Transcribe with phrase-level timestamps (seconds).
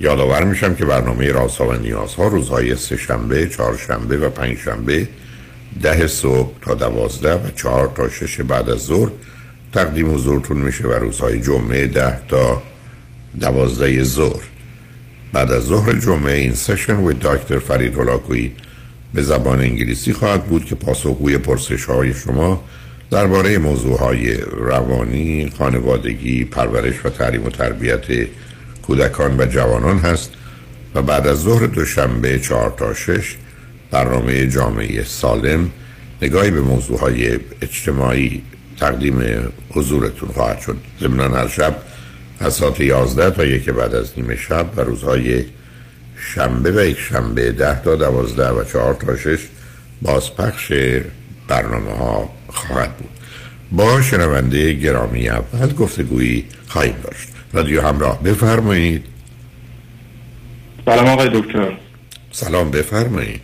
[0.00, 5.08] یادآور میشم که برنامه رازها و نیازها روزهای سهشنبه، چهارشنبه و پنجشنبه
[5.82, 9.10] ده صبح تا دوازده و چهار تا شش بعد از ظهر
[9.72, 12.62] تقدیم حضورتون میشه و روزهای جمعه ده تا
[13.40, 14.42] دوازده ظهر.
[15.32, 18.52] بعد از ظهر جمعه این سشن و دکتر فرید هلاکویی
[19.14, 22.64] به زبان انگلیسی خواهد بود که پاسخگوی پرسش های شما
[23.10, 28.04] درباره موضوع های روانی، خانوادگی، پرورش و تعلیم و تربیت
[28.82, 30.30] کودکان و جوانان هست
[30.94, 33.36] و بعد از ظهر دوشنبه چهار تا شش
[33.90, 35.70] برنامه جامعه سالم
[36.22, 38.42] نگاهی به موضوع های اجتماعی
[38.80, 39.22] تقدیم
[39.70, 40.76] حضورتون خواهد شد.
[41.00, 41.76] ضمن هر شب
[42.40, 45.44] از ساعت 11 تا یک بعد از نیمه شب و روزهای
[46.16, 49.38] شنبه و یک شنبه ده تا دوازده و چهار تا شش
[50.02, 50.72] بازپخش
[51.48, 53.10] برنامه ها خواهد بود.
[53.72, 57.28] با شنونده گرامی اول گفتگویی خواهیم داشت.
[57.52, 58.22] رادیو همراه.
[58.22, 59.04] بفرمایید.
[60.84, 61.72] سلام آقای دکتر.
[62.30, 63.40] سلام بفرمایید.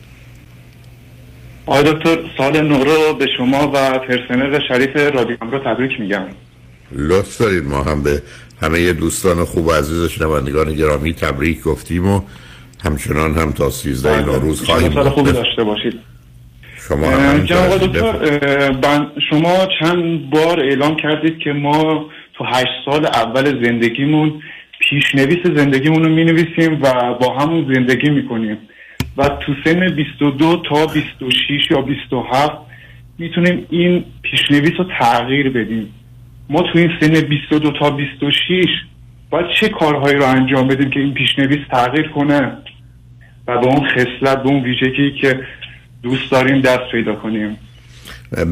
[1.66, 6.24] آقای دکتر سال نو رو به شما و پرسنل شریف رادیو همراه تبریک میگم.
[6.92, 7.64] لطف دارید.
[7.64, 8.22] ما هم به
[8.62, 12.20] همه دوستان خوب و عزیز شنوندگان گرامی تبریک گفتیم و
[12.84, 14.24] همچنان هم تا سیزده بله.
[14.24, 15.32] نوروز خواهیم سال خوبی.
[15.32, 15.94] داشته باشید.
[16.88, 22.06] شما هم دکتر شما چند بار اعلام کردید که ما
[22.38, 24.42] تو هشت سال اول زندگیمون
[24.80, 28.56] پیشنویس زندگیمون رو می نویسیم و با همون زندگی می‌کنیم.
[29.16, 32.52] و تو سن 22 تا 26 یا 27
[33.18, 35.94] می‌تونیم این پیشنویس رو تغییر بدیم.
[36.48, 38.66] ما تو این سن 22 تا 26
[39.30, 42.52] باید چه کارهایی رو انجام بدیم که این پیشنویس تغییر کنه؟
[43.46, 45.40] و به اون خصلت به اون ویژگی که
[46.02, 47.56] دوست داریم دست پیدا کنیم.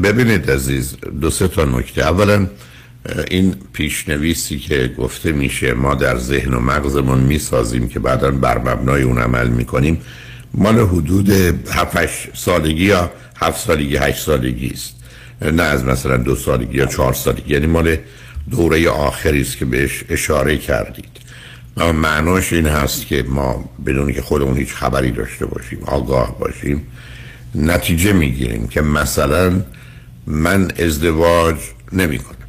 [0.03, 2.01] ببینید عزیز دو سه تا نکته.
[2.01, 2.47] اولا
[3.29, 9.01] این پیشنویسی که گفته میشه ما در ذهن و مغزمون می‌سازیم که بعدا بر مبنای
[9.01, 10.01] اون عمل می‌کنیم
[10.53, 14.93] مال حدود 7 سالگی یا 7 سالگی 8 سالگی است.
[15.41, 17.53] نه از مثلا دو سالگی یا چهار سالگی.
[17.53, 17.97] یعنی مال
[18.51, 21.17] دوره آخری است که بهش اشاره کردید.
[21.77, 26.87] و معناش این هست که ما بدون که خودمون هیچ خبری داشته باشیم آگاه باشیم
[27.55, 29.61] نتیجه می‌گیریم که مثلا
[30.27, 31.55] من ازدواج
[31.93, 32.46] نمی کنم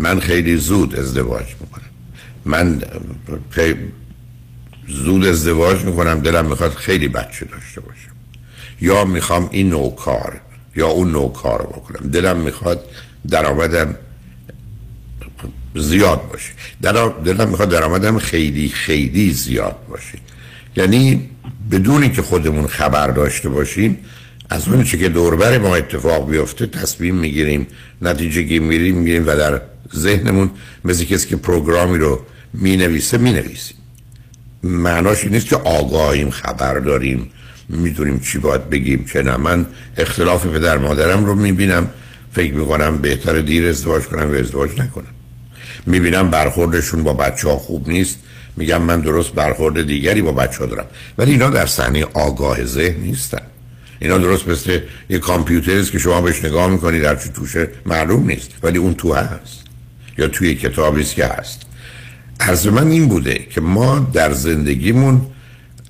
[0.00, 1.90] من خیلی زود ازدواج می‌کنم.
[2.44, 2.82] من
[3.50, 3.78] خیلی
[4.88, 8.10] زود ازدواج می‌کنم دلم می‌خواد خیلی بچه داشته باشم.
[8.80, 10.40] یا می‌خوام این نوع کار
[10.76, 12.10] یا اون نوع کار بکنم.
[12.10, 12.84] دلم می‌خواد
[13.28, 13.94] درآمدم
[15.74, 16.52] زیاد باشه.
[17.24, 20.18] دلم می‌خواد درآمدم خیلی خیلی زیاد باشه.
[20.76, 21.28] یعنی
[21.70, 23.98] بدونی که خودمون خبر داشته باشیم
[24.50, 27.66] از اون چه که دوربر ما اتفاق بیفته تصمیم می‌گیریم.
[28.02, 29.60] نتیجه گیری میریم می‌گیریم و در
[29.96, 30.50] ذهنمون
[30.84, 32.20] مثل کسی که پروگرامی رو
[32.54, 33.76] می‌نویسه می‌نویسیم.
[34.62, 37.30] معناش این نیست که آگاهیم خبر داریم
[37.68, 39.36] می‌دونیم چی باید بگیم چه نه.
[39.36, 39.66] من
[39.96, 41.90] اختلاف پدر مادرم رو می‌بینم.
[42.32, 45.14] فکر می‌کنم بهتر دیر ازدواج کنم و ازدواج نکنم.
[45.86, 48.18] می‌بینم برخوردشون با بچه ها خوب نیست.
[48.56, 50.86] میگم من درست برخورد دیگری با بچه ها دارم.
[51.18, 53.42] ولی اینا در صحنه آگاه ذهن نیستن.
[54.00, 58.26] اینا درست مثل یه کامپیوتر است که شما بهش نگاه می‌کنید در چی توشه معلوم
[58.26, 58.50] نیست.
[58.62, 59.59] ولی اون تو هست.
[60.18, 61.62] یا توی کتابی که هست.
[62.40, 65.20] از من این بوده که ما در زندگیمون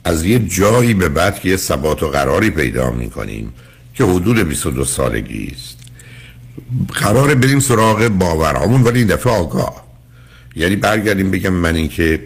[0.04, 3.52] از یه جایی به بعد که یه ثبات و قراری پیدا می‌کنیم
[3.94, 5.78] که حدود 22 سالگی است.
[6.94, 9.84] قراره بریم سراغ باورهامون ولی این دفعه آگاه.
[10.56, 12.20] یعنی برگردیم بگم من اینکه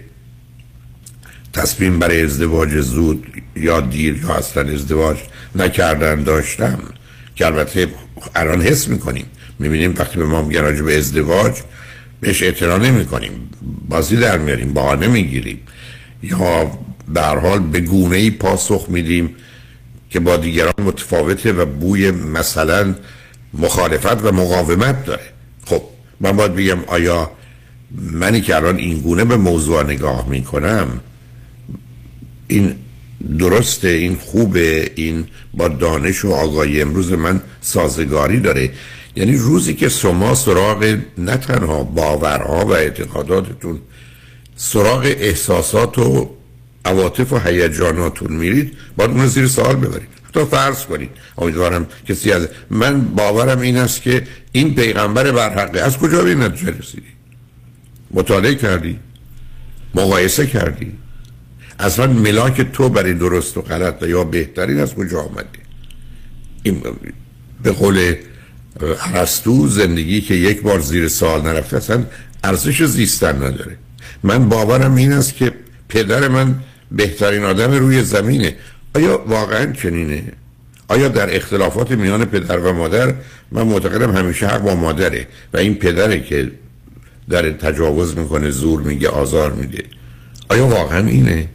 [1.52, 3.26] تصمیم برای ازدواج زود
[3.56, 5.16] یا دیر یا اصلا ازدواج
[5.54, 6.78] نکردن داشتم
[7.36, 7.88] که البته
[8.34, 9.26] الان حس می‌کنیم.
[9.58, 11.54] می‌بینیم وقتی به ما میگن به ازدواج
[12.24, 13.50] بهش اعتنا نمی کنیم
[13.88, 15.60] بازی در میاریم بهانه می‌گیریم.
[16.22, 16.70] یا
[17.16, 19.30] هر حال به گونه ای پاسخ میدیم
[20.10, 22.94] که با دیگران متفاوته و بوی مثلا
[23.54, 25.22] مخالفت و مقاومت داره.
[25.66, 25.82] خب
[26.20, 27.30] من باید بگم آیا
[28.12, 31.00] منی که الان این گونه به موضوع نگاه می‌کنم
[32.48, 32.74] این
[33.38, 38.70] درسته این خوبه این با دانش و آگاهی امروز من سازگاری داره.
[39.16, 43.80] یعنی روزی که شما سراغ نه تنها باورها و اعتقاداتتون
[44.56, 46.30] سراغ احساسات و
[46.84, 50.08] عواطف و هیجاناتون میرید باید اون زیر سوال ببرید.
[50.32, 51.10] تا فرض کنید.
[51.38, 56.42] امیدوارم کسی از من باورم این است که این پیغمبر برحقه از کجا به این
[56.42, 57.06] نتیجه رسیدی؟
[58.10, 58.98] مطالعه کردی؟
[59.94, 60.92] مقایسه کردی؟
[61.78, 65.48] اصلا ملاک تو برای درست و غلط یا بهترین از کجا آمده
[66.62, 66.82] این
[67.62, 68.14] به قول
[68.80, 72.04] عرستو زندگی که یک بار زیر سال نرفته اصلا
[72.44, 73.76] ارزش زیستن نداره
[74.22, 75.52] من باورم این است که
[75.88, 76.54] پدر من
[76.92, 78.56] بهترین آدم روی زمینه
[78.94, 80.22] آیا واقعا چنینه؟
[80.88, 83.14] آیا در اختلافات میان پدر و مادر
[83.52, 86.50] من معتقدم همیشه حق با مادره و این پدره که
[87.28, 89.84] در تجاوز می‌کنه زور میگه آزار میده
[90.48, 91.48] آیا واقعا اینه؟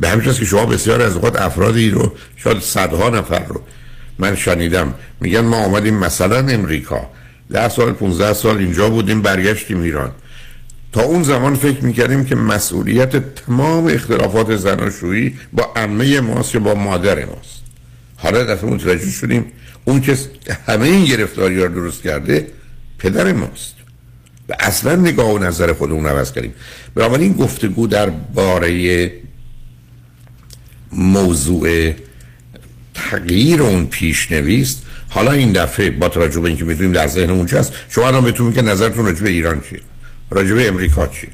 [0.00, 3.60] به همین که شما بسیار از اوقات افرادی رو شاید صدها نفر رو
[4.20, 4.94] من شنیدم.
[5.20, 7.10] میگن ما آمدیم مثلا امریکا.
[7.52, 10.10] ده سال 15 سال اینجا بودیم برگشتیم ایران.
[10.92, 16.74] تا اون زمان فکر می‌کردیم که مسئولیت تمام اختلافات زناشویی با عمه ماست یا با
[16.74, 17.62] مادر ماست.
[18.16, 19.44] حالا دفعه متوجه شدیم
[19.84, 20.16] اون که
[20.66, 22.46] همه این گرفتاری رو درست کرده
[22.98, 23.74] پدر ماست.
[24.48, 26.54] و اصلا نگاه و نظر خودمون عوض کردیم.
[26.94, 29.12] بنابراین گفتگو در باره
[30.92, 31.92] موضوع
[33.10, 37.72] تغییر اون پیشنویست حالا این دفعه با توجه به اینکه می‌دونیم در ذهن اونجا هست
[37.88, 39.80] شما الان بهتون که نظرتون راجع به ایران چیه؟
[40.30, 41.30] راجع به امریکا چیه؟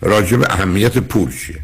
[0.00, 1.58] راجع به اهمیت پول چیه؟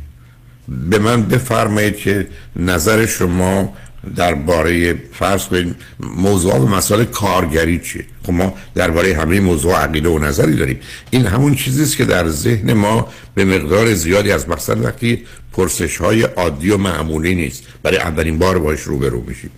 [0.69, 2.27] به من بفرمایید که
[2.57, 3.77] نظر شما
[4.17, 10.19] درباره فرض کنید موضوع و مسائل کارگری چیه؟ خب ما درباره همه موضوع عقیده و
[10.19, 10.81] نظری داریم.
[11.11, 15.97] این همون چیزی است که در ذهن ما به مقدار زیادی از مثلا وقتی پرسش
[15.97, 19.51] های عادی و معمولی نیست برای اولین بار باش روبرو میشیم.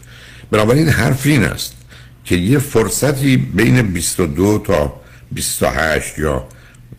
[0.51, 1.75] بنابراین حرف این است
[2.25, 5.01] که یه فرصتی بین 22 تا
[5.33, 6.45] 28 یا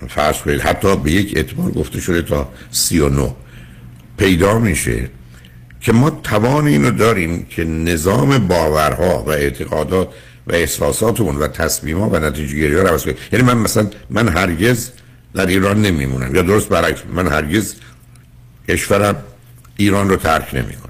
[0.08, 3.36] فرض کنید حتی به یک اعتبار گفته شده تا 39
[4.18, 5.10] پیدا میشه
[5.86, 10.08] که ما توان اینو داریم که نظام باورها و اعتقادات
[10.48, 13.16] و احساساتمون و تصمیمها و نتیجه گیری ها رو کنیم.
[13.32, 14.90] یعنی من مثلا من هرگز
[15.34, 16.36] در ایران نمیمونم.
[16.36, 17.76] یا درست برعکس من هرگز
[18.70, 19.16] کشورم
[19.78, 20.85] ایران رو ترک نمی کنم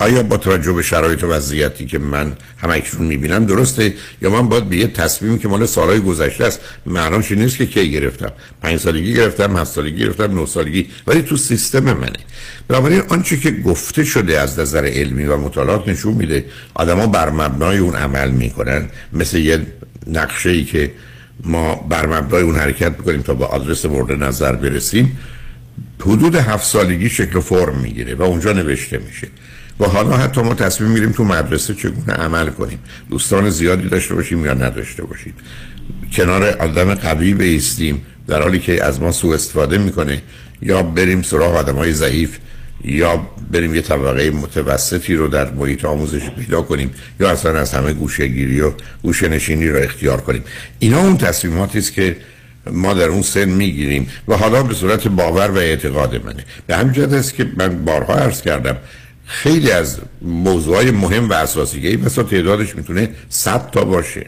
[0.00, 4.48] آیا با توجه به شرایط و وضعیتی که من هم اکنون می‌بینم درسته؟ یا من
[4.48, 8.80] باید به یه تصمیمی که مال سالهای گذشته است معناش نیست که کی گرفتم؟ پنج
[8.80, 12.18] سالگی گرفتم هفت سالگی گرفتم نه سالگی ولی تو سیستم منه.
[12.68, 16.44] بنابراین آنچه که گفته شده از نظر علمی و مطالعات نشون میده
[16.74, 18.88] آدما بر مبنای اون عمل می‌کنن.
[19.12, 19.66] مثل یه
[20.06, 20.92] نقشه ای که
[21.44, 25.18] ما بر مبنای اون حرکت می‌کنیم تا به آدرس مورد نظر برسیم
[26.00, 29.28] حدود هفت سالگی شکل فرم می‌گیره و اونجا نوشته میشه.
[29.80, 32.78] و حالا حتی ما تصمیم میریم تو مدرسه چگونه عمل کنیم.
[33.10, 35.34] دوستان زیادی داشته باشیم یا نداشته باشیم.
[36.12, 40.22] کنار آدم قوی بیستیم در حالی که از ما سوء استفاده می‌کنه.
[40.62, 42.38] یا بریم سراغ آدم های ضعیف
[42.84, 47.92] یا بریم یه طبقه متوسطی رو در محیط آموزش پیدا کنیم یا اصلا از همه
[47.92, 50.44] گوشه گیری و گوشه نشینی رو اختیار کنیم.
[50.78, 52.16] اینا اون تصمیماتی است که
[52.70, 54.08] ما در اون سن می‌گیریم.
[54.28, 56.44] و حالا به صورت باور و اعتقاد منه.
[56.66, 58.76] به همین است که من بارها عرض کردم
[59.28, 64.26] خیلی از موضوعهای مهم و اساسی که مثلا تعدادش می‌تونه 100 تا باشه.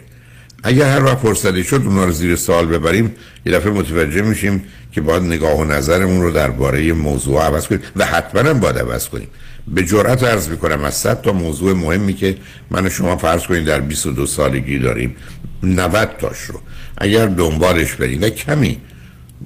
[0.63, 3.15] اگر هر وقت فرصتی شد اونها رو زیر سال ببریم
[3.47, 8.05] یه دفعه متوجه میشیم که باید نگاه و نظرمون رو درباره موضوع عوض کنیم و
[8.05, 9.29] حتما هم باید عوض کنیم.
[9.69, 12.37] به جرأت عرض می‌کنم از 100 تا موضوع مهمی که
[12.71, 15.17] من و شما فرض کنیم در 22 سالگی داریم
[15.63, 16.61] 90 تاش رو.
[16.99, 18.79] اگر دنبالش بریم و کمی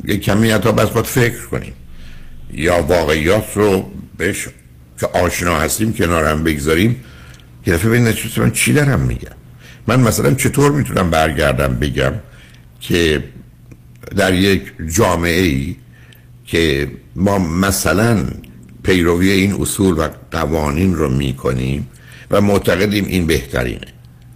[0.04, 1.72] یه کمی حتی بس باید فکر کنیم.
[2.52, 4.48] یا واقعیات رو بهش
[5.00, 7.04] که آشنا هستیم کنار هم بگذاریم
[7.66, 9.36] یه دفعه ببینید من چی دارم میگم؟
[9.86, 12.12] من مثلا چطور می‌تونم برگردم بگم
[12.80, 13.24] که
[14.16, 15.76] در یک جامعه ای
[16.46, 18.24] که ما مثلا
[18.82, 21.88] پیروی این اصول و قوانین رو می‌کنیم
[22.30, 23.86] و معتقدیم این بهترینه.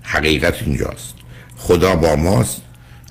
[0.03, 1.15] حقیقت اینجاست.
[1.57, 2.63] خدا با ماست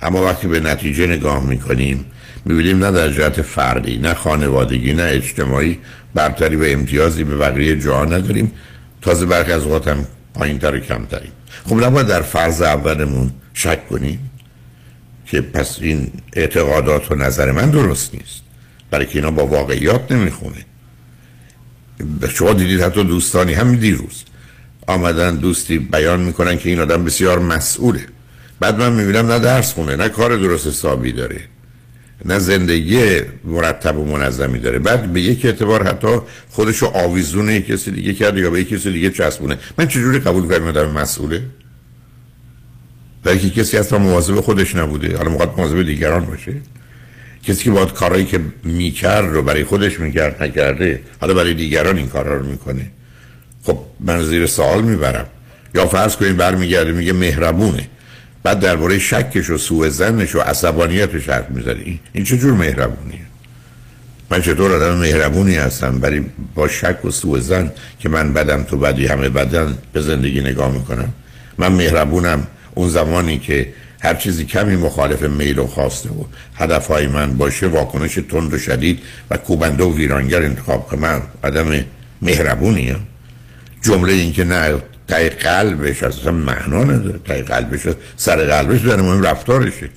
[0.01, 2.05] اما وقتی به نتیجه نگاه می‌کنیم
[2.47, 5.79] می‌بینیم نه در جهت فردی نه خانوادگی نه اجتماعی.
[6.13, 8.51] برتری و امتیازی به بقیه جا نداریم.
[9.01, 11.31] تازه برخی از اوقات هم پایین تر و کمتریم.
[11.65, 14.31] خب نباید در فرض اولمون شک کنیم
[15.25, 18.41] که پس این اعتقادات و نظر من درست نیست.
[18.91, 20.65] برای که اینا با واقعیات نمی‌خونه.
[22.33, 24.23] شما دیدید حتی دوستانی همین دیروز
[24.87, 28.05] آمدن دوستی بیان می‌کنن که این آدم بسیار مسئوله.
[28.59, 31.41] بعد من می‌بینم نه درس خونه نه کار درست حسابی داره.
[32.25, 36.17] نه زندگی مرتب و منظمی داره بعد به یک اعتبار حتی
[36.49, 39.57] خودشو آویزون یک کسی دیگه کرده یا به یک کسی دیگه چسبونه.
[39.77, 41.41] من چجوری قبول کنم آدم مسئوله؟
[43.23, 46.53] برای که کسی اصلا مواظب خودش نبوده حالا موقع مواظب دیگران باشه؟
[47.43, 52.07] کسی که باید کارهایی که می‌کرد رو برای خودش می‌کرد نکرده حالا برای دیگران این
[52.07, 52.91] کارها رو می‌کنه.
[53.63, 55.25] خب من زیر سوال می‌برم.
[55.75, 57.89] یا فرض کنید برمیگرده میگه مهربونه.
[58.47, 61.99] بعد درباره شکش و سوء زنش و عصبانیتش حرف می‌زنی.
[62.13, 63.19] این چه جور مهربونیه؟
[64.31, 66.21] من چطور آدم مهربونی هستم برای
[66.55, 70.71] با شک و سوء زن که من بدم تو بدی همه بدن به زندگی نگاه
[70.71, 71.13] می‌کنم؟
[71.57, 76.23] من مهربونم اون زمانی که هر چیزی کمی مخالف میل و خواسته و
[76.55, 78.99] هدفهای من باشه واکنش تند و شدید
[79.29, 80.99] و کوبنده و ویرانگر انتخاب کنم.
[80.99, 81.85] من آدم
[82.21, 83.07] مهربونیم
[83.81, 84.75] جمله این که نه
[85.07, 87.19] تای قلبش اصلا معنا نداره.
[87.25, 87.87] تای قلبش
[88.17, 89.89] سر قلبش داره مهم رفتارشه.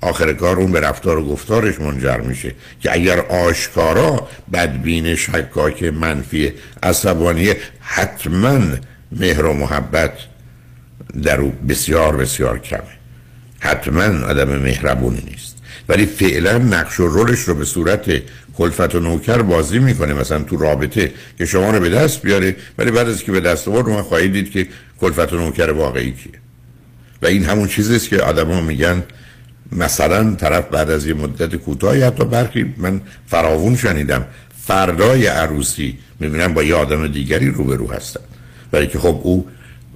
[0.00, 6.52] آخر کار اون به رفتار و گفتارش منجر میشه که اگر آشکارا بدبین شکاک منفی
[6.82, 8.60] عصبانی حتما
[9.12, 10.12] مهر و محبت
[11.22, 12.80] در او بسیار بسیار کمه.
[13.60, 15.56] حتما آدم مهربونی نیست.
[15.88, 18.22] ولی فعلا نقش و رولش رو به صورت
[18.58, 22.90] کلفت و نوکر بازی می‌کنه مثلا تو رابطه که شما رو به دست بیاره ولی
[22.90, 24.66] بعد از که به دست آورد من خواهید دید که
[25.00, 26.32] کلفت و نوکر واقعی کیه.
[27.22, 29.02] و این همون چیزیست که آدما میگن
[29.72, 34.24] مثلا طرف بعد از یه مدت کوتاهی حتی برخی من فراوون شنیدم
[34.66, 38.20] فردای عروسی می‌بینم با یه آدم دیگری روبرو هستن.
[38.72, 39.46] ولی که خب او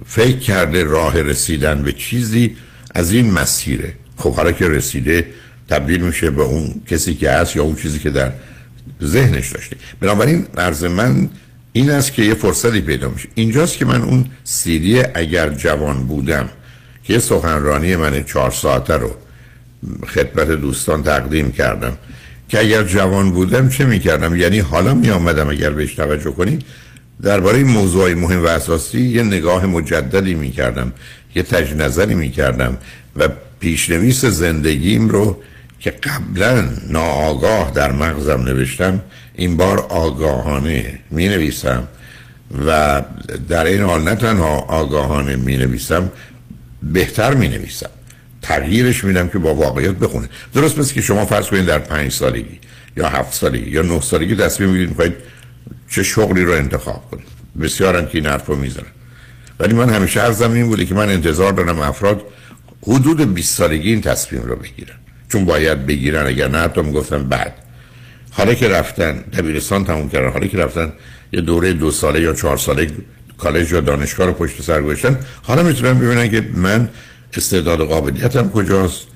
[0.05, 2.55] فکر کرده راه رسیدن به چیزی
[2.95, 3.93] از این مسیره.
[4.17, 5.25] خب حالا که رسیده
[5.69, 8.31] تبدیل میشه به اون کسی که هست یا اون چیزی که در
[9.03, 11.29] ذهنش داشته بنابراین عرض من
[11.73, 13.29] این است که یه فرصتی پیدا میشه.
[13.35, 16.49] اینجاست که من اون سیدی اگر جوان بودم
[17.03, 19.15] که یه سخنرانی من چهار ساعته رو
[20.07, 21.97] خدمت دوستان تقدیم کردم
[22.49, 26.65] که اگر جوان بودم چه می‌کردم؟ یعنی حالا میآمدم اگر بهش توجه کنید
[27.21, 30.93] درباره موضوع مهم و اساسی یه نگاه مجددی می‌کردم
[31.35, 32.77] یه تج نظری می‌کردم
[33.15, 33.29] و
[33.59, 35.41] پیشنویس زندگیم رو
[35.79, 39.01] که قبلا ناآگاه در مغزم نوشتم
[39.35, 41.87] این بار آگاهانه می نویسم
[42.67, 43.01] و
[43.49, 46.11] در این حال نه تنها آگاهانه می نویسم
[46.83, 47.89] بهتر می نویسم
[48.41, 50.29] تغییرش میدم که با واقعیت بخونه.
[50.53, 52.59] درست مثل که شما فرض کنید در پنج سالگی
[52.97, 55.13] یا هفت سالگی یا نه سالگی تصمیم می‌گیرید می‌خواید
[55.89, 57.27] چه شغلی رو انتخاب کنید.
[57.61, 58.85] بسیارن که این حرف رو می‌زنن
[59.59, 62.21] ولی من همیشه عرضم این بوده که من انتظار دارم افراد
[62.83, 64.95] حدود 20 سالگی این تصمیم رو بگیرن.
[65.29, 67.53] چون باید بگیرن اگر نه حتی می‌گفتن بعد.
[68.31, 70.93] حالا که رفتن دبیرستان تموم کردن حالا که رفتن
[71.31, 72.87] یه دوره دو ساله یا چهار ساله
[73.37, 76.89] کالج یا دانشگاه رو پشت سر گذاشتن حالا می‌تونن ببینن که من
[77.33, 79.07] استعداد و قابلیتم کجاست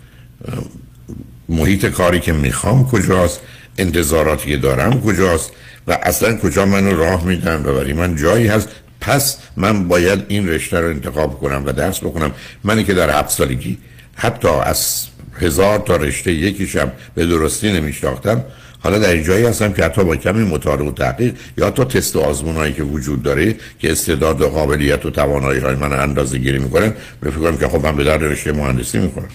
[1.50, 3.40] محیط کاری که می‌خوام کجاست
[3.78, 5.52] انتظاراتی که دارم کجاست
[5.88, 8.70] و اصلا کجا منو راه میدن و برای من جایی هست.
[9.02, 12.32] پس من باید این رشته رو انتخاب کنم و درس بکنم
[12.64, 13.78] منی که در هفت سالگی
[14.16, 15.06] حتی از
[15.42, 18.46] هزار تا رشته یکیشم به درستی نمیشناختم.
[18.80, 22.16] حالا در این جایی هستم که حتی با کمی مطالعه و تحقیق یا تا تست
[22.16, 26.60] و آزمونایی که وجود داره که استعداد و قابلیت و توانایی های من اندازه گیری
[26.60, 29.30] می‌کنن بفکرم که خب من به در رشته مهندسی می‌کنم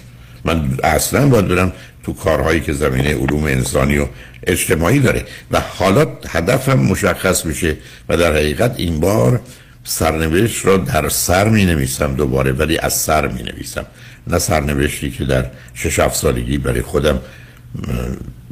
[0.44, 1.72] من اصلا باید برم
[2.04, 4.06] تو کارهایی که زمینه علوم انسانی و
[4.46, 7.76] اجتماعی داره و حالا هدفم مشخص میشه
[8.08, 9.40] و در حقیقت این بار
[9.84, 13.86] سرنوشت را در سر می نویسم دوباره ولی از سر می نویسم.
[14.28, 15.44] نه سرنوشتی که در
[15.74, 17.20] شش هفت سالگی برای خودم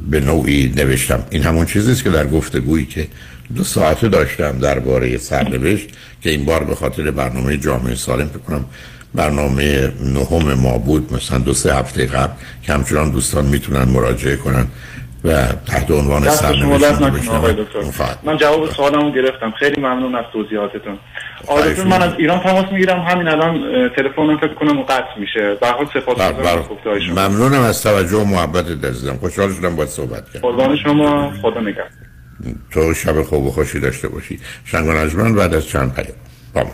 [0.09, 1.23] به نوعی نوشتم.
[1.29, 3.07] این همون چیزیست که در گفتگویی که
[3.55, 5.87] دو ساعته داشتم درباره سرنوشت
[6.21, 8.65] که این بار به خاطر برنامه جامعه سالم بکنم
[9.15, 14.67] برنامه نهم ما بود مثلا دو سه هفته قبل که همچنان دوستان می‌تونن مراجعه کنن.
[15.23, 17.01] و تحت عنوان سرنوشت
[18.23, 19.51] من جواب سوالمو گرفتم.
[19.51, 20.97] خیلی ممنون از توضیحاتتون.
[21.47, 22.99] آقای من از ایران تماس می‌گیرم.
[22.99, 25.57] همین الان تلفنم فکر کنم قطع میشه.
[25.61, 26.65] به حال سپاسگزارم
[27.11, 30.49] ممنونم از توجه و محبت عزیزم خوشحال شدم باید صحبت کردم.
[30.49, 31.31] قربان شما.
[31.41, 31.87] خدا نگهدار.
[32.71, 34.39] تو شب خوب و خوشی داشته باشی.
[34.65, 36.17] شنگ بعد از چند پیام.
[36.53, 36.71] با ما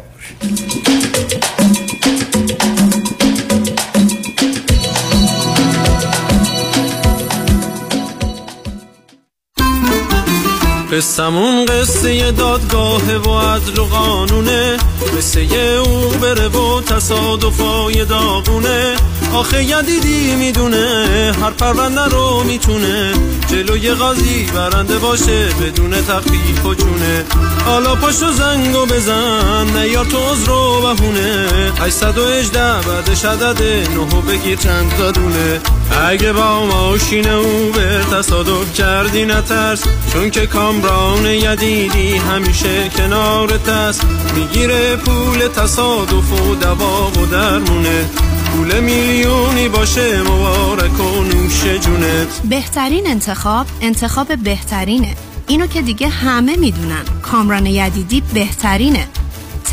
[10.93, 14.77] قصمون قصه دادگاه و عدل و قانونه.
[15.17, 15.39] قصه
[15.85, 18.95] او بره و تصادفای داغونه.
[19.33, 21.07] آخه یدیدی می‌دونه
[21.41, 23.13] هر پرونده رو می‌تونه.
[23.47, 27.25] جلوی قاضی برنده باشه بدون تخفیف و چونه
[27.65, 31.47] حالا پشت و زنگو بزن نیار تو از رو بهونه.
[31.79, 33.61] 818 بعدش عدد
[33.95, 35.61] نهو بگیر چند تا دونه.
[36.07, 39.83] اگه با ماشین او به تصادف کردی نترس.
[40.13, 40.47] چون که
[40.83, 48.05] کامران یدیدی همیشه کنار تست می‌گیره پول تصادف و دوا و درمونه.
[48.51, 55.15] پول میلیونی باشه مبارک و نوش جونت بهترین انتخاب انتخاب بهترینه.
[55.47, 57.03] اینو که دیگه همه می‌دونن.
[57.21, 59.07] کامران یدیدی بهترینه.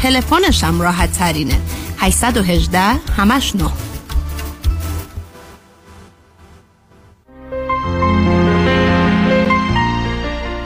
[0.03, 1.61] تلفنش هم راحت ترینه
[1.99, 2.81] 818
[3.17, 3.71] همش نه.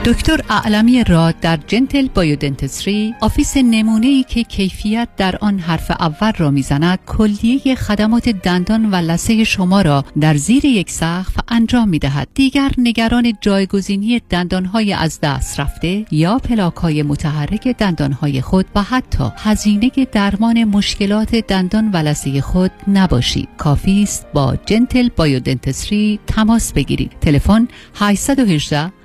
[0.05, 6.31] دکتر اعلمی راد در Gentle Biodentistry office نمونه ای که کیفیت در آن حرف اول
[6.37, 11.99] را می‌زند کلیه خدمات دندان و لثه شما را در زیر یک سقف انجام می
[11.99, 18.83] دهد دیگر نگران جایگزینی دندانهای از دست رفته یا پلاک های متحرک دندانهای خود و
[18.83, 23.49] حتی هزینه درمان مشکلات دندان و لثه خود نباشید.
[23.57, 27.11] کافی است با Gentle Biodentistry تماس بگیرید.
[27.21, 29.04] تلفن 818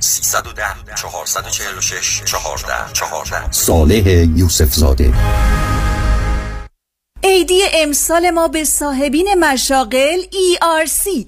[0.00, 0.62] 310
[0.96, 5.12] 446 14 14 صالح یوسف زاده
[7.24, 11.26] عیدی امسال ما به صاحبین مشاغل ERC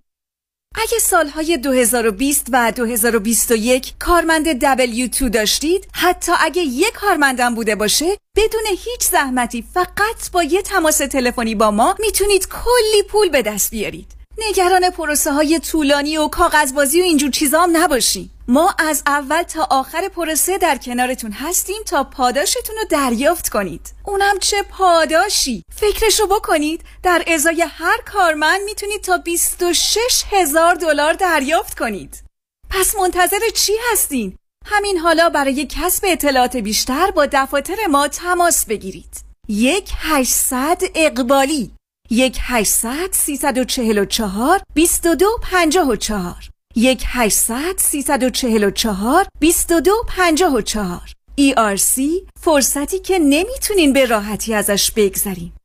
[0.74, 8.62] اگه سالهای 2020 و 2021 کارمند W2 داشتید حتی اگه یک کارمندم بوده باشه بدون
[8.66, 14.19] هیچ زحمتی فقط با یه تماس تلفنی با ما می‌تونید کلی پول به دست بیارید.
[14.38, 18.30] نگران پروسه های طولانی و کاغذبازی و اینجور چیزا هم نباشین.
[18.48, 23.92] ما از اول تا آخر پروسه در کنارتون هستیم تا پاداشتون رو دریافت کنید.
[24.04, 25.62] اونم چه پاداشی.
[25.74, 26.84] فکرشو بکنید.
[27.02, 32.22] در ازای هر کارمند می‌تونید تا 26 هزار دلار دریافت کنید.
[32.70, 39.14] پس منتظر چی هستین؟ همین حالا برای کسب اطلاعات بیشتر با دفاتر ما تماس بگیرید.
[39.48, 41.70] یک هشتصد اقبالی.
[42.12, 46.50] یک هشتصد سیصد و چهل و چهار بیست و دو پنجاه و چهار.
[46.76, 51.12] یک هشتصد سیصد و چهل و چهار بیست و دو پنجاه و چهار.
[51.40, 52.00] ERC
[52.40, 55.52] فرصتی که نمی‌تونین به راحتی ازش بگذرین.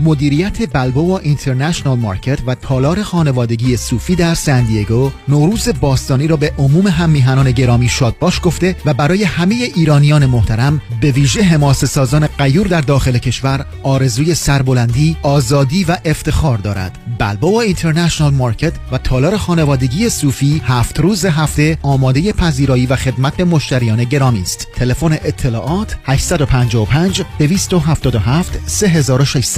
[0.00, 6.86] مدیریت Balboa International Market و تالار خانوادگی صوفی در سندیگو نوروز باستانی را به عموم
[6.86, 12.26] هم میهنان گرامی شاد باش گفته و برای همه ایرانیان محترم به ویژه حماسه سازان
[12.26, 16.98] غیور در داخل کشور آرزوی سربلندی، آزادی و افتخار دارد.
[17.18, 23.44] Balboa International Market و تالار خانوادگی صوفی هفت روز هفته آماده پذیرایی و خدمت به
[23.44, 24.66] مشتریان گرامی است.
[24.76, 29.51] تلفن اطلاعات 855 277 3600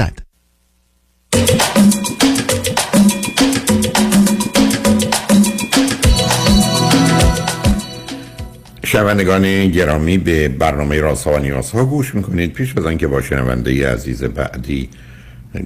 [8.85, 12.53] شنوندگان گرامی به برنامه رازها و نیازها گوش می‌کنید.
[12.53, 14.89] پیش از که با شنونده عزیز بعدی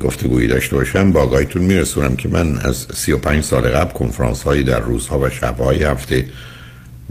[0.00, 4.80] گفتگویی داشته باشم با آقایتون میرسونم که من از 35 سال قبل کنفرانس هایی در
[4.80, 6.24] روزها و شبهای هفته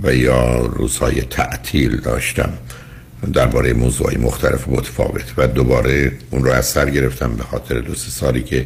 [0.04, 2.54] و یا روزهای تعطیل داشتم.
[3.34, 8.10] درباره موضوعی مختلف متفاوت و دوباره اون رو از سر گرفتم به خاطر دو سه
[8.10, 8.66] سالی که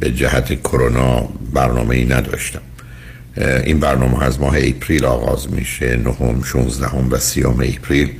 [0.00, 2.60] به جهت کرونا برنامه ای نداشتم.
[3.64, 8.10] این برنامه از ماه اپریل آغاز میشه نهم 16 و سیام اپریل.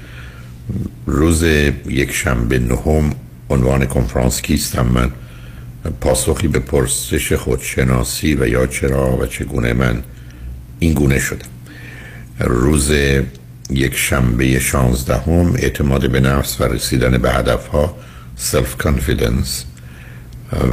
[1.06, 1.42] روز
[1.88, 3.10] یک شنبه نهم
[3.50, 5.10] عنوان کنفرانس کیستم من؟
[6.00, 10.02] پاسخی به پرسش خودشناسی و یا چرا و چگونه من
[10.78, 11.48] این گونه شدم.
[12.40, 12.92] روز
[13.70, 17.96] یک شنبه شانزدهم اعتماد به نفس و رسیدن به هدف ها
[18.36, 19.64] self confidence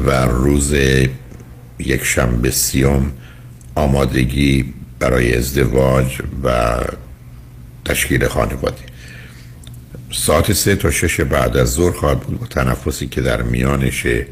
[0.05, 0.73] و روز
[1.79, 3.11] یک شنبه سی‌ام
[3.75, 6.77] آمادگی برای ازدواج و
[7.85, 8.77] تشکیل خانواده.
[10.11, 14.27] ساعت سه تا شش بعد از ظهر خواهد بود با تنفسی که در میانشه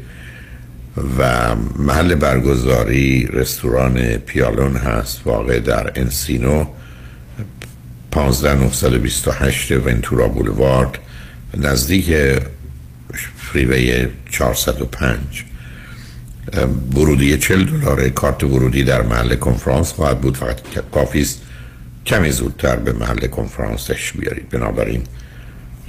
[1.18, 6.64] و محل برگزاری رستوران پیالون هست واقع در انسینو.
[8.10, 10.98] 15928 ونتورا بولوارد
[11.56, 12.14] نزدیک
[13.36, 15.44] فریوی 405
[16.94, 20.36] ورودی 40 دلار کارت ورودی در محل کنفرانس خواهد بود.
[20.36, 20.60] فقط
[20.92, 21.42] کافی است
[22.06, 24.48] کمی زودتر به محل کنفرانس تشریف بیارید.
[24.48, 25.02] بنابراین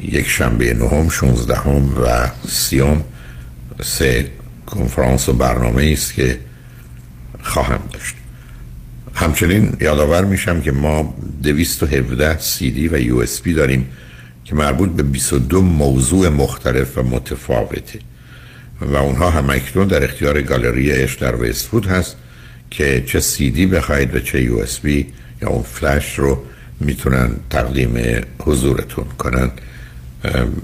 [0.04, 3.04] یک شنبه نهم 16 و سی‌ام
[3.84, 4.32] سه
[4.66, 6.40] کنفرانس و برنامه است که
[7.42, 8.16] خواهم داشت.
[9.18, 13.88] همچنین یادآور میشم که ما 217 سی دی و USB داریم
[14.46, 18.00] که مربوط به 22 موضوع مختلف و متفاوته.
[18.82, 22.16] و اونها هم اکنون در اختیار گالری اش در وستفود هست
[22.72, 25.08] که چه سی دی بخواید و چه یو اس بی
[25.42, 26.44] یا اون فلش رو
[26.80, 27.98] می‌تونن تقدیم
[28.40, 29.52] حضورتون کنن.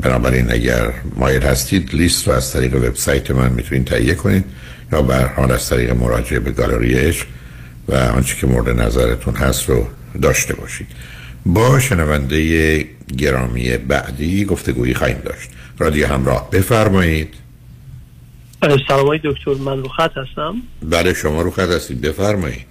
[0.02, 4.46] بنابراین اگر مایل هستید لیست رو از طریق وبسایت من می‌تونید تهیه کنید
[4.92, 7.26] یا به حال از طریق مراجعه به گالری اش
[7.88, 9.88] و آنچه که مورد نظرتون هست رو
[10.22, 10.88] داشته باشید.
[11.46, 15.50] با شنونده گرامی بعدی گفتگویی خواهیم داشت.
[15.80, 17.34] رادیو همراه بفرمایید.
[18.88, 19.54] سلام دکتر.
[19.54, 20.56] من رو خط هستم.
[20.84, 22.02] بله شما رو خط هستید.
[22.02, 22.66] بفرمایید.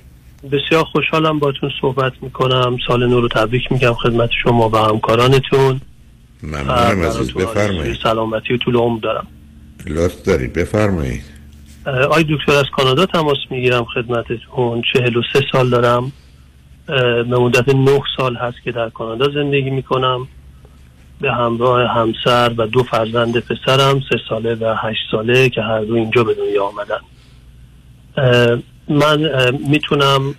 [0.52, 2.76] بسیار خوشحالم باتون صحبت می‌کنم.
[2.86, 5.80] سال نو رو تبریک میگم خدمت شما و همکارانتون.
[6.42, 7.32] ممنونم عزیز.
[7.32, 7.96] بفرمایید.
[8.02, 9.26] سلامتی و طول عمر دارم.
[9.86, 10.52] لطف دارید.
[10.52, 11.22] بفرمایید.
[11.86, 14.82] آی دکتر از کانادا تماس می‌گیرم خدمتتون.
[14.92, 16.12] چهل و سه سال دارم.
[16.86, 20.28] به مدت نه سال هست که در کانادا زندگی می‌کنم.
[21.20, 25.94] به همراه همسر و دو فرزند پسرم سه ساله و هشت ساله که هر دو
[25.94, 27.00] اینجا به دنیا آمدن.
[28.88, 29.30] من
[29.68, 30.34] می‌تونم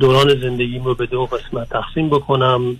[0.00, 2.76] دوران زندگیم رو به دو قسمت تقسیم بکنم.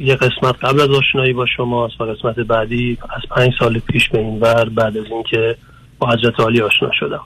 [0.00, 4.18] یه قسمت قبل از آشنایی با شما و قسمت بعدی از پنج سال پیش به
[4.18, 5.56] این ور بعد از اینکه
[6.02, 7.20] با حضرت عالی آشنا شدم.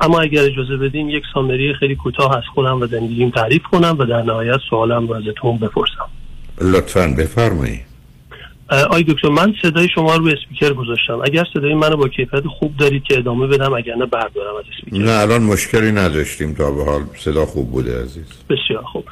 [0.00, 4.04] اما اگر اجازه بدین یک سامری خیلی کوتاه از خودم و زندگیم تعریف کنم و
[4.04, 6.08] در نهایت سوالم رو ازتون بپرسم.
[6.60, 7.80] لطفا بفرمایید
[8.90, 11.20] آی دکتر من صدای شما رو اسپیکر گذاشتم.
[11.24, 15.04] اگر صدای منو با کیفیت خوب دارید که ادامه بدم اگر نه بردارم از اسپیکر.
[15.04, 17.00] نه الان مشکلی نداشتیم تا به حال.
[17.16, 18.26] صدا خوب بوده عزیز.
[18.50, 19.04] بسیار خوب.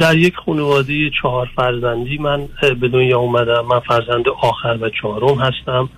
[0.00, 2.48] در یک خانواده چهار فرزندی من
[2.80, 3.66] به دنیا اومدم.
[3.70, 5.88] من فرزند آخر و چهارم هستم.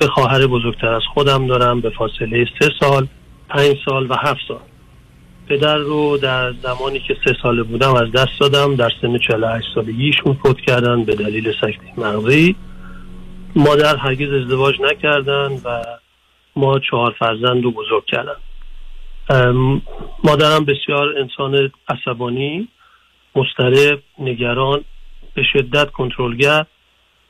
[0.00, 3.06] سه خواهر بزرگتر از خودم دارم به فاصله سه سال
[3.48, 4.60] پنج سال و هفت سال.
[5.48, 10.38] پدر رو در زمانی که سه ساله بودم از دست دادم در سن 48 سالگیشون
[10.42, 12.56] فوت کردن به دلیل سکته مغزی.
[13.56, 15.82] مادر هرگز ازدواج نکردن و
[16.56, 18.36] ما چهار فرزند رو بزرگ کردن.
[20.24, 22.68] مادرم بسیار انسان عصبانی
[23.36, 24.84] مسترب نگران
[25.34, 26.66] به شدت کنترلگر.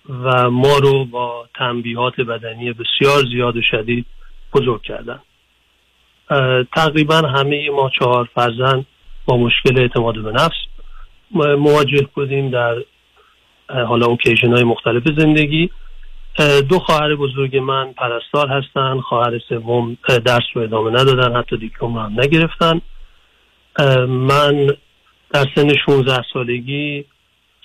[0.08, 4.06] و ما رو با تنبیهات بدنی بسیار زیاد و شدید
[4.54, 5.20] بزرگ کردن.
[6.74, 8.86] تقریبا همه ما چهار فرزند
[9.26, 10.56] با مشکل اعتماد به نفس
[11.58, 12.76] مواجه بودیم در
[13.68, 15.70] حالا اوکیشن های مختلف زندگی.
[16.68, 22.20] دو خواهر بزرگ من پرستار هستن خواهر سوم درس رو ادامه ندادن حتی دیپلم هم
[22.20, 22.80] نگرفتن.
[24.08, 24.66] من
[25.30, 27.04] در سن 16 سالگی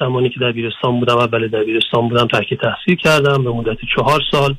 [0.02, 3.44] زمانی که دبیرستان بودم اول دبیرستان بودم تحقیق تحصیل کردم.
[3.44, 4.56] به مدت چهار سال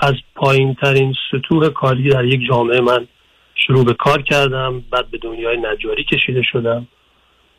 [0.00, 3.06] از پایین ترین سطوح کاری در یک جامعه من
[3.54, 4.80] شروع به کار کردم.
[4.90, 6.86] بعد به دنیای نجاری کشیده شدم.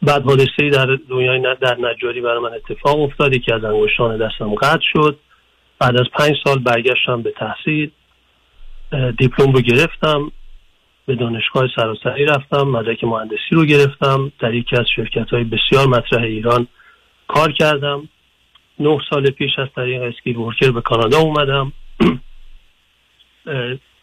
[0.01, 3.37] بعد حادثه در دنیای در نجاری برای من اتفاق افتاد.
[3.37, 5.19] که از انگشتان دستم قطع شد.
[5.79, 7.91] بعد از پنج سال برگشتم به تحصیل.
[9.17, 10.31] دیپلم رو گرفتم.
[11.05, 12.63] به دانشگاه سراسری رفتم.
[12.63, 14.31] مدرک مهندسی رو گرفتم.
[14.39, 16.67] در یکی از شرکت های بسیار مطرح ایران
[17.27, 18.09] کار کردم.
[18.79, 21.73] نه سال پیش از طریق اسکیل ورکر به کانادا اومدم.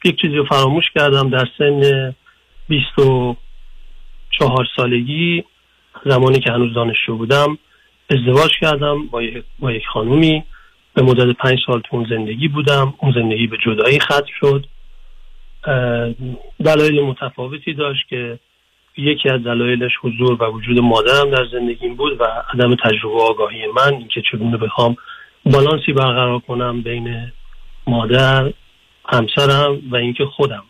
[0.04, 1.30] یک چیزی رو فراموش کردم.
[1.30, 2.14] در سن
[2.68, 5.44] 24 سالگی
[6.04, 7.58] زمانی که هنوز دانشجو بودم
[8.10, 10.44] ازدواج کردم با یک, با یک خانومی.
[10.94, 12.94] به مدت پنج سال تو اون زندگی بودم.
[12.98, 14.66] اون زندگی به جدایی ختم شد.
[16.64, 18.38] دلایل متفاوتی داشت که
[18.96, 22.24] یکی از دلایلش حضور و وجود مادرم در زندگیم بود و
[22.54, 24.96] عدم تجربه آگاهی من اینکه چگونه بخوام
[25.44, 27.32] بالانسی برقرار کنم بین
[27.86, 28.52] مادر
[29.08, 30.62] همسرم و اینکه خودم.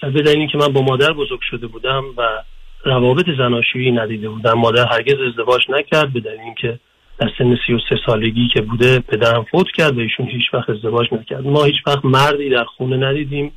[0.00, 2.22] به دلیل اینکه من با مادر بزرگ شده بودم و
[2.84, 4.52] روابط زناشویی ندیده بودم.
[4.52, 6.78] مادر هرگز ازدواج نکرد به دلیل اینکه
[7.18, 11.46] در سن 33 سالگی که بوده پدرم فوت کرد و ایشون هیچ وقت ازدواج نکرد.
[11.46, 13.52] ما هیچ وقت مردی در خونه ندیدیم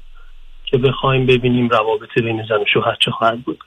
[0.65, 3.59] که بخوایم ببینیم روابط بین زن و شوهر چه خواهد بود.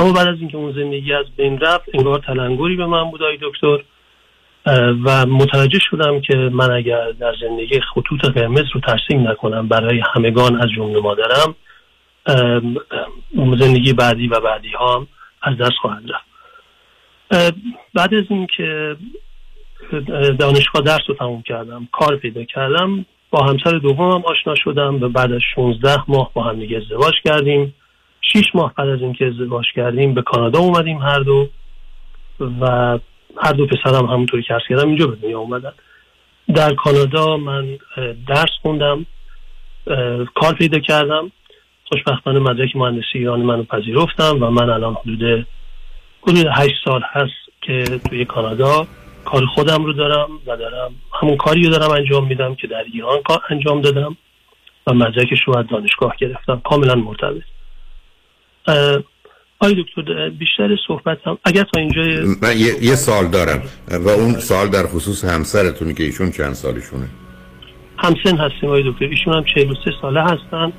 [0.00, 3.38] اما بعد از اینکه اون زندگی از بین رفت انگار تلنگری به من بود آی
[3.42, 3.78] دکتر.
[5.04, 10.60] و متوجه شدم که من اگر در زندگی خطوط قرمز رو ترسیم نکنم برای همگان
[10.60, 11.54] از جمله مادرم
[13.36, 15.06] زندگی بعدی و بعدی هم
[15.42, 16.30] از دست خواهد رفت.
[17.94, 18.96] بعد از اینکه
[20.38, 25.32] دانشگاه درس رو تموم کردم کار پیدا کردم با همسر دومم آشنا شدم و بعد
[25.32, 27.74] از 16 ماه با هم دیگه ازدواج کردیم.
[28.32, 31.48] 6 ماه بعد از اینکه ازدواج کردیم به کانادا اومدیم هر دو
[32.60, 32.98] و
[33.36, 35.72] هر دو پسرم همونطوری که کردم اینجا به دنیا اومدن.
[36.54, 37.78] در کانادا من
[38.28, 39.06] درس خوندم
[40.34, 41.32] کار پیدا کردم.
[41.84, 45.46] خوشبختانه مدرک مهندسی ایران منو پذیرفتم و من الان حدود
[46.22, 48.86] حدود هشت سال هست که توی کانادا
[49.24, 53.22] کار خودم رو دارم و دارم همون کاری رو دارم انجام میدم که در ایران
[53.22, 54.16] کار انجام دادم
[54.86, 56.60] و مدرکش رو از دانشگاه گرفتم.
[56.64, 57.42] کاملا مرتبط.
[59.62, 62.02] آی دکتر بیشتر صحبتم اگر تا اینجا
[62.42, 67.06] من یه, یه سال دارم و اون سال در خصوص همسرتونی که ایشون چند سالشونه.
[67.98, 69.04] همسن هستیم آی دکتر.
[69.04, 70.72] ایشون هم 43 ساله هستن.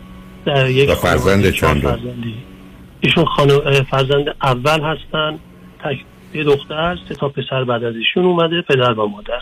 [0.46, 2.00] در یک و فرزند چند
[3.02, 5.40] ایشون خانو فرزند اول هستن.
[5.84, 5.98] تک
[6.34, 9.42] یه دختر سه تا پسر بعد از ایشون اومده پدر و مادر.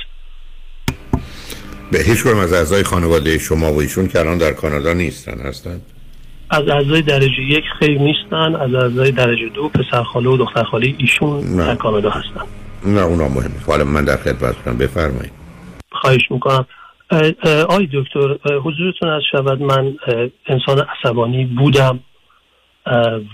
[1.91, 5.81] به هیچ کنم از اعضای خانواده شما و ایشون که الان در کانادا نیستن هستن؟
[6.51, 10.95] از اعضای درجه یک خیلی نیستن از اعضای درجه دو پسر خاله و دختر خاله
[10.97, 11.65] ایشون نه.
[11.65, 12.41] در کانادا هستن.
[12.85, 13.59] نه اونا مهمه.
[13.67, 15.31] حالا من در خدمتتونم بفرمایید.
[15.91, 16.65] خواهش می‌کنم.
[17.69, 19.95] آی دکتر حضورتون از شود من
[20.45, 21.99] انسان عصبانی بودم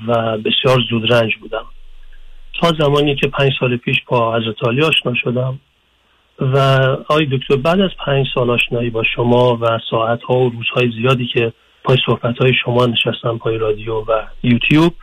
[0.08, 1.66] و بسیار زود رنج بودم.
[2.62, 5.60] تا زمانی که پنج سال پیش با حضرت علی آشنا شدم
[6.40, 6.58] و
[7.08, 11.30] آی دکتر بعد از پنج سال آشنایی با شما و ساعت ها و روزهای زیادی
[11.34, 11.54] که
[11.86, 14.94] پای صحبت های شما نشستم پای رادیو و یوتیوب.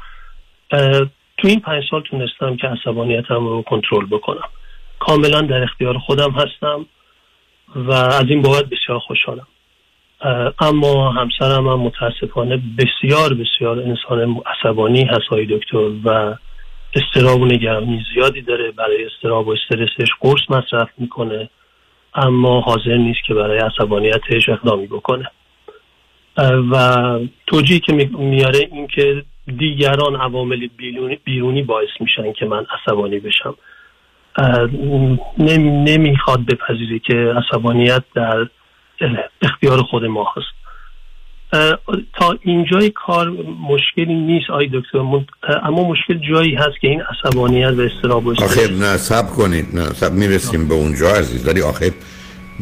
[1.38, 4.49] تو این پنج سال تونستم که عصبانیتم رو کنترل بکنم.
[4.99, 6.87] کاملا در اختیار خودم هستم
[7.75, 9.47] و از این بابت بسیار خوشحالم.
[10.61, 16.35] اما همسرم هم متاسفانه بسیار بسیار انسان عصبانی هست دکتر و
[16.95, 18.71] استراب و نگرانی زیادی داره.
[18.71, 21.49] برای استراب و استرسش قرص مصرف می‌کنه
[22.14, 25.31] اما حاضر نیست که برای عصبانیتش اقدامی بکنه.
[26.37, 29.25] و توجیهی که میاره این که
[29.59, 30.68] دیگران عوامل
[31.25, 33.55] بیرونی باعث میشن که من عصبانی بشم.
[35.38, 38.47] نمی‌خواد بپذیری که عصبانیت در
[39.42, 40.62] اختیار خود ما هست.
[42.14, 43.31] تا اینجای کار
[43.68, 44.99] مشکلی نیست آی دکتر
[45.62, 50.12] اما مشکل جایی هست که این عصبانیت و استراب آخه نه سب کنید نه سب
[50.12, 51.92] می‌رسیم به اونجا عزیز ولی آخه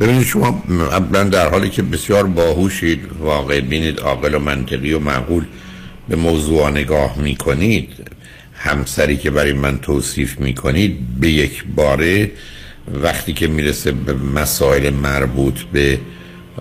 [0.00, 5.44] ببینید شما اولا در حالی که بسیار باهوشید واقع بینید عاقل و منطقی و معقول
[6.08, 7.88] به موضوع نگاه می‌کنید
[8.54, 12.30] همسری که برای من توصیف می‌کنید به یک باره
[13.02, 15.98] وقتی که می‌رسه به مسائل مربوط به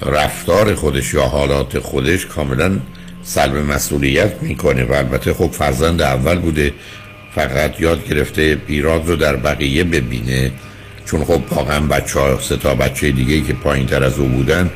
[0.02, 2.80] رفتار خودش یا حالات خودش کاملا
[3.24, 6.74] سلب مسئولیت می‌کنه و البته خب فرزند اول بوده
[7.36, 10.52] فقط یاد گرفته ایراد رو در بقیه ببینه.
[11.12, 14.70] چون خب واقعا بچه ها سه تا بچه دیگه که پایین تر از او بودن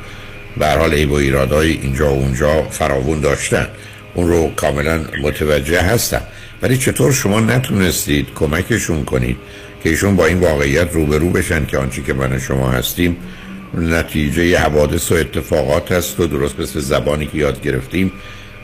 [0.58, 3.68] به حال ای و ایرادهای اینجا و اونجا فراوون داشتن.
[4.14, 6.22] اون رو کاملا متوجه هستن
[6.62, 9.38] ولی چطور شما نتونستید کمکشون کنید
[9.84, 13.18] که ایشون با این واقعیت روبرو بشن که آنچه که من شما هستیم
[13.74, 18.12] نتیجه حوادث و اتفاقات هست و درست مثل زبانی که یاد گرفتیم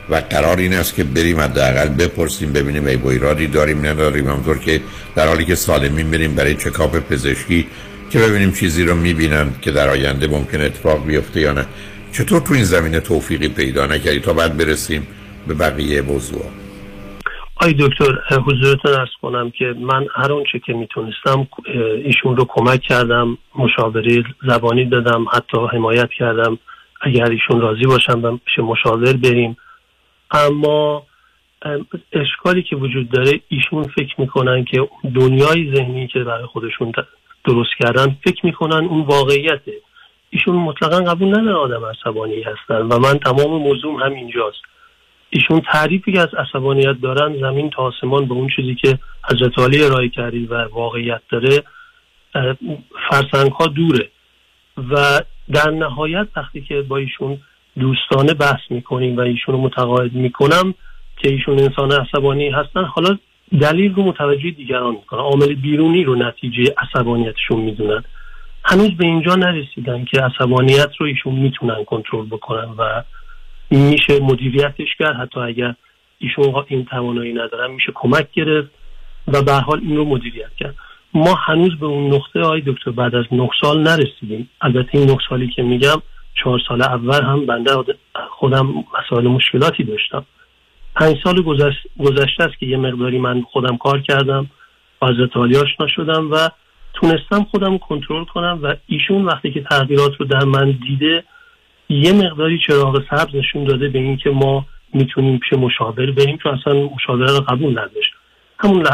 [0.10, 4.28] و قرار این است که بریم حداقل بپرسیم ببینیم ای با ایرادی داریم نداریم.
[4.28, 4.82] همطور که
[5.16, 7.68] در حالی که سالمین بریم برای چکاپ پزشکی
[8.12, 11.66] که ببینیم چیزی رو می‌بینن که در آینده ممکن اتفاق بیفته یا نه.
[12.12, 15.08] چطور تو این زمینه توفیقی پیدا نکردی تا بعد برسیم
[15.48, 16.46] به بقیه موضوع
[17.62, 21.48] آی دکتر حضورتون ارز کنم که من هر آنچه که می‌تونستم
[22.06, 26.58] ایشون رو کمک کردم مشاوره زبانی دادم حتی حمایت کردم.
[27.02, 27.98] اگر ایشون راضی و
[28.38, 29.58] پیش مشاور بریم.
[30.32, 31.04] اما
[32.14, 36.92] اشکالی که وجود داره ایشون فکر می‌کنن که دنیای ذهنی که برای خودشون
[37.46, 39.74] درست کردن فکر می‌کنن اون واقعیته.
[40.30, 44.62] ایشون مطلقا قبول ندارن آدم عصبانی هستن و من تمام موضوع هم اینجاست
[45.30, 49.00] ایشون تعریفی که از عصبانیت دارن زمین تا آسمان به اون چیزی که
[49.32, 51.64] حضرت علی ارائه کردی و واقعیت داره
[53.10, 54.10] فرسنگ ها دوره.
[54.78, 55.22] و
[55.54, 57.38] در نهایت وقتی که با ایشون
[57.80, 60.74] دوستانه بحث می‌کنیم و ایشون رو متقاعد می‌کنم
[61.18, 62.84] که ایشون انسان عصبانی هستن.
[62.84, 63.18] حالا
[63.62, 65.20] دلیل رو متوجه دیگران می‌کنن.
[65.20, 68.04] عامل بیرونی رو نتیجه عصبانیتشون می‌دونن.
[68.64, 73.04] هنوز به اینجا نرسیدن که عصبانیت رو ایشون می‌تونن کنترل بکنن و
[73.72, 75.16] میشه مدیریتش کرد.
[75.16, 75.76] حتی اگر
[76.20, 78.70] ایشون این توانایی ندارن میشه کمک گرفت
[79.28, 80.76] و به حال این رو مدیریت کرد.
[81.14, 84.50] ما هنوز به اون نقطه های دکتر بعد از نه سال نرسیدیم.
[84.62, 86.02] البته این نه سالی که میگم
[86.44, 87.72] چهار سال اول هم بنده
[88.30, 90.26] خودم مسائل مشکلاتی داشتم.
[90.96, 91.42] پنج سال
[92.00, 94.50] گذشته است که یه مقداری من خودم کار کردم
[95.00, 96.50] با حضرت آشنا شدم و
[96.94, 101.24] تونستم خودم کنترل کنم و ایشون وقتی که تغییرات رو در من دیده
[101.90, 106.74] یه مقداری چراغ سبز نشون داده به اینکه ما می‌تونیم پیش مشاور بریم چون اصلا
[106.74, 108.14] مشاوره رو قبول نداشت.
[108.60, 108.86] همون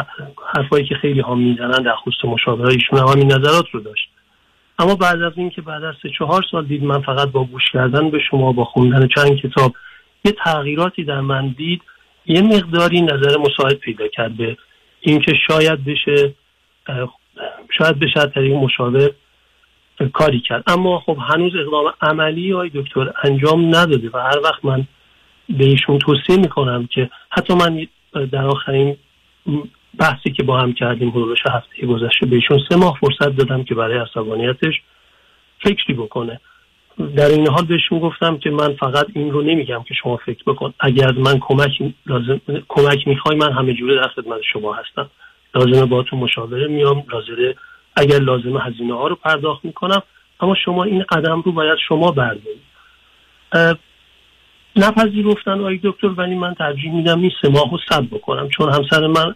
[0.56, 4.10] حرفایی که خیلی ها می‌زنن در خصوص مشاوره ایشون هم همین نظرات رو داشت.
[4.80, 8.10] اما بعد از اینکه بعد از سه چهار سال دید من فقط با گوش کردن
[8.10, 9.74] به شما با خوندن چند کتاب
[10.26, 11.82] یه تغییراتی در من دید
[12.26, 14.58] یه مقداری نظر مساعد پیدا کرد به
[15.02, 16.34] اینکه شاید بشه
[17.78, 19.12] شاید بشه از طریق مشاور
[20.14, 20.64] کاری کرد.
[20.68, 24.88] اما خب هنوز اقدام عملی های دکتر انجام نداده و هر وقت من
[25.50, 27.88] به ایشون توصیه می‌کنم که حتی من
[28.32, 28.98] در آخرین
[30.00, 32.26] بحثی که با هم کردیم حدودش هفته گذشته.
[32.26, 34.74] بهشون سه ماه فرصت دادم که برای عصبانیتش
[35.60, 36.40] فکری بکنه.
[37.16, 40.74] در این حال بهشون گفتم که من فقط این رو نمیگم که شما فکر بکن.
[40.80, 41.72] اگر من کمک
[42.06, 45.10] لازم کمک می‌خوای من همه جوره در خدمت شما هستم.
[45.56, 47.04] لازمه با تو مشاوره میام.
[47.12, 47.56] لازمه
[47.96, 50.02] اگر لازمه هزینه ها رو پرداخت می‌کنم.
[50.40, 52.66] اما شما این قدم رو باید شما بردارید.
[54.76, 58.50] نپذیرفتن آقای دکتر ولی من ترجیح میدم این سه ماه رو صبر بکنم.
[58.50, 59.36] چون همسر من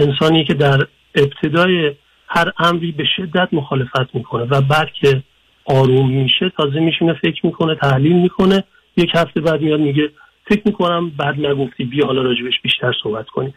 [0.00, 1.92] انسانی که در ابتدای
[2.28, 5.22] هر امری به شدت مخالفت می‌کنه و بعد که
[5.64, 8.64] آروم میشه تازه میشینه فکر می‌کنه تحلیل می‌کنه.
[8.96, 10.10] یک هفته بعد میاد میگه
[10.48, 13.54] فکر می‌کنم بعد نگفتی بیا حالا راجبش بیشتر صحبت کنی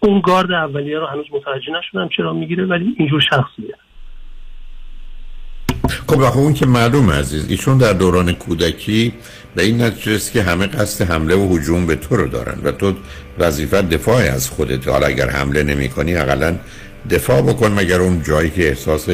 [0.00, 3.74] اون گارد اولیه رو هنوز متوجه نشدم چرا می‌گیره ولی اینجور شخصیه
[6.06, 9.12] خب اون که معلوم عزیز ایشون در دوران کودکی
[9.54, 12.72] به این نتیجه است که همه قصد حمله و حجوم به تو رو دارن و
[12.72, 12.94] تو
[13.38, 14.88] وظیفت دفاع از خودت.
[14.88, 16.56] حالا اگر حمله نمی کنی اقلا
[17.10, 19.06] دفاع بکن مگر اون جایی که احساس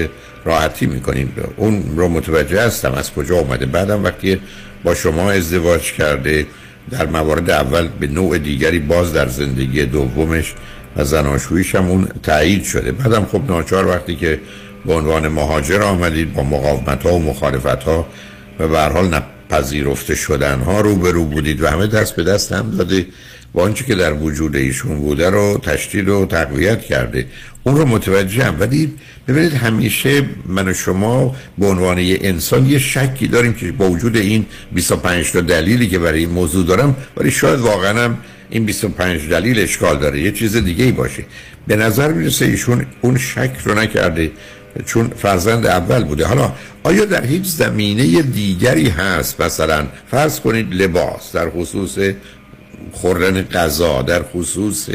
[0.44, 3.66] راحتی می‌کنین اون رو متوجه هستم از کجا اومده.
[3.66, 4.40] بعدم وقتی
[4.84, 6.46] با شما ازدواج کرده
[6.90, 10.54] در موارد اول به نوع دیگری باز در زندگی دومش
[10.96, 12.92] و زناشویش هم اون تایید شده.
[12.92, 14.40] بعدم خب ناچار وقتی که
[14.86, 18.06] به عنوان مهاجر آمدید با مقاومت ها و مخالفت ها
[18.58, 23.06] و به حال نپذیرفته شدن ها رو بودید و همه دست به دست هم داده.
[23.54, 27.26] و آنچه که در وجود ایشون بوده رو تشدید و تقویت کرده.
[27.64, 28.60] اون رو متوجه هم.
[28.60, 28.92] ولی
[29.28, 34.16] ببینید همیشه من و شما به عنوان یه انسان یه شکی داریم که با وجود
[34.16, 38.18] این 25 تا دلیلی که برای این موضوع دارم ولی شاید واقعا هم
[38.50, 40.20] این 25 دلیل اشکال داره.
[40.20, 41.24] یه چیز دیگه ای باشه.
[41.66, 44.30] به نظر می‌رسه ایشون اون شک رو نکرده.
[44.86, 46.26] چون فرزند اول بوده.
[46.26, 46.52] حالا
[46.84, 51.98] آیا در هیچ زمینه دیگری هست؟ مثلا فرض کنید لباس در خصوص
[52.92, 54.90] خوردن غذا در خصوص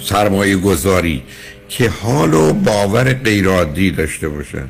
[0.00, 1.22] سرمایه گذاری
[1.68, 4.68] که حال و باور غیرعادی داشته باشن؟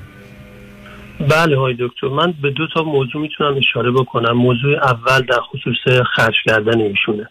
[1.31, 2.09] بله های دکتر.
[2.09, 4.33] من به دو تا موضوع می‌تونم اشاره بکنم.
[4.33, 7.29] موضوع اول در خصوص خرج کردن ایشونه.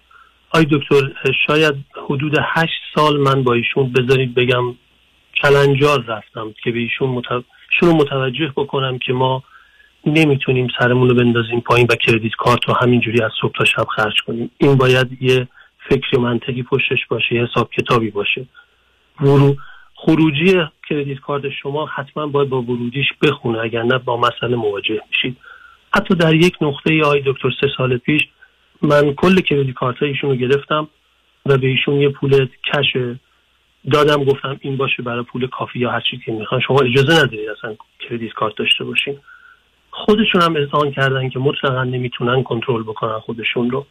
[0.50, 1.10] آی دکتر
[1.48, 1.76] شاید
[2.10, 4.64] حدود هشت سال من با ایشون بذارید بگم
[5.44, 7.24] کلنجار رفتم که به ایشون
[7.82, 9.44] رو متوجه بکنم که ما
[10.06, 14.22] نمی‌تونیم سرمون رو بندازیم پایین و کردیت کارت رو همینجوری از صبح تا شب خرج
[14.28, 14.52] کنیم.
[14.58, 15.48] این باید یه
[15.89, 18.46] فکر منطقی پشتش باشه یه حساب کتابی باشه.
[19.22, 19.56] ورو
[19.96, 25.38] خروجی کردیت کارت شما حتما باید با ورودیش بخونه اگر نه با مسئله مواجه میشید.
[25.96, 28.22] حتی در یک نقطه ای آی دکتر سه سال پیش
[28.82, 30.88] من کل کردیت کارت ایشون رو گرفتم
[31.46, 32.98] و به ایشون یه پول کش
[33.92, 36.62] دادم گفتم این باشه برای پول کافی یا هر چیزی که می‌خوان.
[36.68, 39.18] شما اجازه ندارید اصلا کردیت کارت داشته باشین.
[39.92, 43.86] خودشون هم اذعان کردن که مطلقا نمی‌تونن کنترل بکنن خودشون رو.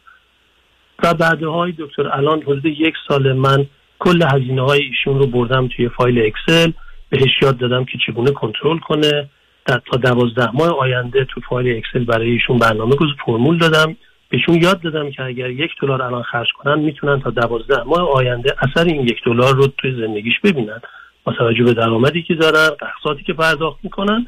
[1.03, 3.65] و بعد آقای دکتر الان حدود یک سال من
[3.99, 6.71] کل هزینه های ایشون رو بردم توی فایل اکسل.
[7.09, 9.29] بهش یاد دادم که چگونه کنترل کنه.
[9.65, 13.95] در تا دوازده ماه آینده تو فایل اکسل برای ایشون برنامه گذار فرمول دادم.
[14.33, 18.55] بهشون یاد دادم که اگر یک دلار الان خرج کنن می‌تونن تا دوازده ماه آینده
[18.61, 20.81] اثر این یک دلار رو توی زندگیش ببینن.
[21.23, 24.27] با توجه به درآمدی که دارن اقساطی که پرداخت می‌کنن.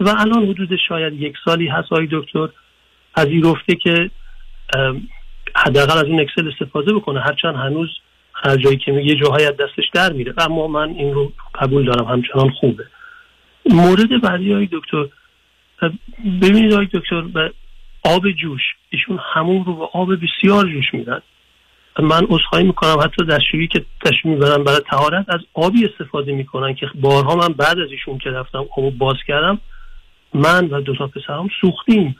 [0.00, 2.48] و الان حدود شاید یک سالی هست آقای دکتر
[3.16, 4.10] پذیرفته که
[5.56, 7.20] حداقل از این اکسل استفاده بکنه.
[7.20, 7.88] هرچند هنوز
[8.32, 10.34] خرجایی که یه جاهای از دستش در میره.
[10.38, 12.84] اما من این رو قبول دارم همچنان خوبه.
[13.70, 15.06] مورد بعدی های دکتر
[16.42, 17.50] ببینید های دکتر
[18.04, 18.62] آب جوش.
[18.90, 21.22] ایشون همون رو به آب بسیار جوش میدن.
[21.98, 26.86] من اصخایی می‌کنم حتی دستشویی که تشریف می‌برم برای تهارت از آبی استفاده می‌کنن که
[26.94, 29.60] بارها من بعد از ایشون که رفتم آب باز کردم
[30.34, 32.16] من و دو تا پسرم سوختیم.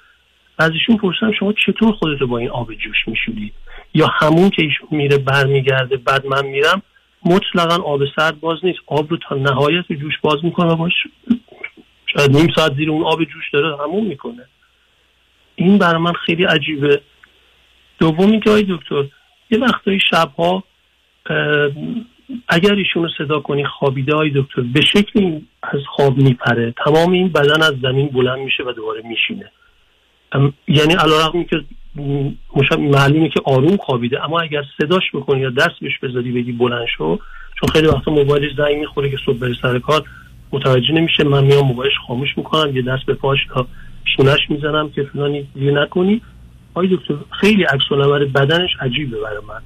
[0.59, 3.53] از ایشون پرسیدم شما چطور خودتو با این آب جوش میشورید
[3.95, 6.83] یا همون که ایشون میره برمیگرده بعد من میرم
[7.25, 8.79] مطلقا آب سرد باز نیست.
[8.87, 10.93] آب رو تا نهایت جوش باز می‌کنه باش
[12.07, 14.47] شاید نیم ساعت زیر اون آب جوش داره همون می‌کنه.
[15.61, 17.01] این برای من خیلی عجیبه.
[17.99, 19.05] دومی که دکتر
[19.51, 20.65] یه وقتایی شبها
[22.49, 26.75] اگر ایشون رو صدا کنی خوابیده های دکتر به شکلی از خواب میپره.
[26.85, 29.51] تمام این بدن از زمین بلند میشه و دوباره میشینه.
[30.69, 31.57] یعنی علا که
[32.79, 37.19] معلومه که آروم خوابیده اما اگر صداش بکنی یا دست بهش بذاری بگی بلند شو
[37.61, 40.05] چون خیلی وقتا موبایلش زنگ می‌خوره که صبح بره سر کار
[40.53, 43.67] متوجه نمیشه من میام موبایلش خاموش می‌کنم یه دست به پاش تا
[44.17, 46.23] شونش می‌زنم که فلانی دیگه نکنی.
[46.75, 47.83] آی دکتر خیلی عکس
[48.35, 49.61] بدنش عجیبه برای من.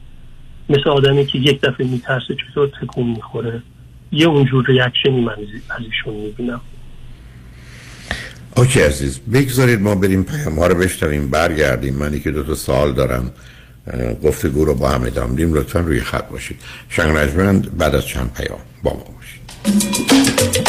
[0.69, 3.63] مثل آدمی که یک دفعه میترسه چطور تکون می‌خوره.
[4.13, 5.37] یه اونجور ریاکشنی من
[5.71, 6.61] از ایشون می‌بینم.
[8.57, 11.95] اوکی عزیز بگذارید ما بریم پیام ها رو بشتویم برگردیم.
[11.95, 13.33] منی که دو تا سال دارم.
[14.25, 16.57] گفتگو رو با هم ادام دیم لطفا روی خط باشید.
[16.89, 17.13] شنگ
[17.79, 20.64] بعد از چند پیام با ما باشید.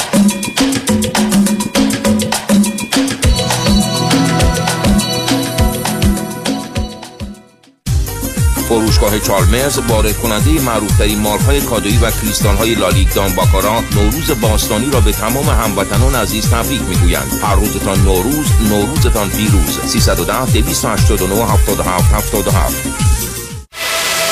[8.76, 15.02] فروشگاه چالمرز وارد کننده معروفترین مارکهای کادویی و کریستال های لالیک باکارا نوروز باستانی را
[15.02, 17.40] به تمام هموطنان عزیز تبریک می‌گویند.
[17.44, 19.80] هر روزتان نوروز نوروزتان پیروز.
[19.86, 23.25] 310 289 77 77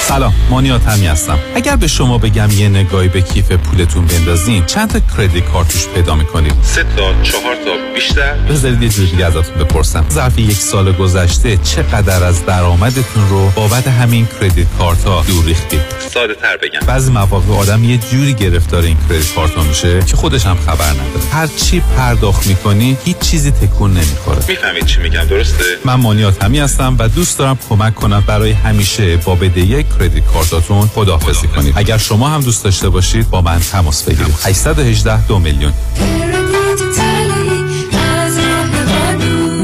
[0.07, 1.39] سلام مانیات همی هستم.
[1.55, 6.15] اگر به شما بگم یه نگاهی به کیف پولتون بندازین چند تا کردیت کارتوش پیدا
[6.15, 10.05] می‌کنید؟ سه تا چهار تا بیشتر؟ بذارید یه جوری دیگه ازتون بپرسم.
[10.11, 15.81] ظرف یک سال گذشته چقدر از درآمدتون رو بابت همین کردیت کارت ها دور ریختید؟
[16.13, 16.87] ساده تر بگم.
[16.87, 21.29] بعضی مواقع آدم یه جوری گرفتار این کردیت کارت میشه که خودش هم خبر نداره.
[21.33, 24.43] هر چی پرداخت می‌کنی هیچ چیزی تکون نمی‌خوره.
[24.47, 29.17] می‌فهمید چی میگم درسته؟ من مانیات همی هستم و دوست دارم کمک کنم برای همیشه
[29.17, 31.73] با بدهی کردیت کارتاتون خداحافظی کنید.
[31.77, 34.35] اگر شما هم دوست داشته باشید با من تماس بگیرید.
[34.43, 35.73] 818 دو میلیون.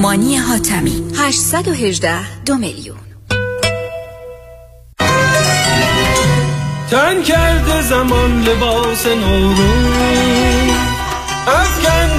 [0.02, 1.04] مانی حاتمی.
[1.18, 2.98] 818 دو میلیون.
[6.92, 10.70] تن کرده زمان لباس نورون
[11.48, 12.19] افکنده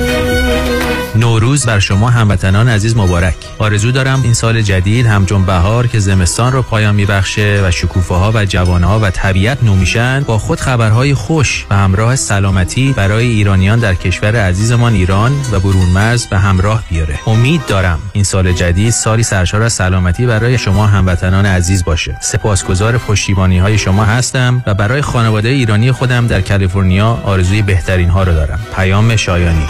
[1.15, 3.35] نوروز بر شما هموطنان عزیز مبارک.
[3.59, 8.31] آرزو دارم این سال جدید همچون بهار که زمستان رو پایان میبخشه و شکوفه ها
[8.35, 9.75] و جوانه ها و طبیعت نو
[10.25, 15.85] با خود خبرهای خوش و همراه سلامتی برای ایرانیان در کشور عزیزمان ایران و برون
[15.85, 17.19] مرز به همراه بیاره.
[17.27, 22.17] امید دارم این سال جدید سالی سرشار از سلامتی برای شما هموطنان عزیز باشه.
[22.21, 28.23] سپاسگزار پشتیبانی های شما هستم و برای خانواده ایرانی خودم در کالیفرنیا آرزوی بهترین ها
[28.23, 28.59] رو دارم.
[28.75, 29.65] پیام شایانی.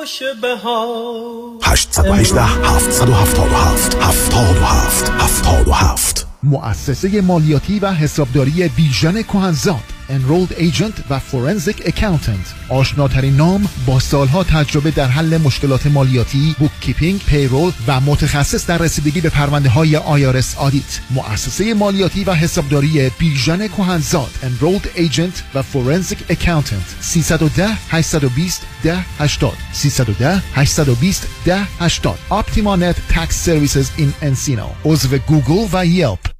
[0.00, 1.58] خوش بهار.
[1.62, 9.99] 818 777 77 77 مؤسسه مالیاتی و حسابداری بیژن کهنزاد.
[10.10, 17.20] enrolled agent و forensic accountant آشناترین نام با سالها تجربه در حل مشکلات مالیاتی bookkeeping
[17.20, 23.68] payroll و متخصص در رسیدگی به پرونده های IRS audit مؤسسه مالیاتی و حسابداری بیژن
[23.68, 32.76] کهنزاد enrolled agent و forensic accountant 310 820 10 80 310 820 10 80 Optima
[32.76, 34.66] Net Tax Services in Encino.
[34.84, 36.39] عضو گوگل و یلپ.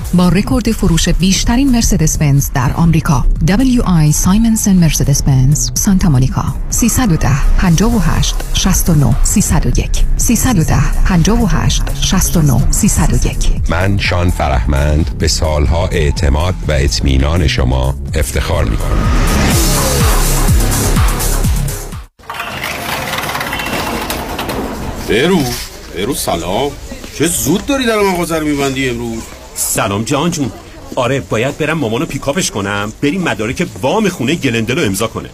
[0.13, 3.25] با رکورد فروش بیشترین مرسدس بنز در آمریکا.
[3.47, 6.43] WI سایمنسن مرسدس بنز سانتا مونیکا.
[6.69, 13.35] 310 58 69 301 310 58 69 301
[13.69, 19.07] من شان فرهمند به سالها اعتماد و اطمینان شما افتخار می کنم
[25.09, 25.39] برو
[25.97, 26.71] برو سلام.
[27.15, 29.23] چه زود داری در مغازه رو میبندی امروز؟
[29.61, 30.51] سلام جان جون.
[30.95, 32.93] آره باید برم مامانو پیکاپش کنم.
[33.01, 35.29] بریم مدارک وام خونه گلندل رو امضا کنه.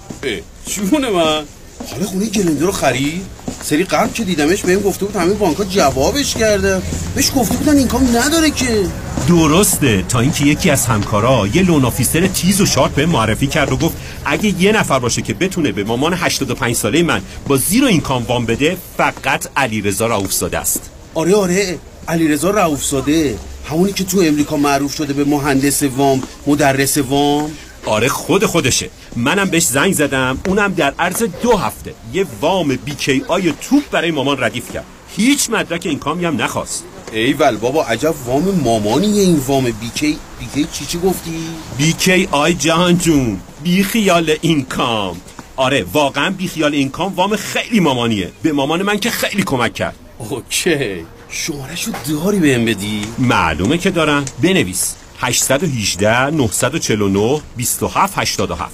[0.66, 1.44] جون من.
[1.92, 3.22] حالا خونه گلنده رو خرید؟
[3.64, 6.82] سری قبل که دیدمش بهم گفته بود همه بانک‌ها جوابش کرده.
[7.16, 8.88] بهش گفته بودن income نداره که.
[9.28, 10.04] درسته.
[10.10, 13.78] تا اینکه یکی از همکارا یه loan officer تیز و sharp بهم معرفی کرد و
[13.78, 18.24] گفت اگه یه نفر باشه که بتونه به مامان 85 ساله من با زیر income
[18.24, 20.90] وام بده فقط علیرضا رؤوفزاده است.
[21.14, 21.80] آره آره.
[22.08, 23.36] علیرضا رؤوفزاده.
[23.70, 27.52] همونی که تو امریکا معروف شده به مهندس وام مدرس وام؟
[27.86, 28.90] آره خود خودشه.
[29.16, 31.94] منم بهش زنگ زدم اونم در عرض دو هفته.
[32.14, 34.86] یه وام BKI توپ برای مامان ردیف کرد.
[35.16, 36.84] هیچ مدرک income ی هم نخواست.
[37.12, 41.40] ایول بابا عجب وام مامانیه این وام BK BK چی چی گفتی؟
[41.78, 45.18] BKI جهان جون بی خیال income.
[45.56, 48.32] آره واقعا بی خیال income وام خیلی مامانیه.
[48.44, 49.96] به مامان من که خیلی کمک کرد.
[50.18, 51.06] OK.
[51.30, 54.26] شمارشو داری بهم بدی؟ معلومه که دارم.
[54.44, 54.96] بنویس.
[55.20, 58.72] 818 949 27 87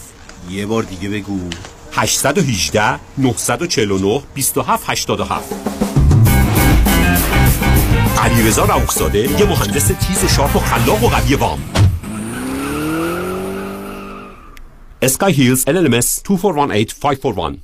[0.50, 1.50] یه بار دیگه بگو.
[1.92, 5.54] 818 949 27 87
[8.24, 11.60] علیرضا رؤوفزاده یه مهندس تیز و شارپ و خلاق و قوی وام.
[15.02, 17.60] اسکای هیلز LLMS 2418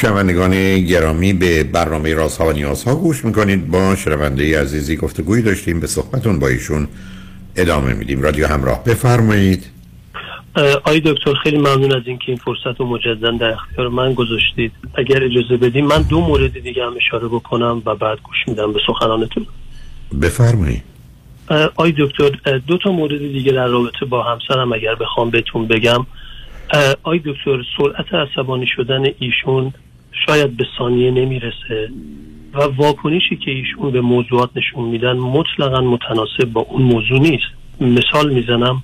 [0.00, 3.70] شنوندگان گرامی به برنامه رازها و نیازها گوش می‌کنید.
[3.70, 6.88] با شنونده عزیزی گفتگوی داشتیم به صحبتون با ایشون
[7.56, 8.22] ادامه میدیم.
[8.22, 8.84] رادیو همراه.
[8.84, 9.70] بفرمایید.
[10.84, 14.72] آی دکتر خیلی ممنون از اینکه این فرصت رو مجددا در اختیار من گذاشتید.
[14.94, 18.80] اگر اجازه بدیم من دو مورد دیگه هم اشاره بکنم و بعد گوش میدم به
[18.86, 19.46] سخنانتون.
[20.22, 20.82] بفرمایید.
[21.76, 26.06] آی دکتر دو تا مورد دیگه در رابطه با همسرم اگر بخوام بهتون بگم.
[27.02, 29.72] آی دکتر سرعت عصبانی شدن ایشون
[30.26, 31.90] شاید به ثانیه نمی‌رسه
[32.54, 37.46] و واکنشی که ایشون به موضوعات نشون میدن مطلقا متناسب با اون موضوع نیست.
[37.80, 38.82] مثال می‌زنم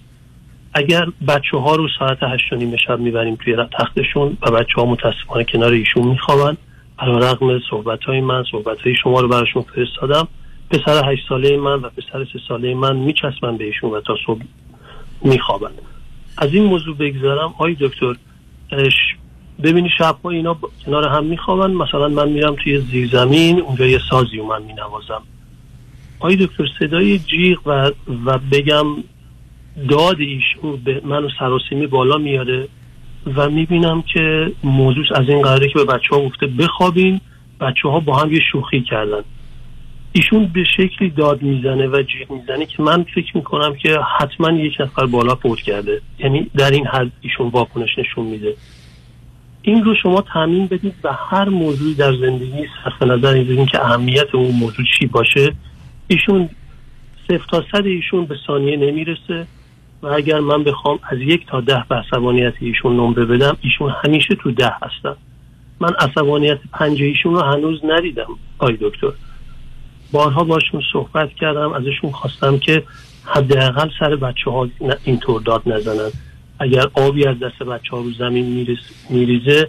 [0.74, 5.44] اگر بچه ها رو ساعت هشت نیم شب می‌بریم توی تختشون و بچه ها متاسفانه
[5.44, 6.56] کنار ایشون میخوابن
[6.98, 10.28] علا رقم صحبت های من صحبت های شما رو براشون فرستادم
[10.70, 14.40] پسر هشت ساله من و پسر سه ساله من میچسبن به ایشون و تا صبح
[15.24, 15.70] میخوابن.
[16.38, 18.14] از این موضوع بگذارم آی دکتر
[19.62, 21.70] ببینی شبها اینا کنار هم میخوابن.
[21.70, 25.22] مثلا من میرم توی زیرزمین اونجا یه سازی و من مینوازم.
[26.18, 27.90] آی دکتر صدای جیغ و,
[28.24, 28.86] و بگم
[29.88, 32.68] داد ایشون به منو سراسیمی بالا میاره
[33.36, 37.20] و می‌بینم که موضوع از این قراره که به بچه ها گفته بخوابین.
[37.60, 39.20] بچه ها با هم یه شوخی کردن.
[40.12, 44.80] ایشون به شکلی داد می‌زنه و جیغ می‌زنه که من فکر می‌کنم که حتما یک
[44.80, 46.00] نفر بالا فوت کرده.
[46.18, 48.54] یعنی در این حد ایشون واکنش نشون میده.
[49.66, 54.34] این رو شما تعمین بدید و هر موضوعی در زندگی صرف نظر این که اهمیت
[54.34, 55.54] اون موضوع چی باشه
[56.08, 56.48] ایشون
[57.28, 59.46] صفر تا صد ایشون به ثانیه نمی‌رسه
[60.02, 64.34] و اگر من بخوام از یک تا ده به عصبانیت ایشون نمره بدم ایشون همیشه
[64.34, 65.16] تو ده هستن.
[65.80, 69.12] من عصبانیت پنج ایشون رو هنوز ندیدم آی دکتر.
[70.12, 72.82] بارها باشون صحبت کردم ازشون خواستم که
[73.24, 74.68] حداقل سر بچه ها
[75.04, 76.10] اینطور داد نزنن.
[76.58, 78.66] اگر آبی از دست بچه ها رو زمین
[79.10, 79.68] میریزه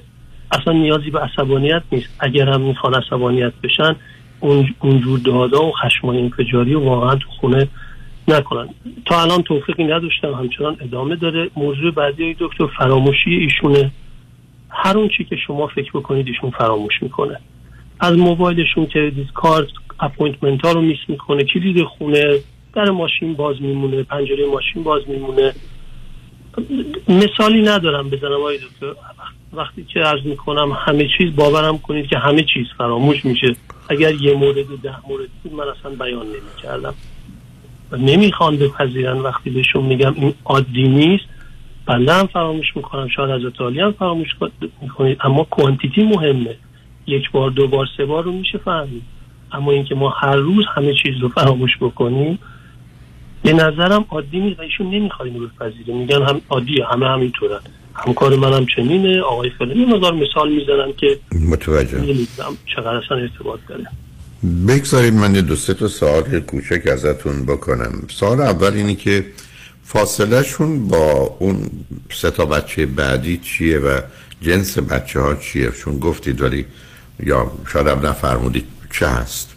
[0.52, 2.10] اصلا نیازی به عصبانیت نیست.
[2.20, 3.96] اگر هم می‌خوان عصبانیت بشن
[4.80, 7.68] اونجور دادا و خشمای انفجاری و واقعا تو خونه
[8.28, 8.70] نکنن.
[9.06, 11.50] تا الان توفیقی نداشتم همچنان ادامه داره.
[11.56, 13.92] موضوع بعدی دکتر فراموشی ایشونه.
[14.70, 17.40] هر اون چی که شما فکر بکنید ایشون فراموش می‌کنه.
[18.00, 19.68] از موبایلشون credit card
[20.00, 22.40] appointment ها رو miss می‌کنه کلید خونه
[22.74, 25.54] در ماشین باز میمونه پنجره ماشین باز میمونه.
[27.08, 28.94] مثالی ندارم بزنم آقای دکتر.
[29.54, 33.56] وقتی که عرض می‌کنم همه چیز باورم کنید که همه چیز فراموش میشه.
[33.90, 36.94] اگر یه مورد ده مورد بود من اصلا بیان نمی‌کردم.
[37.92, 39.18] و نمی‌خوان بپذیرن.
[39.18, 41.26] وقتی بهشون میگم این عادی نیست
[41.86, 44.30] بنده هم فراموش می‌کنم شاید از عالی هم فراموش
[44.82, 45.18] می‌کنید.
[45.24, 46.56] اما کوانتیتی مهمه.
[47.08, 49.04] یک بار دو بار سه بار رو میشه فهمید.
[49.52, 52.40] اما اینکه ما هر روز همه چیز رو فراموش بکنیم
[53.44, 55.94] به نظرم عادی نیست و ایشون نمی‌خواد اینو بپذیره.
[55.94, 57.60] میگن هم عادیه همه همینطورن
[57.94, 59.86] همکار منم چنینه آقای فلانی.
[59.86, 61.20] مقدار مثال می‌زنم که
[61.50, 63.88] متوجه نمی‌دونم چقدر اصلا ارتباط داره.
[64.68, 68.08] بگذارید من یه دو سه تا سوال کوچک ازتون بکنم.
[68.10, 69.26] سوال اول اینی که
[69.84, 71.70] فاصله شون با اون
[72.14, 74.02] سه تا بچه بعدی چیه و
[74.42, 76.66] جنس بچه ها چیه؟ چون گفتید ولی
[77.20, 79.57] یا شاید هم نفرمودید چه هست.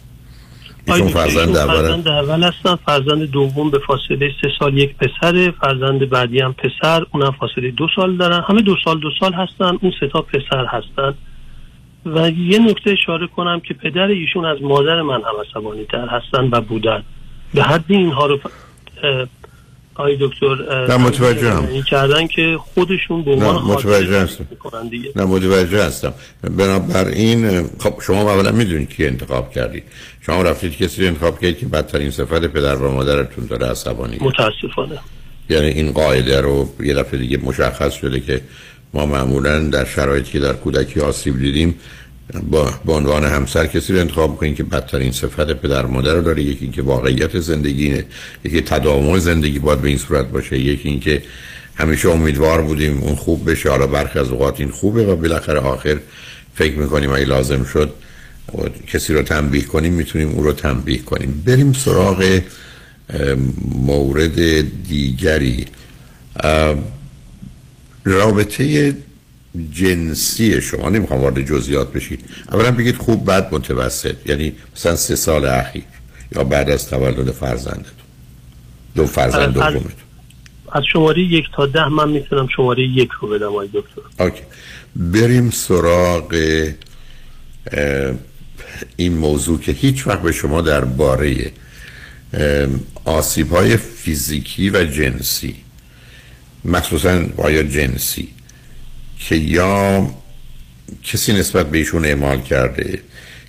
[0.87, 6.09] ایشون فرزند اول فرزند اول هستن فرزند دوم به فاصله سه سال یک پسره فرزند
[6.09, 8.43] بعدی هم پسر اونم فاصله دو سال دارن.
[8.49, 11.13] همه دو سال دو سال هستن اون سه تا پسر هستن.
[12.05, 16.49] و یه نکته اشاره کنم که پدر ایشون از مادر من هم عصبانی تر هستن
[16.51, 17.03] و بودن.
[17.53, 18.39] به حد اینها رو
[19.95, 21.67] آقای دکتر نه، متوجهم.
[21.71, 24.47] این کردن که خودشون به عنوان متوجه هستم.
[25.15, 26.13] نه متوجه هستم.
[26.57, 29.83] بنابراین خب شما اولا می‌دونید کی انتخاب کردید.
[30.21, 34.17] شما رفتید کسی رو انتخاب کردید که بدترین صفت پدر و مادرتون داره عصبانی.
[34.21, 34.99] متاسفانه.
[35.49, 38.41] یعنی این قاعده رو یه دفعه دیگه مشخص شده که
[38.93, 41.75] ما معمولا در شرایطی که در کودکی آسیب دیدیم
[42.49, 46.43] با به عنوان همسر کسی رو انتخاب کنیم که بدترین صفت پدر مادر رو داره.
[46.43, 48.05] یکی که واقعیت زندگی اینه.
[48.43, 50.59] یکی تداوم زندگی باید به این صورت باشه.
[50.59, 51.23] یکی اینکه
[51.75, 53.69] همیشه امیدوار بودیم اون خوب بشه.
[53.69, 55.99] حالا برخی از اوقات این خوبه و بالاخره آخر
[56.55, 57.93] فکر می‌کنیم اگه لازم شد
[58.87, 61.43] کسی رو تنبیه کنیم می‌تونیم او رو تنبیه کنیم.
[61.45, 62.41] بریم سراغ
[63.75, 64.39] مورد
[64.87, 65.65] دیگری.
[68.03, 68.95] رابطه
[69.71, 72.19] جنسی شما نمی‌خوام وارد جزئیات بشید.
[72.51, 74.15] اولا بگید خوب بعد متوسط.
[74.25, 75.83] یعنی مثلا سه سال اخیر
[76.35, 77.83] یا بعد از تولد فرزندتون.
[78.95, 79.91] دو فرزند دومتون.
[80.71, 84.23] از شماره یک تا ده من می‌تونم شماره یک رو بدم آقای دکتر.
[84.23, 84.41] اوکی.
[84.95, 86.35] بریم سراغ
[88.95, 91.51] این موضوع که هیچ وقت به شما درباره
[93.05, 95.55] آسیب های فیزیکی و جنسی
[96.65, 98.27] مخصوصا آیا جنسی
[99.29, 100.07] که یا
[101.03, 102.99] کسی نسبت به ایشون اعمال کرده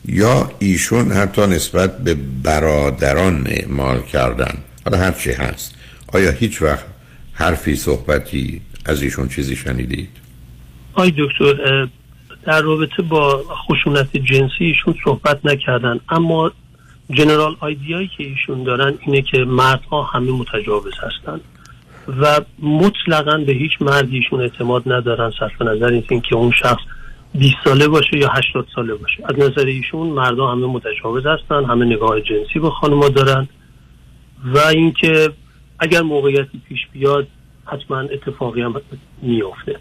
[0.04, 4.58] یا ایشون حتی نسبت به برادران اعمال کردن.
[4.84, 5.74] حالا هر چی هست.
[6.12, 6.84] آیا هیچ وقت
[7.32, 10.08] حرفی صحبتی از ایشون چیزی شنیدید؟
[10.94, 11.88] آقای دکتر
[12.44, 16.00] در رابطه با خشونت جنسی ایشون صحبت نکردن.
[16.08, 16.52] اما
[17.10, 21.40] جنرال آیدیایی که ایشون دارن اینه که مردها همه متجاوز هستن.
[22.08, 26.80] و مطلقا به هیچ مردی ایشون اعتماد ندارن صرف نظر این که اون شخص
[27.34, 29.22] 20 ساله باشه یا 80 ساله باشه.
[29.24, 33.48] از نظر ایشون مردها همه متجاوز هستن همه نگاه جنسی به خانمها دارن
[34.54, 35.32] و اینکه
[35.78, 37.26] اگر موقعیتی پیش بیاد
[37.64, 38.74] حتما اتفاقی هم
[39.22, 39.76] میافته.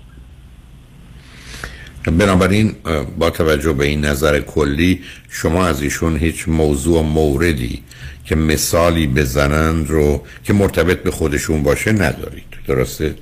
[2.05, 2.75] بنابراین
[3.19, 7.83] با توجه به این نظر کلی شما از ایشون هیچ موضوع موردی
[8.31, 13.15] که مثالی بزنند رو که مرتبط به خودشون باشه ندارید درسته؟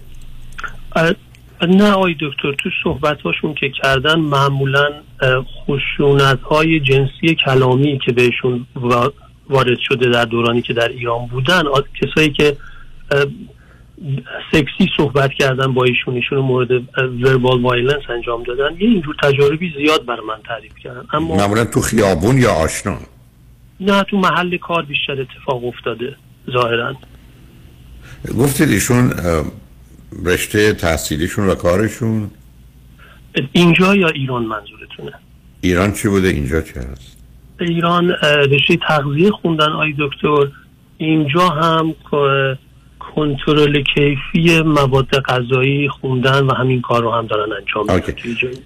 [1.68, 4.89] نه آقای دکتر تو صحبت هاشون که کردن معمولا
[5.66, 9.14] خشونت های جنسی کلامی که بهشون وا-
[9.49, 11.64] وارد شده در دورانی که در ایران بودن
[12.01, 12.57] کسایی که
[14.51, 16.70] سکسی صحبت کردن با ایشون ایشون مورد
[17.22, 21.82] verbal violence انجام دادن یه اینجور تجاربی زیاد بر من تعریف کردن اما معمولا تو
[21.82, 22.97] خیابون یا آشنا
[23.80, 26.15] نه تو محل کار بیشتر اتفاق افتاده
[26.51, 26.95] ظاهرا.
[28.39, 29.13] گفتید ایشون
[30.25, 32.32] رشته تحصیلیشون و کارشون؟
[33.51, 35.11] اینجا یا ایران منظورتونه؟
[35.61, 37.17] ایران چی بوده؟ اینجا چه هست؟
[37.59, 40.47] ایران رشته تغذیه خوندن آی دکتر.
[40.97, 41.95] اینجا هم
[42.99, 48.61] کنترل کیفی مواد غذایی خوندن و همین کار رو هم دارن انجام میدن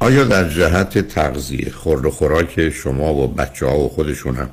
[0.00, 4.50] آیا در جهت تغذیه خورد و خوراک شما و بچه ها و خودشون هم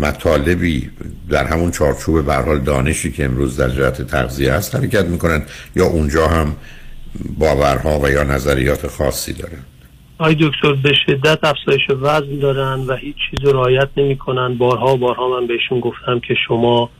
[0.00, 0.90] مطالبی
[1.28, 5.42] در همون چارچوب به هر حال دانشی که امروز در جهت تغذیه هست حرکت می‌کنن
[5.76, 6.56] یا اونجا هم
[7.38, 9.62] باورها و یا نظریات خاصی دارن
[10.18, 14.54] آی دکتر به شدت افزایش وزن دارن و هیچ چیز رو رعایت نمی‌کنن.
[14.58, 16.90] بارها بارها من بهشون گفتم که شما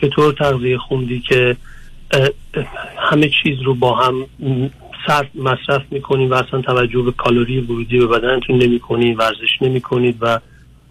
[0.00, 1.56] چطور تغذیه خوندی که
[3.10, 4.26] همه چیز رو با هم
[5.08, 10.40] صرف مصرف می‌کنید و اصلا توجه به کالری ورودی به بدنتون نمی‌کنید ورزش نمی‌کنید و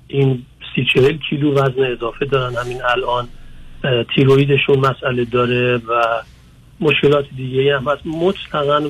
[0.07, 0.43] این
[0.75, 2.55] سی چهل کیلو وزن اضافه دارن.
[2.55, 3.27] همین الان
[4.15, 6.03] تیرویدشون مسئله داره و
[6.79, 8.05] مشکلات دیگه هم هست.
[8.05, 8.89] مطلقا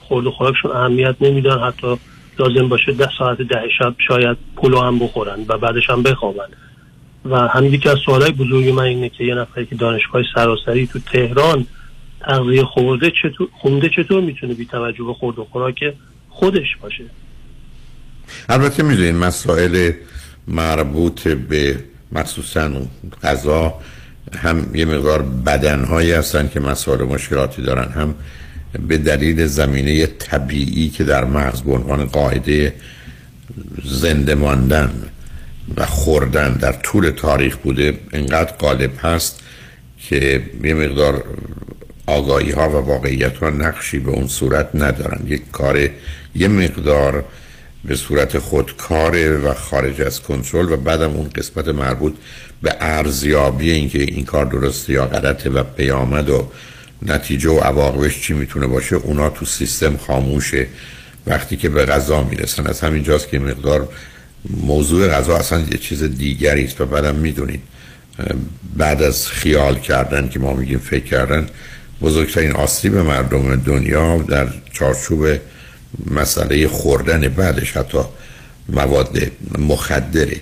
[0.00, 1.58] خورد و خوراکشون اهمیت نمیدن.
[1.58, 1.96] حتی
[2.38, 6.48] لازم باشه ده ساعت ده شب شاید پلو هم بخورن و بعدش هم بخوابن.
[7.24, 10.98] و هم یکی از سوالای بزرگ من اینه که یه نفری که دانشگاه سراسری تو
[10.98, 11.66] تهران
[12.26, 15.94] تغذیه خورده چطور خونده چطور می‌تونه بی توجه به خورد و خوراک
[16.28, 17.04] خودش باشه؟
[18.48, 19.92] البته می‌دونید مسائل
[20.48, 21.78] مربوط به
[22.12, 22.70] مخصوصا
[23.22, 23.74] غذا
[24.36, 28.14] هم یه مقدار بدنهایی هستن که مسائل مشکلاتی دارن هم
[28.88, 32.74] به دلیل زمینه طبیعی که در مغز به عنوان قاعده
[33.84, 34.90] زنده ماندن
[35.76, 39.40] و خوردن در طول تاریخ بوده انقدر غالب هست
[39.98, 41.24] که یه مقدار
[42.06, 45.88] آگاهی ها و واقعیت ها نقشی به اون صورت ندارن یک کار
[46.34, 47.24] یه مقدار
[47.84, 52.14] به صورت خودکار و خارج از کنترل و بعدم اون قسمت مربوط
[52.62, 56.48] به ارزیابی اینکه این کار درسته یا غلطه و پیامد و
[57.02, 60.66] نتیجه و عواقبش چی می‌تونه باشه اونا تو سیستم خاموشه.
[61.26, 63.88] وقتی که به غذا می‌رسن از همینجاست که مقدار
[64.50, 67.62] موضوع غذا اصلا یه چیز دیگری است و بعدم می‌دونید.
[68.76, 71.46] بعد از خیال کردن که ما میگیم فکر کردن
[72.04, 75.26] بزرگترین آسیب مردم دنیا در چارچوب
[76.10, 77.98] مسئله خوردن بعدش حتی
[78.68, 79.18] مواد
[79.58, 80.40] مخدره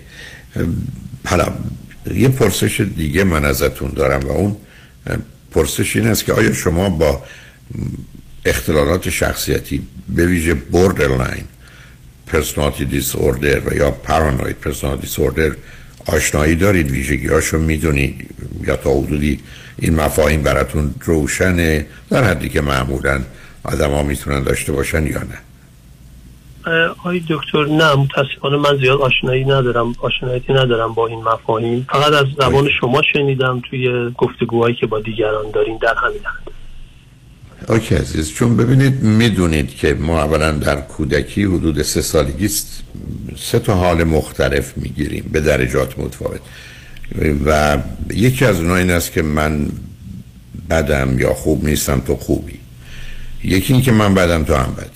[1.26, 1.52] حالا
[2.14, 4.56] یه پرسش دیگه من ازتون دارم و اون
[5.50, 7.22] پرسش این است که آیا شما با
[8.44, 11.44] اختلالات شخصیتی به ویژه borderline
[12.26, 15.56] personality disorder و یا paranoid personality disorder
[16.06, 18.26] آشنایی دارید؟ ویژگی هاشو می‌دونید
[18.66, 19.40] یا تا حدودی
[19.78, 23.20] این مفاهیم براتون روشنه در حدی که معمولا
[23.64, 25.38] آدم ها می‌تونن داشته باشن یا نه؟
[27.04, 31.86] آی دکتر نه متاسفانه من زیاد آشنایی ندارم آشناییتی ندارم با این مفاهیم.
[31.92, 36.52] فقط از زبان شما شنیدم توی گفتگوهایی که با دیگران داریم در همین حد.
[37.68, 42.48] اوکی عزیز چون ببینید می‌دونید که ما اولا در کودکی حدود سه سالگی
[43.36, 46.40] سه تا حال مختلف می‌گیریم به درجات متفاوت.
[47.46, 47.78] و
[48.10, 49.68] یکی از اونها این است که من
[50.70, 52.58] بدم یا خوب نیستم تو خوبی.
[53.44, 54.88] یکی این که من بدم تو هم بدی.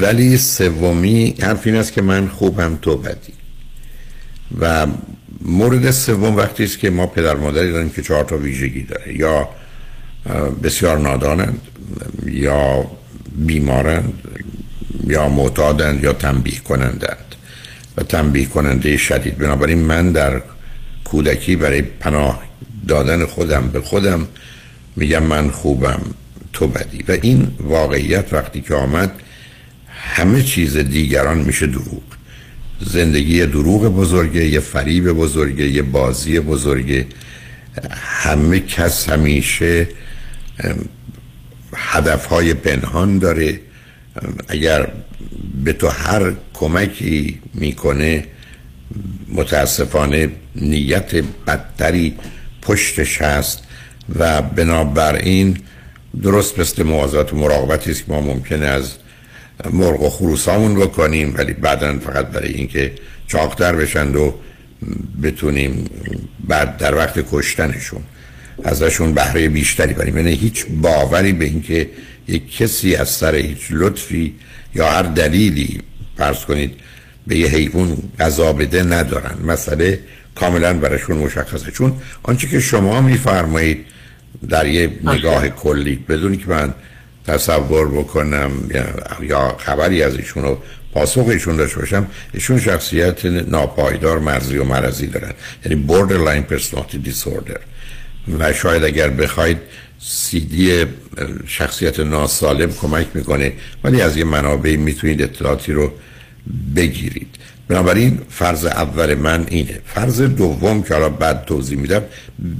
[0.00, 3.32] ولی سومی حرف این است که من خوبم تو بدی.
[4.60, 4.86] و
[5.40, 9.16] مورد سوم وقتی است که ما پدر مادری داریم که چهار تا ویژگی داره.
[9.16, 9.48] یا
[10.62, 11.60] بسیار نادانند
[12.26, 12.90] یا
[13.36, 14.12] بیمارند
[15.06, 17.34] یا معتادند یا تنبیه کنندند.
[17.96, 19.38] و تنبیه کننده شدید.
[19.38, 20.42] بنابراین من در
[21.10, 22.42] کودکی برای پناه
[22.88, 24.28] دادن خودم به خودم
[24.96, 26.00] میگم من خوبم
[26.52, 27.04] تو بدی.
[27.08, 29.10] و این واقعیت وقتی که آمد
[29.88, 32.02] همه چیز دیگران میشه دروغ.
[32.80, 37.06] زندگی دروغ بزرگه یه فریب بزرگه یه بازی بزرگه.
[37.92, 39.88] همه کس همیشه
[41.76, 43.60] هدفهای پنهان داره.
[44.48, 44.88] اگر
[45.64, 48.24] به تو هر کمکی می‌کنه
[49.28, 51.14] متاسفانه نیت
[51.46, 52.16] بدتری
[52.62, 53.62] پشتش هست
[54.18, 55.58] و بنابراین
[56.22, 58.92] درست مثل موازات و مراقبتی است که ما ممکنه از
[59.72, 62.92] مرغ و خروسامون بکنیم ولی بعدا فقط برای اینکه
[63.26, 64.34] چاقتر بشند و
[65.22, 65.84] بتونیم
[66.48, 68.02] بعد در وقت کشتنشون
[68.64, 70.16] ازشون بهره بیشتری بریم.
[70.16, 71.90] یعنی هیچ باوری به اینکه
[72.28, 74.34] یک کسی از سر هیچ لطفی
[74.74, 75.80] یا هر دلیلی
[76.16, 76.74] فرض کنید
[77.28, 79.34] به یه حیوان غذا بده ندارن.
[79.46, 80.00] مسئله
[80.34, 81.70] کاملا براشون مشخصه.
[81.70, 83.86] چون آنچه که شما میفرمایید
[84.48, 86.74] در یه نگاه کلی بدونی که من
[87.26, 88.50] تصور بکنم
[89.22, 90.58] یا خبری از ایشون رو
[90.94, 95.32] پاسخ ایشون داشته باشم ایشون شخصیت ناپایدار مرزی و مرزی دارن.
[95.64, 97.60] یعنی borderline personality disorder.
[98.38, 99.58] و شاید اگر بخواید
[100.00, 100.84] سیدی
[101.46, 103.52] شخصیت ناسالم کمک می‌کنه
[103.84, 105.92] ولی از یه منابعی می‌تونید اطلاعاتی رو
[106.76, 107.36] بگیرید.
[107.68, 109.80] بنابراین فرض اول من اینه.
[109.86, 112.02] فرض دوم که حالا بعد توضیح میدم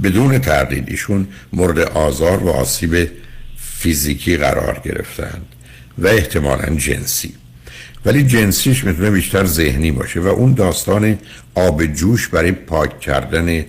[0.02, 3.10] بدون تردید ایشون مورد آزار و آسیب
[3.56, 5.46] فیزیکی قرار گرفتند
[5.98, 7.34] و احتمالا جنسی.
[8.04, 11.18] ولی جنسیش می‌تونه بیشتر ذهنی باشه و اون داستان
[11.54, 13.64] آب جوش برای پاک کردن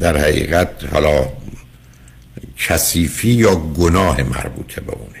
[0.00, 1.28] در حقیقت حالا
[2.58, 5.17] کثیفی یا گناه مربوطه به اونه.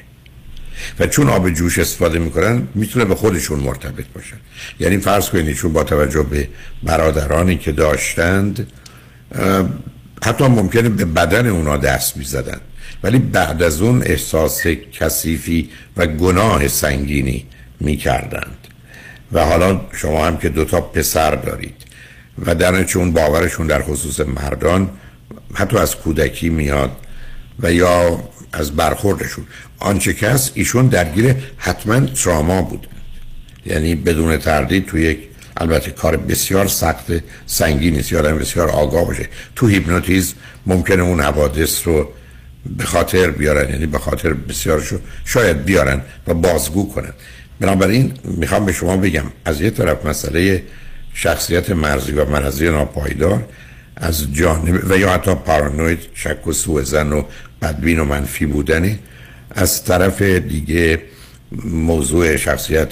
[1.00, 4.36] و چون آب جوش استفاده می‌کنن می‌تونه به خودشون مرتبط باشن
[4.80, 6.48] یعنی فرض کنید چون با توجه به
[6.82, 8.72] برادرانی که داشتند
[10.22, 12.60] حتی ممکنه به بدن اونا دست می‌زدن.
[13.02, 17.46] ولی بعد از اون احساس کثیفی و گناه سنگینی
[17.80, 18.56] می‌کردند.
[19.32, 21.74] و حالا شما هم که دوتا پسر دارید
[22.46, 24.90] و در چون باورشون در خصوص مردان
[25.54, 26.90] حتی از کودکی میاد
[27.60, 29.46] و یا از برخوردشون.
[29.78, 32.88] آنچه که هست ایشون درگیر حتما تراما بود.
[33.66, 35.18] یعنی بدون تردید تو یک
[35.56, 37.04] البته کار بسیار سخت
[37.46, 39.28] سنگین نیست یادم بسیار آگاه باشه.
[39.56, 40.34] تو هیپنوتیزم
[40.66, 42.08] ممکنه اون حوادث رو
[42.76, 47.12] به خاطر بیارن یعنی به خاطر بسیارشو شاید بیارن و بازگو کنن.
[47.60, 50.62] بنابراین می‌خوام به شما بگم از یه طرف مسئله
[51.14, 53.44] شخصیت مرزی و مرزی ناپایدار
[53.96, 57.22] از جانب و یا حتی پارانوید شک و سوء زن و
[57.62, 58.98] بدبین و منفی بودنی
[59.50, 61.02] از طرف دیگه
[61.64, 62.88] موضوع شخصیت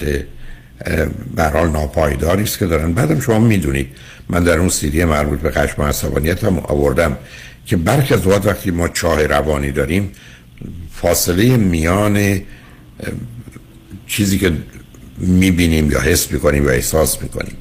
[1.34, 2.92] برحال ناپایداری است که دارن.
[2.92, 3.88] بعدم شما می‌دونید
[4.28, 7.16] من در اون سیدی مربوط به خشم و عصبانیت هم آوردم
[7.66, 10.12] که برخی از وقت وقتی ما چاه روانی داریم
[10.92, 12.40] فاصله میان
[14.06, 14.52] چیزی که
[15.18, 17.56] می‌بینیم یا حس می‌کنیم و احساس می‌کنیم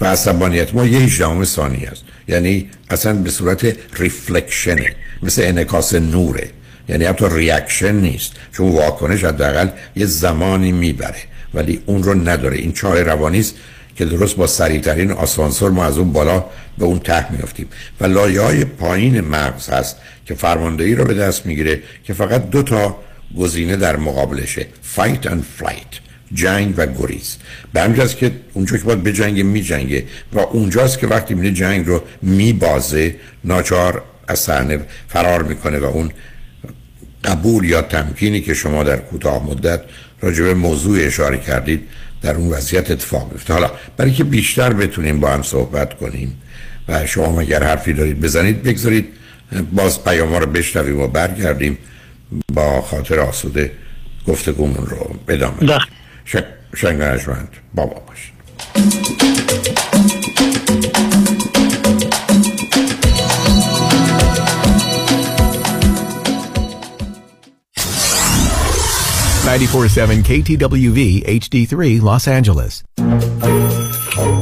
[0.00, 2.04] و عصبانیت ما یه هجدهم ثانیه است.
[2.28, 6.50] یعنی اصلا به صورت reflection ه مثل انعکاس نوره.
[6.88, 11.22] یعنی حتی reaction نیست چون واکنش حداقل یه زمانی می‌بره.
[11.54, 12.56] ولی اون رو نداره.
[12.56, 13.54] این چاه روانی است
[13.96, 16.44] که درست با سریعترین آسانسور ما از اون بالا
[16.78, 17.68] به اون ته میافتیم.
[18.00, 22.62] و لایه های پایین مغز هست که فرماندهی رو به دست می‌گیره که فقط دو
[22.62, 22.96] تا
[23.38, 24.66] گزینه در مقابلشه.
[24.82, 27.36] fight and flight جنگ و گریز.
[27.72, 30.04] به همینجاست که اونجا که باید بجنگه میجنگه.
[30.32, 36.10] و اونجاست که وقتی میره جنگ رو میبازه ناچار از صحنه فرار می‌کنه و اون
[37.24, 39.80] قبول یا تمکینی که شما در کوتاه مدت
[40.20, 41.88] راجع به موضوع اشاره کردید
[42.22, 43.54] در اون وضعیت اتفاق میفته.
[43.54, 46.40] حالا برای که بیشتر بتونیم با هم صحبت کنیم
[46.88, 49.08] و شما اگر حرفی دارید بزنید بگذارید
[49.72, 51.78] باز پیام رو بشنویم و برگردیم.
[52.52, 53.72] با خاطر آسوده
[54.26, 55.16] گفتگومون رو
[56.28, 58.32] Sheng Rajrand, Bob Obash.
[69.46, 72.84] Ninety-four-seven KTWV HD3 Los Angeles.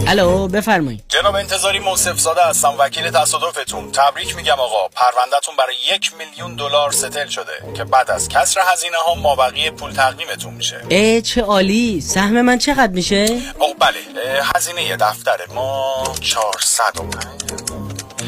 [0.06, 1.04] الو بفرمایید.
[1.08, 3.92] جناب انتظاری موصف زاده هستم وکیل تصادفتون.
[3.92, 4.88] تبریک میگم آقا.
[4.88, 9.92] پروندهتون برای یک میلیون دلار ستل شده که بعد از کسر هزینه ها مابقی پول
[9.92, 10.80] تقدیمتون میشه.
[10.88, 12.00] ای چه عالی.
[12.00, 14.00] سهم من چقدر میشه؟ آقا بله.
[14.54, 17.85] هزینه دفتر ما 405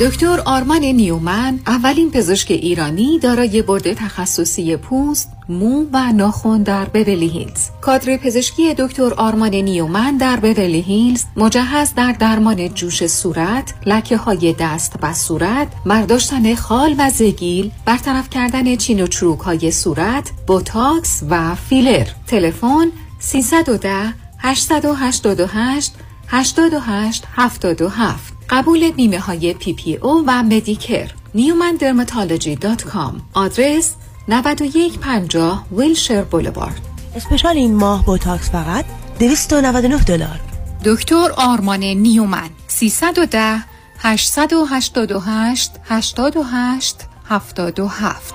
[0.00, 7.28] دکتر آرمان نیومن اولین پزشک ایرانی دارای بورد تخصصی پوست، مو و ناخن در بورلی
[7.28, 7.68] هیلز.
[7.80, 14.54] کادر پزشکی دکتر آرمان نیومن در بورلی هیلز مجهز در درمان جوش صورت، لکه های
[14.58, 21.22] دست و صورت، برداشتن خال و زگیل، برطرف کردن چین و چروک های صورت، بوتاکس
[21.30, 22.06] و فیلر.
[22.26, 22.86] تلفن
[23.18, 25.92] 310 888
[26.28, 31.10] 88 77 قبول بیمه های PPO و Medicare.
[31.34, 33.22] نیومن dermatology dot com.
[33.34, 33.94] آدرس
[34.28, 36.80] 9150 ویلشر boulevard.
[37.16, 38.84] special این ماه بوتاکس فقط
[39.18, 40.40] 299 دلار.
[40.84, 42.50] دکتر آرمان نیومن.
[42.68, 43.64] 310
[43.98, 46.96] 888 88
[47.28, 48.34] 77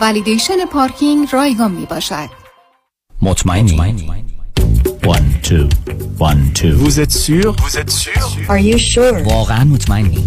[0.00, 2.28] ولیدیشن پارکینگ رایگان می باشد
[3.22, 4.35] مطمئنی.
[5.06, 5.68] One, two.
[6.18, 6.72] One, two.
[6.72, 7.54] Vous êtes sûr?
[7.62, 8.12] Vous êtes sûr?
[8.48, 9.22] Are you sure?
[9.24, 10.26] Woran moet my name?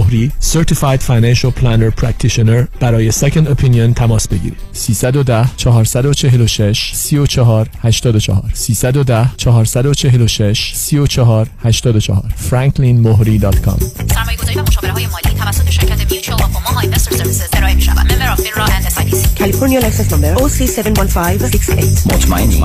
[0.00, 4.56] مهری Certified Financial Planner Practitioner برای Second Opinion تماس بگیرید.
[4.72, 13.84] 310 446 34 84 310 446 34 84 franklinmohri.com
[14.14, 17.82] سرمایه گذاری و مشاوره های مالی توسط شرکت Mutual of Omaha Investor Services ارائه می
[17.82, 22.64] شود member of FINRA and SIPC کالیفرنیا license number OC71568 مطمئنی؟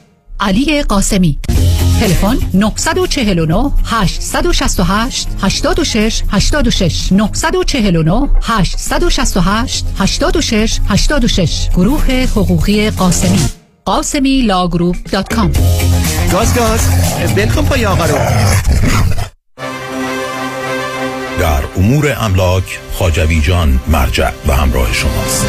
[0.41, 1.39] علی قاسمی.
[1.99, 13.39] تلفن 949 868 86 86 949 868 86 86 گروه حقوقی قاسمی.
[13.85, 15.51] قاسمی law group dot com
[16.31, 16.89] گاز گاز.
[17.35, 18.17] بلکن پای آقا رو.
[21.39, 25.45] در امور املاک خاجوی جان مرجع و همراه شماست.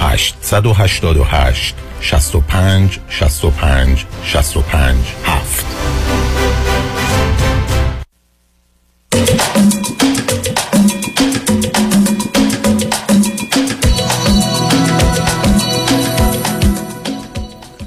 [0.00, 5.66] 888 65 65 65 7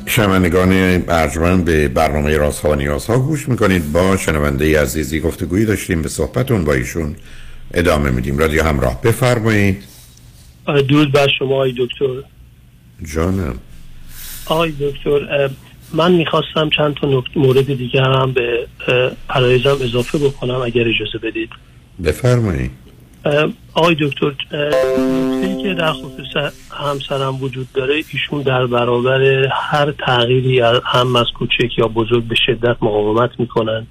[0.05, 0.72] شنوندگان
[1.07, 3.91] ارجمند به برنامه راست ها و نیاز ها گوش می‌کنید.
[3.91, 7.16] با شنونده عزیزی گفتگویی داشتیم به صحبتون با ایشون
[7.74, 8.38] ادامه میدیم.
[8.38, 9.84] رادیو همراه بفرمایید.
[10.89, 12.28] درود بر شما آقای دکتر.
[13.03, 13.59] جانم.
[14.45, 15.49] آقای دکتر
[15.93, 18.67] من می‌خواستم چند تا مورد دیگه هم به
[19.29, 21.49] عرایزم اضافه بکنم اگر اجازه بدید.
[22.03, 22.71] بفرمایید
[23.73, 30.81] آقای دکتر نکته که در خصوص همسرم وجود داره ایشون در برابر هر تغییری از-
[30.85, 33.87] هم از کوچک یا بزرگ به شدت مقاومت می‌کنن.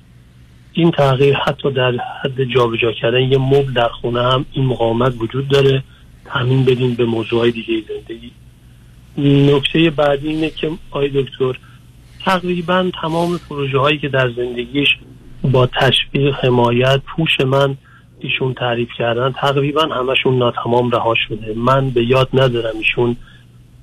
[0.73, 1.93] این تغییر حتی در
[2.25, 5.83] حد جابجا کردن یه مبل در خونه هم این مقاومت وجود داره.
[6.27, 8.31] همین بدین به موضوعهای دیگه زندگی.
[9.21, 11.59] نکته بعدی اینه که آقای دکتر
[12.25, 14.89] تقریبا تمام پروژه هایی که در زندگیش
[15.43, 17.77] با تشویق حمایت پوش من
[18.21, 21.55] ایشون تعریف کردن تقریبا همشون ناتمام رها شده.
[21.57, 23.17] من به یاد ندارم ایشون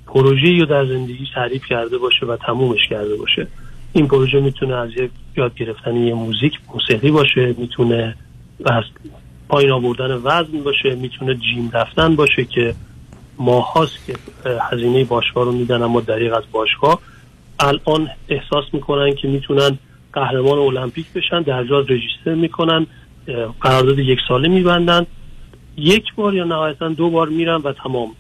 [0.08, 3.48] پروژه‌ای رو در زندگی تعریف کرده باشه و تمومش کرده باشه.
[3.94, 8.16] این پروژه می‌تونه از یک یاد گرفتن یه موزیک موسیقی باشه می‌تونه
[9.50, 12.76] پایین آوردن وزن باشه می‌تونه جیم رفتن باشه که
[13.40, 14.16] ماهاست که
[14.72, 17.00] هزینه باشگاه رو میدن اما دریغ از باشگاه.
[17.60, 19.78] الان احساس می‌کنن که می‌تونن
[20.14, 22.88] قهرمان المپیک بشن درجات رجیستر می‌کنن
[23.62, 25.06] قرارداد یک ساله میبندن.
[25.78, 28.12] یک بار یا نهایتا دو بار میرن و تمام.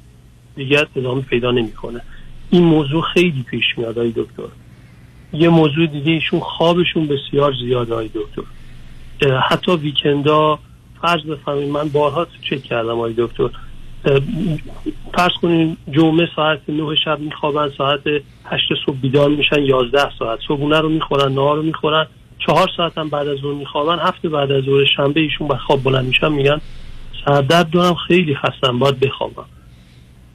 [0.55, 2.01] دیگر ادامه پیدا نمی‌کنه.
[2.49, 4.43] این موضوع خیلی پیش میاد آقای دکتر.
[5.33, 8.41] یه موضوع دیگه ایشون خوابشون بسیار زیاد آقای دکتر.
[9.49, 10.59] حتی ویکندا
[11.01, 13.49] فرض بفهمید من بارها چک کردم آقای دکتر.
[15.13, 18.01] فرض کنین جمعه ساعت نه شب میخوابن ساعت
[18.45, 22.05] هشت صبح بیدار میشن یازده ساعت صبحونه رو می‌خورن نهار رو می‌خورن
[22.47, 25.83] چهار ساعت هم بعد از ظهر میخوابن هفته بعد از ظهر شنبه ایشون به خواب
[25.83, 26.61] بلند میشن میگن
[27.25, 29.45] سردرد دارم خیلی خستم باید بخوابم.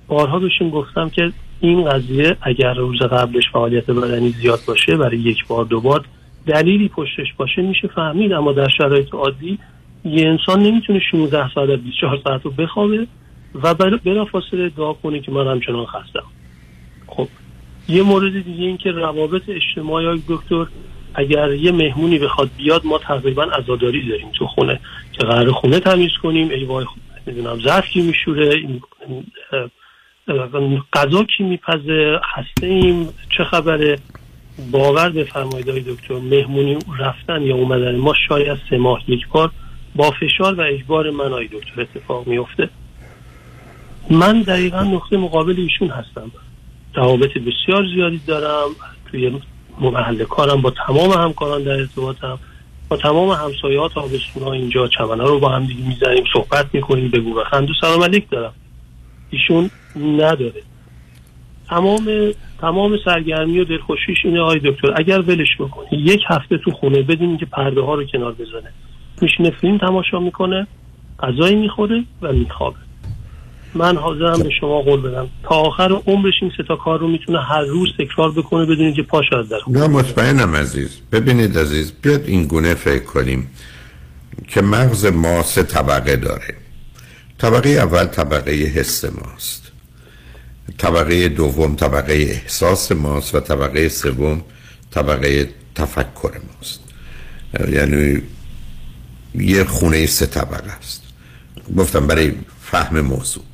[0.09, 5.47] بارها بهشون گفتم که این قضیه اگر روز قبلش فعالیت بدنی زیاد باشه برای یک
[5.47, 6.05] بار دو بار
[6.47, 8.33] دلیلی پشتش باشه میشه فهمید.
[8.33, 9.59] اما در شرایط عادی
[10.05, 13.07] یه انسان نمی‌تونه 16 ساعت 24 ساعت رو بخوابه.
[13.55, 16.25] و بلا بلافاصله دعا کنه که من همچنان خستم.
[17.07, 17.29] خب
[17.89, 20.67] یه مورد دیگه این که روابط اجتماعی های دکتر
[21.15, 24.81] اگر یه مهمونی بخواد بیاد ما تقریبا عزاداری داریم تو خونه
[25.13, 26.51] که قرار خونه تمیز کنیم.
[26.51, 26.87] ای وای
[27.27, 28.63] نمی‌دونم ظرف کی میشوره
[30.93, 33.99] غذا کی میپزه خسته ایم چه خبره؟
[34.71, 39.51] باور بفرمایید آقای دکتر مهمونی رفتن یا اومدن ما شاید سه ماه یک بار
[39.95, 42.69] با فشار و اجبار من آقای دکتر اتفاق میفته
[44.11, 46.31] من دقیقا نقطه مقابل ایشون هستم.
[46.95, 48.69] روابط بسیار زیادی دارم.
[49.11, 49.41] توی
[49.81, 52.39] محل کارم با تمام همکاران در ارتباطم.
[52.89, 56.67] با تمام همسایه ها تابستون ها اینجا چمن ها رو با هم دیگه می‌زنیم صحبت
[56.73, 57.45] می‌کنیم بگو و
[57.81, 58.53] سلام علیک دارم.
[59.31, 60.63] ایشون نداره.
[61.69, 67.03] تمام تمام سرگرمی و دلخوشیش اینه آقای دکتر اگر ولش بکنی یک هفته تو خونه
[67.03, 68.73] بدین که پرده ها رو کنار بزنه.
[69.21, 70.67] میشینه فیلم تماشا می‌کنه
[71.21, 72.77] غذایی می‌خوره و میخوابه.
[73.75, 75.29] من حاضرم به شما قول بدم.
[75.43, 79.03] تا آخر عمرش این سه تا کار رو می‌تونه هر روز تکرار بکنه بدون که
[79.03, 80.91] پاش از در نه مطمئنم عزیز.
[81.13, 83.51] ببینید عزیز بیاد این گونه فکر کنیم
[84.49, 86.55] که مغز ما سه طبقه داره.
[87.39, 89.73] طبقه اول طبقه حس ماست.
[90.79, 94.43] طبقه دوم طبقه احساس ماست و طبقه سوم
[94.91, 96.81] طبقه تفکر ماست.
[97.73, 98.23] یعنی
[99.35, 101.03] یه خونه سه طبقه است.
[101.77, 103.45] گفتم برای فهم موضوع.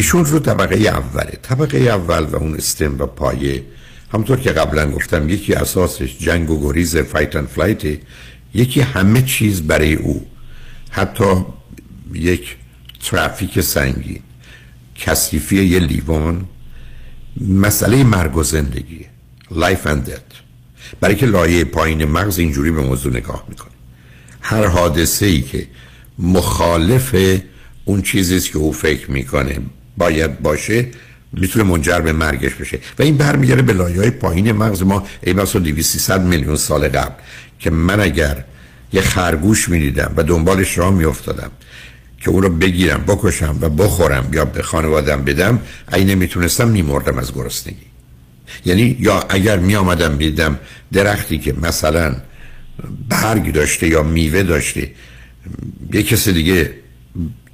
[0.00, 3.62] ایشون رو طبقه اوله طبقه اول و اون stem و پایه.
[4.12, 7.98] همونطور که قبلا گفتم یکی اساسش جنگ و گریز fight and flight
[8.54, 10.26] یکی همه چیز برای او.
[10.90, 11.44] حتی
[12.14, 12.56] یک
[13.04, 14.20] ترافیک سنگین
[14.94, 16.44] کثیفی یه لیوان
[17.40, 19.06] مسئله مرگ و زندگیه
[19.52, 20.32] life and death.
[21.00, 23.72] برای که لایه پایین مغز اینجوری به موضوع نگاه می‌کنه.
[24.40, 25.66] هر حادثه ای که
[26.18, 27.16] مخالف
[27.84, 29.58] اون چیزی که او فکر می‌کنه
[30.00, 30.86] باید باشه
[31.32, 32.78] می‌تونه منجر به مرگش بشه.
[32.98, 35.06] و این برمیگرده به لایه های پایین مغز ما.
[35.22, 37.14] ای 200 میلیون سال قبل
[37.58, 38.44] که من اگر
[38.92, 41.50] یه خرگوش می‌دیدم و دنبالش راه میافتادم
[42.20, 45.60] که اون رو بگیرم بکشم و بخورم یا به خانوادم بدم
[45.92, 47.90] ای نمی‌تونستم میمردم از گرسنگی.
[48.64, 50.58] یعنی یا اگر می آمدم دیدم
[50.92, 52.16] درختی که مثلا
[53.08, 54.90] برگ داشته یا میوه داشته
[55.92, 56.74] یه کس دیگه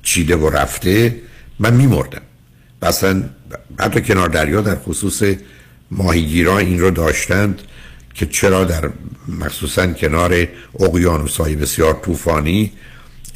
[0.02, 1.16] چیده و رفته
[1.58, 2.22] من میمردم.
[2.82, 3.22] مثلا
[3.78, 5.22] حتی کنار دریا در خصوص
[5.90, 7.62] ماهیگیران این رو داشتند
[8.14, 8.90] که چرا در
[9.28, 10.48] مخصوصا کنار
[10.80, 12.72] اقیانوس های بسیار طوفانی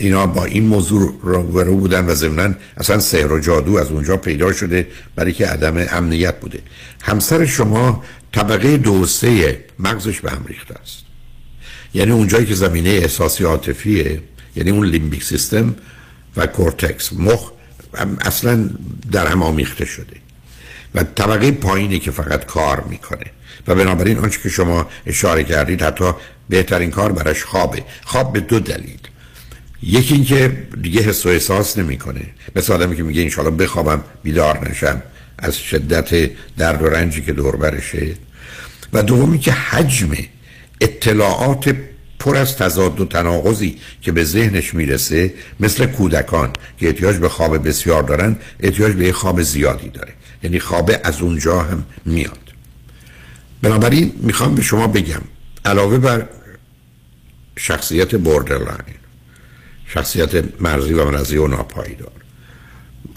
[0.00, 4.52] اینا با این موضوع رو بودن و ضمنا اصلا سحر و جادو از اونجا پیدا
[4.52, 4.86] شده
[5.16, 6.58] برای که عدم امنیت بوده.
[7.02, 10.98] همسر شما طبقه دو سه مغزش به هم ریخته است.
[11.94, 14.22] یعنی اونجایی که زمینه احساسی عاطفیه
[14.56, 15.74] یعنی اون limbic system
[16.36, 17.50] و کورتکس مخ
[18.20, 18.70] اصلا
[19.12, 20.16] در هم آمیخته شده
[20.94, 23.26] و طبقه پایینی که فقط کار می‌کنه.
[23.66, 26.12] و بنابراین آنچه که شما اشاره کردید حتی
[26.48, 27.84] بهترین کار براش خوابه.
[28.04, 28.98] خواب به دو دلیل.
[29.82, 32.20] یکی اینکه دیگه حس و احساس نمی‌کنه.
[32.56, 35.02] مثل آدمی که میگه انشالله بخوابم بیدار نشم
[35.38, 38.14] از شدت درد و رنجی که دور برشه
[38.92, 40.10] و دومی که حجم
[40.80, 41.76] اطلاعات
[42.20, 47.68] پر از تضاد و تناقضی که به ذهنش می‌رسه مثل کودکان که احتیاج به خواب
[47.68, 50.12] بسیار دارن احتیاج به خواب زیادی داره.
[50.42, 52.38] یعنی خواب از اونجا هم میاد.
[53.62, 55.20] بنابراین می‌خوام به شما بگم
[55.64, 56.28] علاوه بر
[57.56, 59.00] شخصیت بوردرلاین
[59.86, 62.12] شخصیت مرزی و مرزی و ناپایدار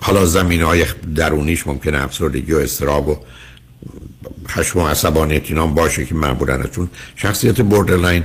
[0.01, 0.85] حالا زمینه های
[1.15, 3.17] درونیش ممکنه افسردگی و اضطراب و
[4.49, 6.63] خشم و عصبانیت اینام باشه که معمولا
[7.15, 8.23] شخصیت borderline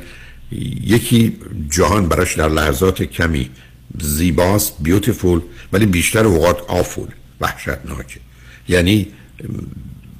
[0.82, 1.36] یکی
[1.70, 3.50] جهان براش در لحظات کمی
[4.00, 5.40] زیباست beautiful
[5.72, 7.08] ولی بیشتر اوقات awful
[7.40, 8.20] وحشتناکه
[8.68, 9.06] یعنی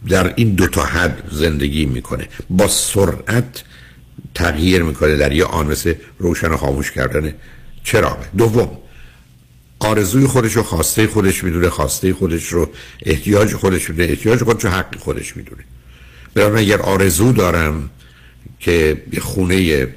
[0.09, 2.29] در این دو تا حد زندگی می‌کنه.
[2.51, 3.63] با سرعت
[4.35, 7.33] تغییر می‌کنه در یه آن مثل روشن و خاموش کردن
[7.85, 8.29] چراغه.
[8.39, 8.79] دوم
[9.79, 12.71] آرزوی خودش رو خواسته خودش می‌دونه خواسته خودش رو
[13.03, 15.65] احتیاج خودش می‌دونه احتیاج خودش رو حق خودش می‌دونه.
[16.35, 17.91] برای من اگر آرزو دارم
[18.61, 19.89] که یه خونه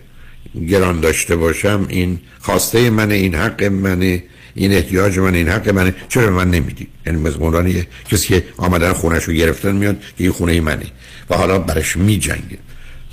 [0.70, 4.24] گران داشته باشم این خواسته منه این حق منه
[4.56, 5.96] این احتیاج من این حق منه.
[6.10, 7.74] چرا من نمیدی؟ یعنی مزمونان
[8.12, 10.86] کسی که آمدن خونش رو گرفتن میاد که این خونه منه
[11.30, 12.58] و حالا برش میجنگه.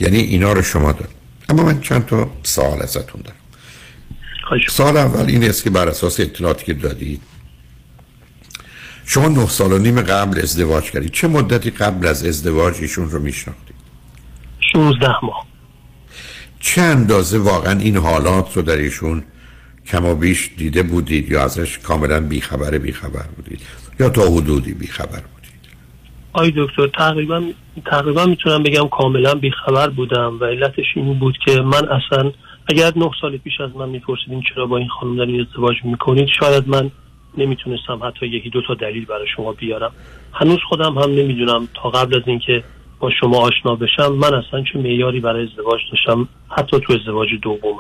[0.01, 1.11] یعنی اینا رو شما دارم
[1.49, 3.39] اما من چند تا سوال ازتون دارم.
[4.69, 7.21] سال اول این است که بر اساس اطلاعاتی که دادید
[9.05, 11.13] شما نه سال و نیم قبل ازدواج کردید.
[11.13, 13.75] چه مدتی قبل از ازدواج ایشون رو میشناختید؟
[14.73, 15.48] 16 ماه.
[16.61, 19.23] چه اندازه واقعا این حالات رو در ایشون
[19.87, 23.61] کم و بیش دیده بودید یا ازش کاملا بیخبر بیخبر بودید
[24.01, 25.29] یا تا حدودی بیخبر بودید؟
[26.33, 27.43] آی دکتر تقریبا
[27.87, 32.33] تقریبا می‌تونم بگم کاملا بیخبر بودم و علتش این بود که من اصلا
[32.67, 36.69] اگر نه سال پیش از من میپرسیدین چرا با این خانم دارین ازدواج می‌کنید شاید
[36.69, 36.91] من
[37.39, 39.93] نمی‌تونستم حتی یکی دو تا دلیل برای شما بیارم.
[40.33, 42.65] هنوز خودم هم نمی‌دونم تا قبل از اینکه
[43.01, 47.79] با شما آشنا بشم من اصلا چه معیاری برای ازدواج داشتم حتی تو ازدواج دومم.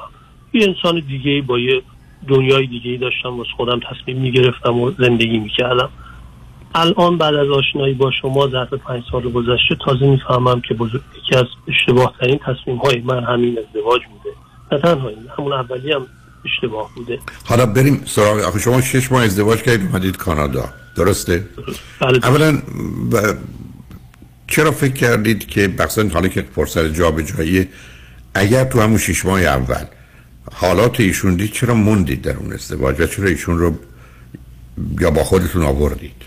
[0.52, 1.82] یه انسان دیگه با یه
[2.28, 5.88] دنیای دیگه داشتم واسه خودم تصمیم می‌گرفتم و زندگی می‌کردم.
[6.74, 11.36] الان بعد از آشنایی با شما ظرف پنج سال گذشته تازه می‌فهمم که بزرگ یکی
[11.36, 14.36] از اشتباه ترین تصمیم های من همین ازدواج بوده.
[14.72, 16.06] نه تنها این همون اولی هم
[16.44, 17.18] اشتباه بوده.
[17.44, 20.64] حالا بریم سراغ آخه شما شش ماه ازدواج کردید اومدید کانادا.
[20.96, 21.44] درسته؟
[22.00, 22.26] بله.
[22.26, 22.62] اولا
[23.12, 23.16] ب...
[24.48, 27.68] چرا فکر کردید که بخصا حالا که فرصت جا به جایی
[28.34, 29.84] اگر تو همون شش ماه اول
[30.52, 33.72] حالات ایشون دید چرا موندید در اون ازدواج و چرا ایشون رو
[35.00, 36.22] یا با خودتون آوردید؟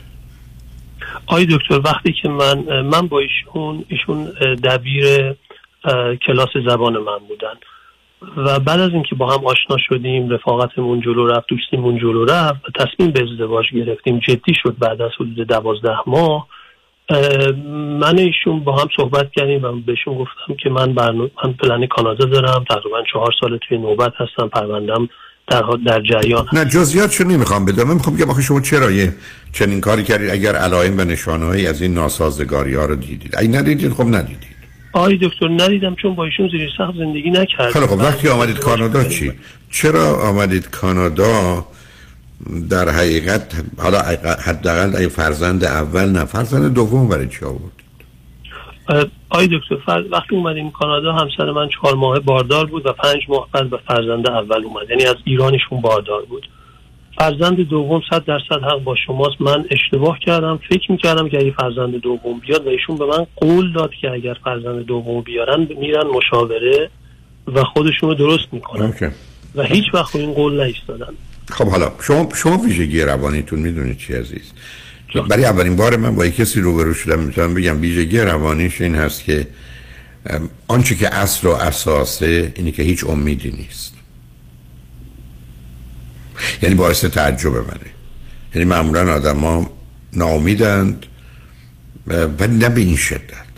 [1.26, 4.24] آی دکتر وقتی که من من با ایشون ایشون
[4.64, 5.36] دبیر
[6.28, 7.54] کلاس زبان من بودن
[8.38, 12.86] و بعد از اینکه با هم آشنا شدیم رفاقتمون جلو رفت دوستیمون جلو رفت و
[12.86, 16.48] تصمیم به ازدواج گرفتیم جدی شد بعد از حدود دوازده ماه
[18.00, 22.26] من ایشون با هم صحبت کردیم و بهشون گفتم که من برنامه من پلن کانادا
[22.26, 25.10] دارم تقریبا چهار سال توی نوبت هستم پروندم
[25.48, 26.46] در در جریان.
[26.54, 27.88] نه جزئیات چون نمی‌خوام بدم.
[27.88, 29.14] من می‌خوام بگم شما چرا یه
[29.54, 33.36] چنین کاری کردید؟ اگر علائم و نشانه‌ای از این ناسازگاری ها رو دیدید.
[33.38, 34.52] اگه ندیدید خب ندیدید
[34.94, 37.86] آی دکتر ندیدم چون با ایشون زیر سخت زندگی نکردم.
[37.86, 39.34] خب وقتی آمدید کانادا چی؟
[39.72, 41.66] چرا آمدید کانادا
[42.70, 44.00] در حقیقت حالا
[44.46, 47.82] حداقل ای فرزند اول نه فرزند دوم برای چی آورد
[49.30, 50.04] آی دکتر فر...
[50.12, 54.30] وقتی اومدیم کانادا همسر من چهار ماه باردار بود و پنج ماه بعد به فرزند
[54.30, 54.90] اول اومد.
[54.90, 56.50] یعنی از ایرانشون باردار بود.
[57.18, 59.42] فرزند دوم صد درصد حق با شماست.
[59.42, 60.60] من اشتباه کردم.
[60.70, 64.38] فکر می‌کردم که اگه فرزند دوم بیاد و ایشون به من قول داد که اگر
[64.44, 66.90] فرزند دوم بیارن میرن مشاوره
[67.48, 68.94] و خودشون رو درست می‌کنن.
[69.56, 71.14] و هیچ وقت این قول نایستادن
[71.52, 74.52] خب حالا شما شما ویژگی روانیتون می‌دونید چی عزیز.
[75.30, 79.48] برای اولین بار من با کسی روبرو شدم می‌تونم بگم ویژگی روانیش این هست که
[80.68, 83.94] آنچه که اصل و اساسه اینه که هیچ امیدی نیست.
[86.62, 87.92] یعنی باعث تعجب منه.
[88.56, 89.72] یعنی معمولا آدم ها
[90.14, 91.06] ناامیدند
[92.08, 93.52] ولی نه به این شدت.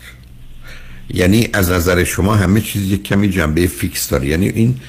[1.14, 4.26] یعنی از نظر شما همه چیز یک کمی جنبه fix داره.
[4.26, 4.80] یعنی این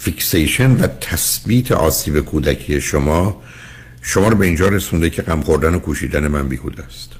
[0.00, 3.42] fixation و تثبیت آسیب کودکی شما
[4.02, 7.12] شما رو به اینجا رسونده که غم خوردن و کوشیدن من بیهوده است.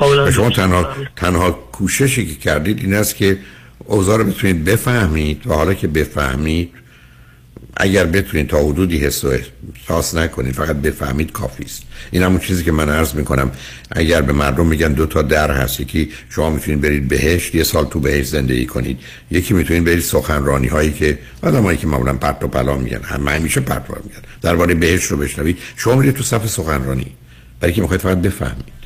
[0.00, 3.38] و شما تنها, تنها کوششی که کردید این است که
[3.78, 6.72] اوضاع رو بتونید بفهمید و حالا که بفهمید
[7.80, 11.82] اگر بتونید تا حدودی حس و احساس نکنید فقط بفهمید کافی است.
[12.10, 13.50] این همون چیزی که من عرض می‌کنم.
[13.90, 17.84] اگر به مردم میگن دو تا در هست یکی شما می‌تونید برید بهشت یه سال
[17.84, 18.98] تو بهشت زندگی کنید.
[19.30, 23.60] یکی می‌تونید برید سخنرانی هایی که آدمایی که معمولا پرت و پلا میگن هم همیشه
[23.60, 24.20] پرت و میگن.
[24.42, 25.58] درباره بهشت رو بشنوید.
[25.76, 27.06] شما میرید تو صف سخنرانی.
[27.60, 28.77] برای که می‌خواید فقط بفهمید.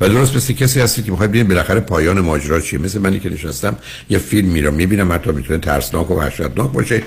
[0.00, 2.78] و درست مثل کسی هستی که می‌خواید ببینید بالاخره پایان ماجرا چیه.
[2.78, 3.76] مثل منی که نشستم
[4.10, 7.02] یه فیلم میرم می‌بینم حتی می‌تونه ترسناک و وحشتناک باشه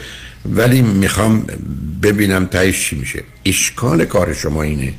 [0.46, 1.46] ولی می‌خوام
[2.04, 3.24] ببینم تایش چی میشه.
[3.46, 4.94] اشکال کار شما اینه.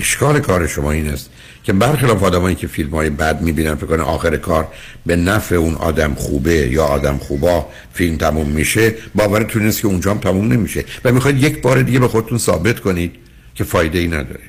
[0.00, 1.30] اشکال کار شما این است
[1.64, 4.68] که برخلاف آدمایی که فیلم های بد می‌بینن فکر کنه آخر کار
[5.06, 10.10] به نفع اون آدم خوبه یا آدم خوبا فیلم تموم میشه باورتون نیست که اونجا
[10.10, 10.84] هم تموم نمیشه.
[11.04, 13.12] و می‌خواید یک بار دیگه به خودتون ثابت کنید
[13.54, 14.40] که فایده ای نداره.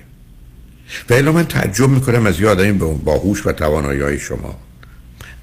[1.09, 4.59] و من تعجب می‌کنم از یه آدمی با هوش و توانایی های شما.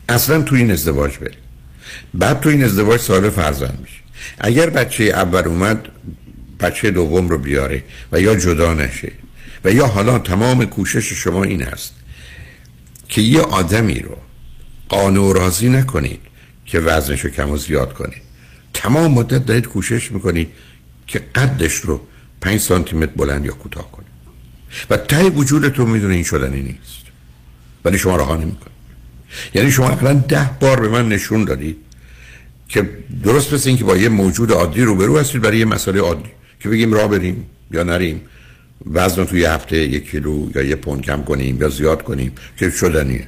[0.09, 1.39] اصلا تو این ازدواج برید
[2.15, 4.01] بعد تو این ازدواج سال فرزند میشه.
[4.39, 5.89] اگر بچه اول اومد
[6.61, 7.83] بچه دوم رو بیاره
[8.13, 9.13] و یا جدا نشه
[9.65, 11.95] و یا حالا تمام کوشش شما این است
[13.09, 14.17] که یه آدمی رو
[14.89, 16.21] قانع راضی نکنید
[16.67, 18.23] که وزنش رو کم و زیاد کنید.
[18.75, 20.49] تمام مدت دارید کوشش می‌کنید
[21.07, 22.01] که قدش رو
[22.41, 24.06] پنج سانتی متر بلند یا کوتاه کنید.
[24.91, 27.07] و ته وجودتون می‌دونه این شدنی نیست.
[27.85, 28.77] ولی شما راه نمی‌کنید
[29.55, 31.77] یعنی شما اقلا ده بار به من نشون دادید
[32.69, 32.91] که
[33.25, 36.31] درست مثل اینکه با یه موجود عادی روبرو هستید برای یه مسئله عادی
[36.61, 38.21] که بگیم راه بریم یا نریم
[38.93, 43.27] وزن توی هفته یک کیلو یا یه پوند کم کنیم یا زیاد کنیم که شدنیه.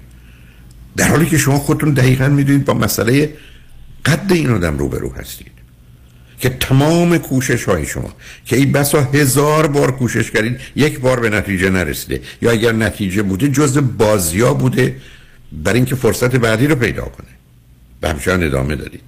[0.96, 3.34] در حالی که شما خودتون دقیقا می‌دونید با مسئله
[4.04, 5.57] قد این آدم روبرو هستید.
[6.40, 11.30] که تمام کوشش های شما که این بسا هزار بار کوشش کردید یک بار به
[11.30, 12.20] نتیجه نرسیده.
[12.42, 14.96] یا اگر نتیجه بوده جز بازیا بوده
[15.52, 17.28] برای اینکه فرصت بعدی رو پیدا کنه.
[18.00, 19.00] به همچنان ادامه دادید.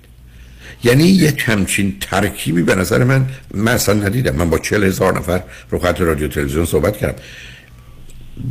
[0.84, 4.36] یعنی یک همچین ترکیبی به نظر من من اصلا ندیدم.
[4.36, 7.22] من با چل هزار نفر رو خط رادیو تلویزیون صحبت کردم.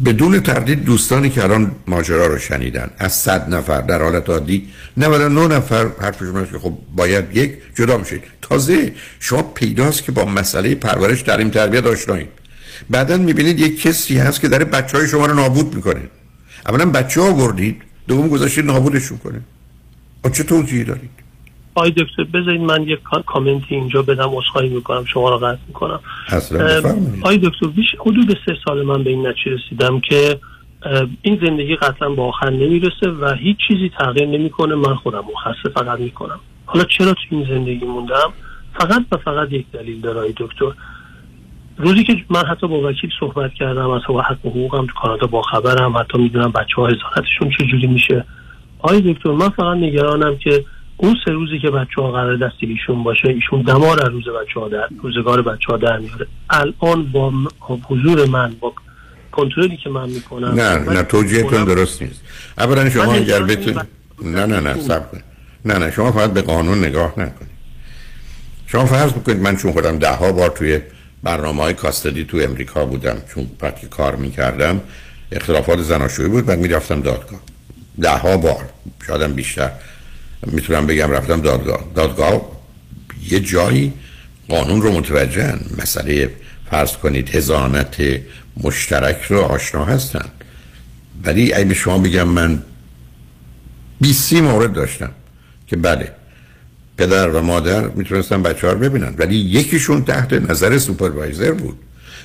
[0.06, 2.90] بدون تردید دوستانی که الان ماجرا رو شنیدن.
[2.98, 4.68] از صد نفر در حالت عادی
[4.98, 8.24] 99 نفر حرفشون که خب باید یک جدا میشید.
[8.42, 12.30] تازه شما پیداست که با مسئله پرورش تعلیم تربیت آشنایید.
[12.90, 16.02] بعدا می‌بینید یک کسی هست که داره بچه های شما رو نابود می‌کنه.
[16.68, 19.42] اولا بچه ها بردید دوم گذاشتید نابودشون کنه.
[20.32, 21.19] چه توضیحی دارید؟
[21.80, 26.00] آی دکتر بذارید من یک کامنتی اینجا بدم اصخایی می‌کنم شما رو قطع می‌کنم.
[27.22, 30.40] آی دکتر بیش حدود سه سال من به این نتیجه رسیدم که
[31.22, 34.76] این زندگی قطعا با آخر نمی‌رسه و هیچ چیزی تغییر نمی‌کنه.
[34.76, 36.40] من خودم مخصص فقط می‌کنم.
[36.66, 38.34] حالا چرا تو این زندگی موندم؟
[38.80, 40.72] فقط و فقط یک دلیل داره آی دکتر.
[41.78, 45.98] روزی که من حتی با وکیل صحبت کردم از حق حقوقم تو کانادا با خبرم
[45.98, 48.26] حتی می‌دونم بچه ها هزارتشون چجوری میشه.
[48.80, 50.66] آی دکتر من فقط نگرانم که
[51.02, 54.60] اون سه روزی که بچه ها قرار دست ایشون باشه ایشون دمار از روز بچه
[54.60, 56.28] ها در روزگار بچه ها در میاره.
[56.50, 58.74] الان با حضور من با
[59.32, 62.22] کنترلی که من می‌کنم نه نه توجیهتون درست نیست.
[62.58, 63.84] اولا شما اگر بتون
[64.22, 65.04] نه نه نه سب
[65.66, 67.50] نه نه شما فقط به قانون نگاه نکنید.
[68.68, 70.80] شما فرض بکنید من چون خودم ده ها بار توی
[71.24, 74.82] برنامه های کاستدی تو امریکا بودم چون پرتی کار می‌کردم
[75.32, 77.40] اختلافات زناشویی بود بعد می‌رفتم دادگاه.
[78.02, 78.70] ده ها بار
[79.08, 79.72] شادم بیشتر.
[80.48, 81.84] می‌تونم بگم رفتم دادگاه.
[81.96, 82.60] دادگاه
[83.30, 83.94] یه جایی
[84.50, 85.60] قانون رو متوجهن.
[85.78, 86.32] مسئله
[86.72, 87.96] فرض کنید هزانت
[88.64, 90.26] مشترک رو آشنا هستن.
[91.24, 92.64] ولی اگه شما بگم من
[94.02, 95.12] 20 مورد داشتم
[95.68, 96.12] که بله
[96.98, 99.16] پدر و مادر می‌تونستن بچه ها رو ببینن.
[99.18, 101.78] ولی یکیشون تحت نظر supervisor بود.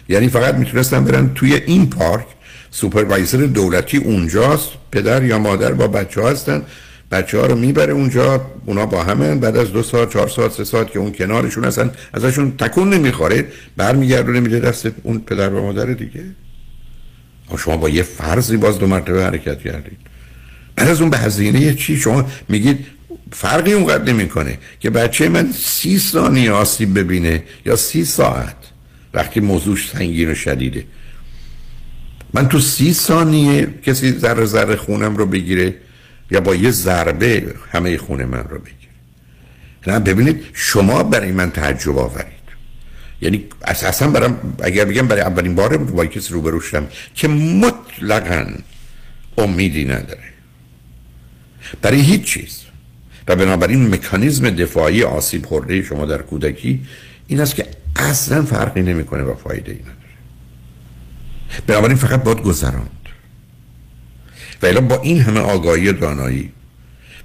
[0.09, 2.27] یعنی فقط می‌تونستن برن توی این پارک.
[2.71, 4.69] supervisor دولتی اونجاست.
[4.93, 6.63] پدر یا مادر با بچه ها هستن.
[7.15, 10.65] بچه ها رو می‌بره اونجا اونا با همه بعد از دو ساعت چهار ساعت سه
[10.65, 13.47] ساعت که اون کنارشون هستن ازشون تکون نمی‌خوره
[13.77, 16.25] برمیگردونه میده دست اون پدر و مادر دیگه.
[17.59, 19.99] شما با یه فرضی باز دو مرتبه حرکت کردید.
[20.77, 22.87] بعد از اون به هزینه چی؟ شما میگید
[23.33, 28.57] فرقی اونقدر نمی‌کنه که بچه من سی ثانیه آسیب ببینه یا سی ساعت
[29.15, 30.85] وقتی موضوعش سنگین و شدیده.
[32.35, 35.75] من تو سی ثانیه کسی ذره ذره خونم رو بگیره
[36.35, 38.93] یا با یه ضربه همه خونه من رو بگیره
[39.87, 42.45] نه ببینید شما برای من تعجب آورید.
[43.21, 48.47] یعنی اساسا برام اگر بگم برای اولین باره با کسی روبرو شدم که مطلقا
[49.39, 50.29] امیدی نداره.
[51.83, 52.61] برای هیچ چیز.
[53.29, 56.81] و بنابراین مکانیزم دفاعی آسیب خورده شما در کودکی
[57.27, 57.67] این است که
[57.97, 59.97] اصلا فرقی نمی‌کنه و فایده ای نداره.
[61.67, 63.04] بنابراین فقط باید گذراند
[64.73, 66.51] و با این همه آگاهی و دانایی.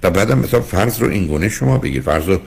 [0.02, 2.40] و بعدم مثلا فرض رو اینگونه شما بگیر فرض رو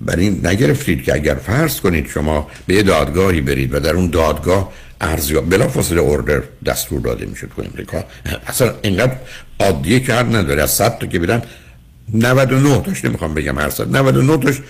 [0.00, 4.72] بر این نگرفتید که اگر فرض کنید شما به دادگاهی برید و در اون دادگاه
[5.00, 8.04] ارزیاب بلا فاصله اوردر دستور داده می‌شد تو امریکا.
[8.46, 9.16] اصلا اینقدر
[9.60, 10.62] عادیه که نداره.
[10.62, 11.42] از صد تا که بیرن
[12.14, 13.96] 99 تاش نمی‌خوام بگم هر صد.
[13.96, 14.60] 99 تاش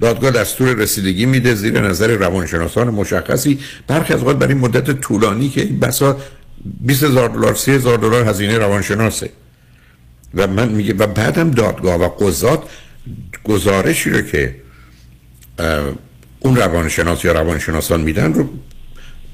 [0.00, 3.58] دادگاه دستور رسیدگی میده زیر نظر روانشناسان مشخصی.
[3.86, 6.16] برخی از اوقات برای مدت طولانی که بسا
[6.64, 9.30] 20 هزار دلار 30 هزار دلار هزینه روانشناسه.
[10.34, 12.62] و من میگه و بعدم دادگاه و قضات
[13.44, 14.56] گزارشی رو که
[16.40, 18.48] اون روانشناس یا روانشناسان میدن رو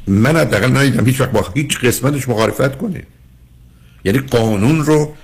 [0.06, 1.06] من حداقل ندیدم.
[1.06, 3.02] هیچ وقت با هیچ قسمتش مخالفت کنه.
[4.04, 5.14] یعنی قانون رو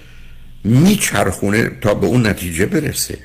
[0.65, 3.19] میچرخونه تا به اون نتیجه برسه.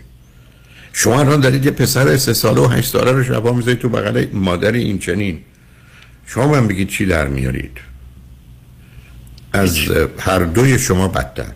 [0.94, 4.26] شما الان دارید یه پسر سه ساله و هشت ساله رو شبا می‌ذارید تو بغل
[4.34, 5.40] مادر این چنین.
[6.26, 7.91] شما من بگید چی در میارید.
[9.54, 9.78] از
[10.20, 11.52] هر دوی شما بدتر.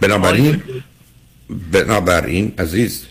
[0.00, 0.62] بنابراین
[1.72, 3.06] بنابراین عزیز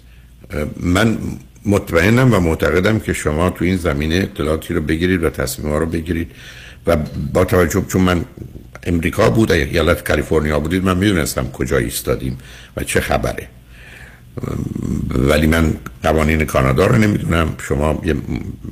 [0.78, 1.18] من
[1.66, 6.32] مطمئنم و معتقدم که شما تو این زمینه اطلاعاتی رو بگیرید و تصمیم رو بگیرید
[6.88, 6.98] و
[7.34, 8.26] با توجه چون من
[8.84, 12.38] امریکا بود ایالت کالیفرنیا بودید من می‌دونستم کجا ایستادیم
[12.78, 13.48] و چه خبره.
[15.10, 17.56] ولی من قوانین کانادا رو نمی‌دونم.
[17.68, 18.16] شما یه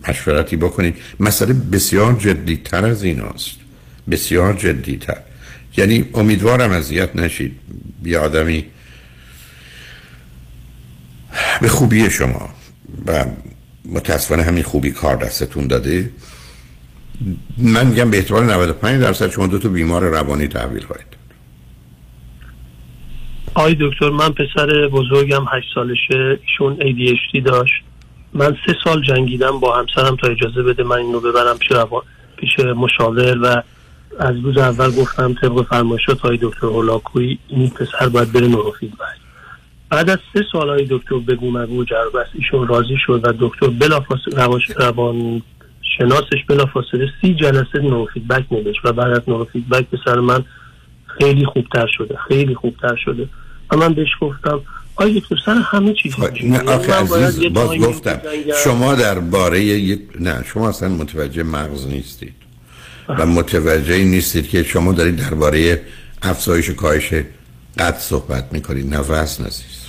[0.08, 0.96] مشورتی بکنید.
[1.20, 3.56] مسئله بسیار جدیتر از این است
[4.12, 5.18] بسیار جدیتر.
[5.78, 7.60] یعنی امیدوارم اذیت نشید.
[8.06, 8.66] یه آدمی
[11.62, 12.50] به خوبی شما
[13.08, 13.26] و
[13.86, 16.10] متاسفانه همین خوبی کار دستتون داده.
[17.58, 21.13] من میگم به احتمال 95 درصد شما دو تا بیمار روانی تحویل خواهید
[23.56, 26.40] آی دکتر من پسر بزرگم هشت سالشه.
[26.48, 27.84] ایشون ADHD داشت.
[28.34, 31.72] من سه سال جنگیدم با همسرم تا اجازه بده من اینو ببرم پیش,
[32.38, 33.62] پیش مشاور و
[34.20, 39.18] از روز اول گفتم طبق فرمایشات های دکتر هولاکوی این پسر باید بره نوروفیدبک
[39.90, 44.36] بعد از سه سال های دکتر بگو مگو جربست ایشون راضی شد و دکتر بلافاصله
[44.36, 45.42] روان, روان
[45.98, 50.44] شناسش بلافاصله سی جلسه نوروفیدبک نوشت و بعد از نوروفیدبک پسر من
[51.06, 53.28] خیلی خوبتر شده خیلی خوبتر شده.
[53.72, 54.62] و من بهش گفتم
[54.96, 56.14] آیا تو سر همه چیز
[56.44, 58.22] نه آخه عزیز باز گفتم
[58.64, 62.34] شما در باره نه شما اصلا متوجه مغز نیستید
[63.10, 65.82] و متوجه نیستید که شما دارید درباره
[66.22, 67.14] افزایش کاهش
[67.80, 68.94] قد صحبت می‌کنید.
[68.94, 69.84] نه وزن عزیز.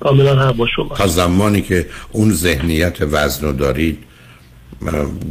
[0.00, 0.94] کاملا با شما.
[0.96, 3.98] تا زمانی که اون ذهنیت وزن رو دارید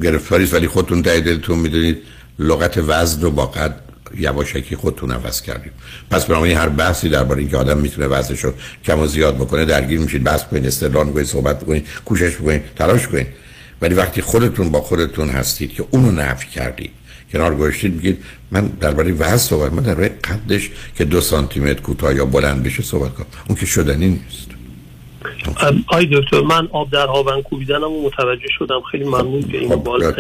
[0.04, 1.98] گرفتاریست ولی خودتون دلتون می‌دونید
[2.40, 3.80] لغت وزن رو با قد
[4.18, 5.72] یواشکی خودتون عوض کردیم
[6.10, 8.54] پس برای هر بحثی درباره اینکه آدم می‌تونه رو
[8.86, 13.08] کم و زیاد بکنه درگیر میشید بحث کنید استدلال کنید صحبت کنید کوشش کنید تلاش
[13.08, 13.28] کنید.
[13.82, 16.92] ولی وقتی خودتون با خودتون هستید که اونو نفی کردید
[17.32, 22.16] کنار گذاشتید میگید من درباره وزن صحبت من درباره قدش که دو سانتی متر کوتاه
[22.16, 23.26] یا بلند بشه صحبت کنم.
[23.48, 24.61] اون که شدنی نیست.
[25.88, 28.82] آی دکتر من آب در هاون کوبیدنم و متوجه شدم.
[28.92, 30.14] خیلی ممنون که اینو بالا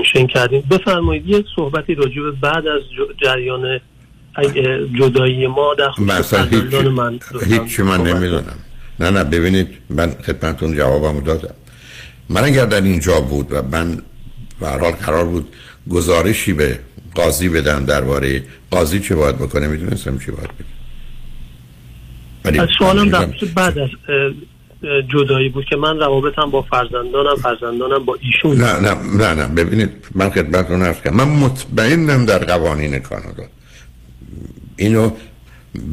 [0.00, 2.80] نشین کردیم بفرمایید یه صحبتی راجع بعد از
[3.22, 3.80] جریان
[4.98, 8.58] جدایی ما در خصوص من هیچ من نمی‌دونم.
[9.00, 11.54] نه نه ببینید من خدمتون جوابم دادم.
[12.28, 14.02] من اگر در اینجا بود و من
[14.60, 15.48] حال قرار بود
[15.90, 16.78] گزارشی به
[17.14, 20.79] قاضی بدم درباره قاضی چه باید بکنه می‌دونستم چی باید بکنه
[22.44, 23.88] از سوالم در بعد از
[25.08, 29.46] جدایی بود که من روابطم با فرزندانم فرزندانم با ایشون نه نه نه نه.
[29.46, 33.44] ببینید من خدمتتون عرض کنم من مطمئنم در قوانین کانادا.
[34.76, 35.10] اینو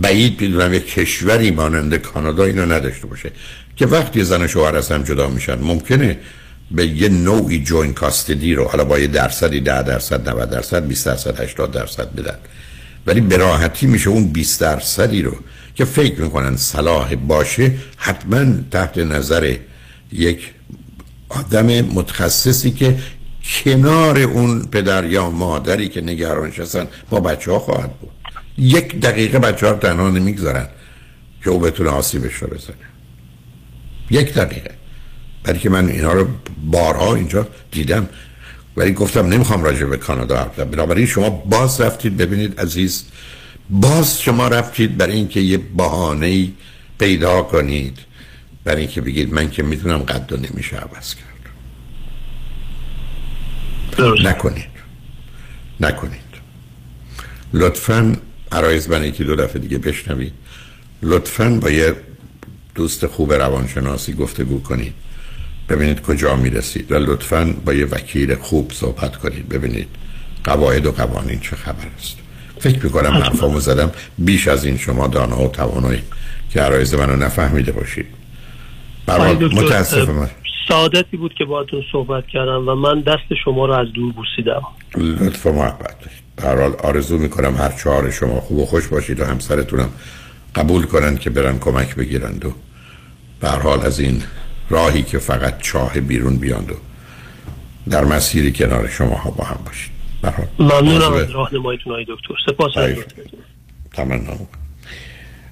[0.02, 3.32] بعید می‌دونم یک کشوری مانند کانادا اینو نداشته باشه
[3.76, 6.20] که وقتی زن و شوهر از هم جدا میشن ممکنه
[6.72, 11.06] به یه نوعی جوین کاستدی رو حالا با یه درصدی 10 درصد 90 درصد 20
[11.06, 12.38] درصد 80 درصد بدن.
[13.08, 15.36] ولی به راحتی میشه اون 20 درصدی رو
[15.78, 19.56] که فکر می‌کنن صلاح باشه حتما تحت نظر
[20.12, 20.54] یک
[21.30, 22.98] آدم متخصصی که
[23.64, 28.10] کنار اون پدر یا مادری که نگرانش هستن با بچه ها خواهد بود.
[28.58, 30.68] یک دقیقه بچه ها تنها نمی‌گذارن
[31.44, 32.76] که او بتونه آسیبش رو بزنه.
[34.12, 34.72] یک دقیقه.
[35.44, 36.28] برای که من اینا رو
[36.64, 38.10] بارها اینجا دیدم.
[38.78, 43.04] ولی گفتم نمی‌خوام راجع به کانادا حرف بنابراین شما باز رفتید ببینید عزیز
[43.70, 46.48] باز شما رفتید برای اینکه یه بهانه
[47.00, 48.00] پیدا کنید.
[48.64, 51.28] برای اینکه بگید من که می‌تونم قد و نمیشه عوض کرد.
[54.24, 54.70] نکنید.
[55.80, 56.28] نکنید.
[57.54, 58.18] لطفا
[58.52, 60.34] عرایز من یکی دو دفعه دیگه بشنوید.
[61.02, 61.96] لطفا با یه
[62.76, 64.94] دوست خوب روانشناسی گفتگو کنید.
[65.70, 69.50] ببینید کجا می‌رسید و لطفا با یه وکیل خوب صحبت کنید.
[69.50, 69.88] ببینید
[70.44, 72.18] قواعد و قوانین چه خبر است.
[72.60, 73.92] فکر می‌کنم حرفامو زدم.
[74.18, 76.02] بیش از این شما دانا و توانایی
[76.50, 78.06] که عرایز منو نفهمیده باشید.
[79.06, 80.30] برای متاسفم.
[80.68, 84.62] سعادتی بود که باهاتون صحبت کردم و من دست شما رو از دور بوسیدم.
[84.96, 85.96] لطف محبت
[86.38, 89.90] در حال آرزو می‌کنم هر چهار شما خوب و خوش باشید و همسرتونم
[90.56, 92.54] قبول کنن که برن کمک بگیرند و
[93.40, 94.24] به حال از این
[94.70, 96.76] راهی که فقط چاه بیرون بیاند و
[97.90, 99.97] در مسیری کنار شما ها با هم باشید.
[100.60, 102.34] ممنونم از راهنماییتون های دکتر.
[102.46, 102.72] سپاس
[103.94, 104.34] تمنا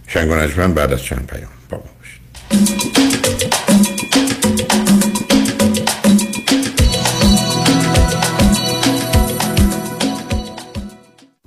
[0.07, 3.54] شنگ و بعد از چند پیام با ما باشید.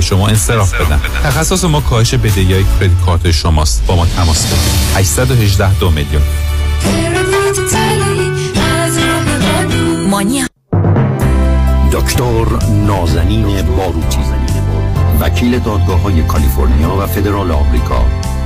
[0.00, 3.86] شما انصراف بدن تخصص ما کاهش بدهی های کردیت کارت شماست.
[3.86, 4.96] با ما تماس بگیرید.
[4.96, 6.22] 818 دو میلیون.
[11.92, 12.44] دکتر
[12.86, 14.18] نازنین باروتی
[15.20, 18.04] وکیل دادگاه های کالیفرنیا و فدرال آمریکا.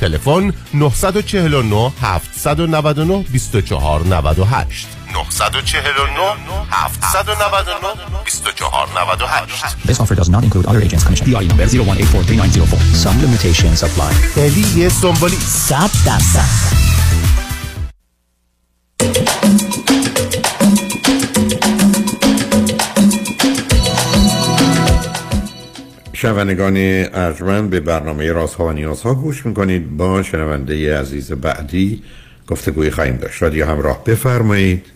[0.00, 1.92] تلفن 949
[2.32, 6.44] 799 2498 949
[7.12, 7.96] 799
[8.42, 11.26] 2498 This offer does not include other agents commission.
[11.30, 12.78] DRE number 01843904.
[13.04, 14.12] Some limitations apply.
[14.36, 16.74] الی سنبولی 100 درصد
[26.14, 26.76] شنوندگان
[27.12, 29.96] ارجمند به برنامه رازها و نیازها گوش می‌کنید.
[29.96, 32.02] با شنونده عزیز بعدی
[32.46, 33.42] گفتگوی خواهیم داشت.
[33.42, 34.86] رادیو همراه بفرمایید.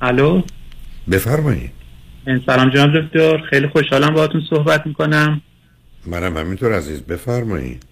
[0.00, 0.42] الو؟
[1.10, 1.70] بفرمایید.
[2.46, 3.38] سلام جناب دکتر.
[3.50, 5.40] خیلی خوشحالم باهاتون صحبت می‌کنم.
[6.06, 7.02] منم همینطور عزیز.
[7.02, 7.82] بفرمایید.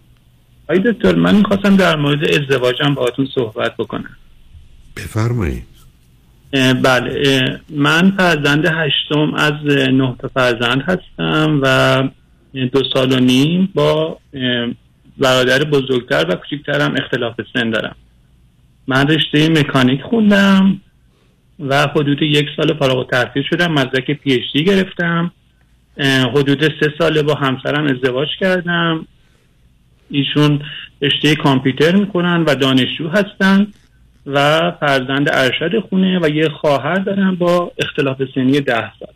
[0.68, 4.16] آی دکتر من می‌خواستم در مورد ازدواجم باهاتون صحبت بکنم.
[4.96, 5.62] بفرمایید.
[6.52, 9.52] بله من فرزند هشتم از
[9.90, 12.02] نه تا فرزند هستم و
[12.72, 14.18] دو سال و نیم با
[15.18, 17.96] برادر بزرگتر و کوچکترم اختلاف سن دارم.
[18.86, 20.80] من رشته مکانیک خوندم
[21.60, 25.32] و حدود یک سال فارغ التحصیل شدم مدرک پی اچ دی گرفتم
[26.34, 29.06] حدود سه ساله با همسرم ازدواج کردم.
[30.10, 30.60] ایشون
[31.02, 33.66] رشته کامپیوتر می‌کنن و دانشجو هستن.
[34.26, 39.14] و فرزند ارشد خونه و یه خواهر دارم با اختلاف سنی ده سال.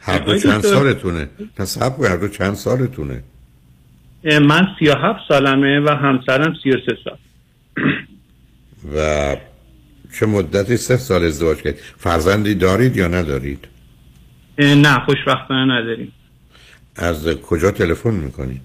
[0.00, 0.60] هر دو چند.
[0.60, 1.28] سالتونه؟
[1.64, 3.22] صبر هر دو چند سالتونه؟
[4.24, 7.18] من سی و هفت سالمه و همسرم سی و سه سال.
[8.96, 9.36] و
[10.18, 13.68] چه مدتی سه سال ازدواج کردید فرزندی دارید یا ندارید؟
[14.58, 16.12] نه خوشبختانه نداریم.
[16.96, 18.60] از کجا تلفن می‌کنید؟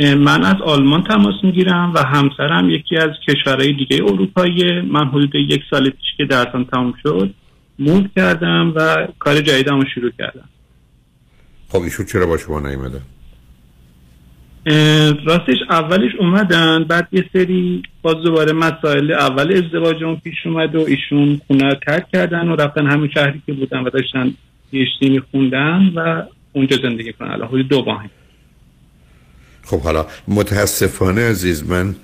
[0.00, 5.62] من از آلمان تماس می‌گیرم و همسرم یکی از کشورهای دیگه اروپایی من حدود یک
[5.70, 7.34] سال پیش که درسم تموم شد
[7.78, 10.48] موو کردم و کار جدیدم رو شروع کردم.
[11.68, 13.00] خب ایشون چرا با شما نیومدن
[15.24, 21.40] راستش اولش اومدن بعد یه سری باز دوباره مسائل اول ازدواجمون پیش اومد و ایشون
[21.46, 24.34] خونه ترک کردن و رفتن همین شهری که بودن و داشتن
[24.70, 26.22] پیشتی میخوندن و
[26.52, 27.30] اونجا زندگی کنن.
[27.30, 28.04] الان حدود دو ماه
[29.70, 31.94] خب حالا متاسفانه عزیز من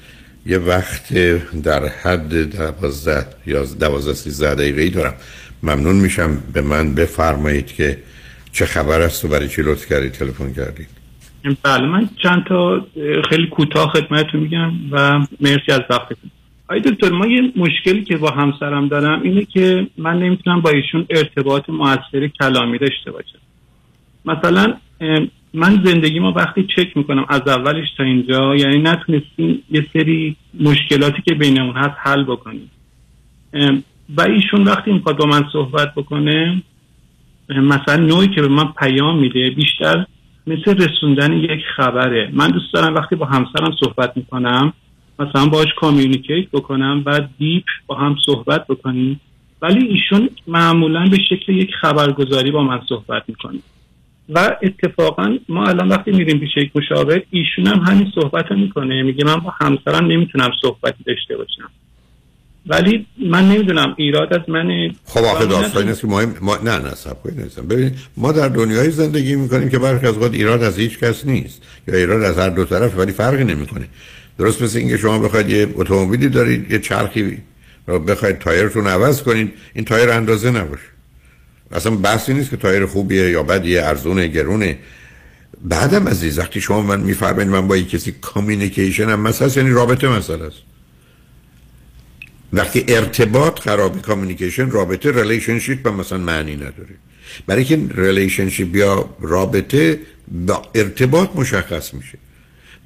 [0.47, 1.15] یه وقت
[1.63, 5.15] در حد دوازده یا دوازده سیزده دقیقه ای دارم.
[5.63, 7.99] ممنون میشم به من بفرمایید که
[8.53, 10.87] چه خبر است و برای چی لطف کردید تلفن کردید.
[11.63, 12.87] بله من چند تا
[13.31, 16.31] خیلی کوتاه خدمتتون میگم و مرسی از وقتتون.
[16.69, 21.07] آی دکتر ما یه مشکلی که با همسرم دارم اینه که من نمی‌تونم با ایشون
[21.11, 23.39] ارتباط موثر کلامی داشته باشم.
[24.25, 24.75] مثلا
[25.55, 31.23] من زندگی ما وقتی چک می‌کنم از اولش تا اینجا یعنی نتونستیم یه سری مشکلاتی
[31.23, 32.71] که بینمون هست حل بکنیم.
[34.17, 36.63] و ایشون وقتی می‌خواد با من صحبت بکنه
[37.49, 40.07] مثلا نوعی که به من پیام میده بیشتر
[40.47, 42.31] مثل رسوندن یک خبره.
[42.33, 44.73] من دوست دارم وقتی با همسرم صحبت می‌کنم
[45.19, 49.21] مثلا باش communicate بکنم و deep با هم صحبت بکنیم.
[49.63, 53.59] ولی ایشون معمولا به شکل یک خبرگزاری با من صحبت می‌کنه.
[54.29, 59.03] و اتفاقا ما الان وقتی میریم پیش یک مشاور ایشون هم همین صحبت رو می‌کنه.
[59.03, 61.71] میگه من با همسرم نمی‌تونم صحبتی داشته باشم.
[62.67, 66.79] ولی من نمی‌دونم ایراد از من خب آخه داستان این است که مهم ما نه
[66.79, 67.69] نه سب نیستم.
[67.69, 71.63] ببینید ما در دنیای زندگی می‌کنیم که برخی از اوقات ایراد از هیچ کس نیست.
[71.89, 73.89] یا ایراد از هر دو طرف ولی فرقی نمی‌کنه.
[74.39, 77.39] درست مثل اینکه شما بخواید یه اتومبیلی دارید یه چرخی
[77.87, 80.96] رو بخواید تایرتون عوض کنید این تایر اندازه نباشه.
[81.73, 84.79] اصلا بحثی نیست که تایر خوبیه یا بدیه ارزونه گرونه.
[85.65, 90.09] بعدم عزیز وقتی شما من میفرمایید من با یک کسی communication هم مثلا یعنی رابطه
[90.09, 90.59] مسئله است
[92.53, 96.95] وقتی ارتباط خراب communication رابطه relationship هم مثلا معنی نداره.
[97.47, 102.19] برای که relationship یا رابطه با ارتباط مشخص میشه.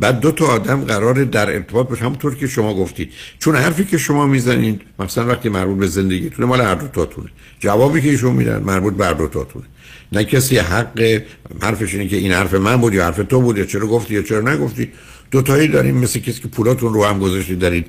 [0.00, 3.98] بعد دو تا آدم قراره در ارتباط باشه همونطور که شما گفتید چون حرفی که
[3.98, 7.28] شما می‌زنید مثلا وقتی مربوط به زندگیتونه مال هر دو تاتونه.
[7.58, 9.64] جوابی که ایشون میدن مربوط به هر دو تاتونه.
[10.12, 11.22] نه کسی حق
[11.62, 14.22] حرفش اینه که این حرف من بود یا حرف تو بود یا چرا گفتی یا
[14.22, 14.88] چرا نگفتی.
[15.30, 17.86] دو تایی داریم مثل کسی که پولاتون رو هم گذاشتید دارید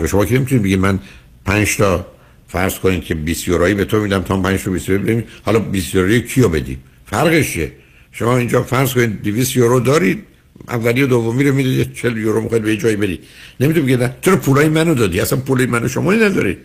[0.00, 0.98] به شما که نمی‌تونید بگید من
[1.44, 2.06] 5 تا
[2.48, 5.58] فرض کنید که 20 یورویی به تو میدم تا 5 تا 20 یورو بدیم حالا
[5.58, 7.72] 20 یورویی کیو بدیم؟ فرقش چیه؟
[8.12, 10.24] شما اینجا فرض کنید 200 یورو دارید.
[10.68, 13.24] اولی و دومی رو می‌دید 40 یورو می‌خواید به یه جایی بدید
[13.60, 15.20] نمی‌تونید بگید نه، چرا پولای منو دادی.
[15.20, 16.56] اصلا پولای منو شما نداری.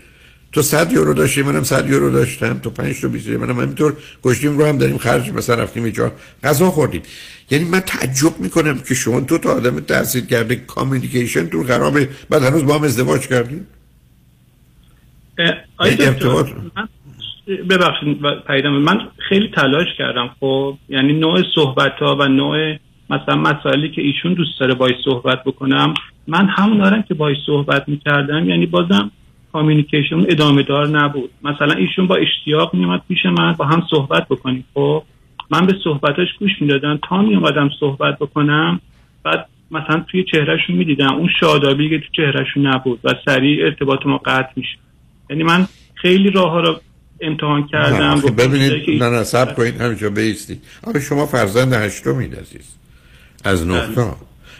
[0.52, 2.60] تو 100 یورو داشتی منم 100 یورو داشتم.
[2.60, 6.12] تو 5 تا 20 منم همینطور گشتیم رو هم داریم خرج مثلا رفتیم اینجا.
[6.44, 7.02] غذا خوردیم.
[7.52, 10.56] یعنی من تعجب می‌کنم که شما دو تا آدم تحصیل کرده.
[10.56, 12.10] communication تون خرابه.
[12.30, 13.66] بعد هنوز با هم ازدواج کردین
[17.70, 18.18] ببخشید
[18.48, 19.00] پیدم من
[19.30, 20.30] خیلی تلاش کردم.
[20.40, 22.76] خب یعنی نوع صحبت ها و نوع
[23.14, 25.94] مثلا مسائلی که ایشون دوست داره باید صحبت بکنم
[26.28, 29.12] من همون دارم که باید صحبت می‌کردم یعنی بازم
[29.54, 31.30] communication ادامه دار نبود.
[31.44, 34.66] مثلا ایشون با اشتیاق میومد پیش من با هم صحبت بکنیم.
[34.74, 35.04] خب
[35.50, 37.00] من به صحبتاش گوش می‌دادم.
[37.10, 38.80] تا میومدم صحبت بکنم
[39.24, 41.14] بعد مثلا توی چهرهشون می‌دیدم.
[41.14, 44.78] اون شادابی که تو چهرهشون نبود و سریع ارتباط ما قطع میشه
[45.30, 46.80] یعنی من خیلی راه ها رو
[47.22, 48.22] امتحان کردم.
[48.26, 52.76] نه، ببینید نه نه سب کنید همینجا بیستید آخه شما فرزند هشتمید عزیز.
[53.44, 54.06] از نقطه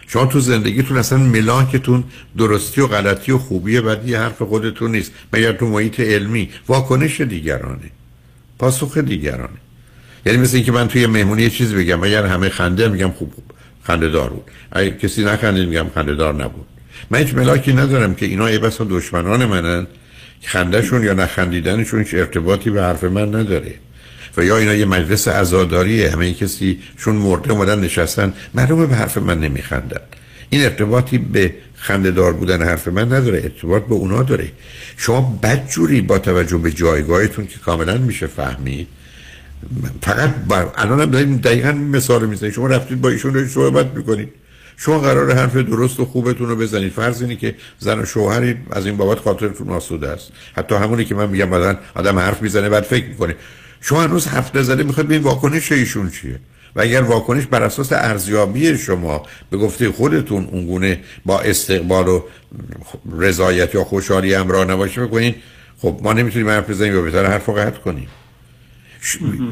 [0.06, 2.04] شما تو زندگیتون اصلا ملاکتون
[2.38, 5.12] درستی و غلطی و خوبی بعد یه حرف خودتون نیست.
[5.32, 6.48] مگر تو محیط علمی.
[6.68, 7.90] واکنش دیگرانه.
[8.58, 9.58] پاسخ دیگرانه.
[10.26, 12.02] یعنی مثل اینکه من توی مهمونی یه چیز بگم.
[12.02, 13.44] اگر همه خنده میگم خوب خوب.
[13.82, 14.44] خنده دار بود.
[14.72, 16.66] اگر کسی نخنده میگم خنده دار نبود.
[17.10, 19.86] من هیچ ملاکی ندارم که اینا ای بسا دشمنان منن
[20.42, 23.74] خندهشون یا نخندیدنشون هیچ ارتباطی به حرف من نداره.
[24.36, 29.18] و یا اینا یه مجلس عزاداریه همه کسی شون مرده اومدن نشستن معلومه به حرف
[29.18, 30.00] من نمیخندن.
[30.50, 34.52] این ارتباطی به خندهدار بودن حرف من نداره ارتباط به اونا داره.
[34.96, 38.88] شما بدجوری با توجه به جایگاهتون که کاملا میشه فهمید
[40.02, 44.28] فقط بر الان هم داریم دقیقا مثال می‌زنید شما رفتید با ایشون دارید صحبت می‌کنید.
[44.76, 46.92] شما قرار حرف درست و خوبتون رو بزنید.
[46.92, 50.32] فرض اینه که زن و شوهری از این بابت خاطرتون آسوده است.
[50.56, 53.34] حتی همونی که من میگم بعدن آدم حرف می‌زنه بعد فکر می‌کنه.
[53.86, 56.40] شما هنوز حرف نزده می‌خواد ببین واکنش ایشون چیه.
[56.76, 62.22] و اگر واکنش بر اساس ارزیابی شما به گفته خودتون اونگونه با استقبال و
[63.18, 65.34] رضایت یا خوشحالی همراه نباشه بکنین
[65.78, 68.08] خب ما نمی‌تونیم حرف بزنیم یا بهتر حرف قطع کنیم.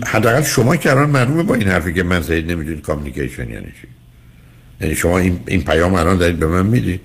[0.07, 3.89] حداقل شما که الان معلومه با این حرفی که من زدید نمی‌دونید کامیکیشن یعنی چی.
[4.81, 7.01] یعنی شما این, این پیام الان دارید به من می‌دید.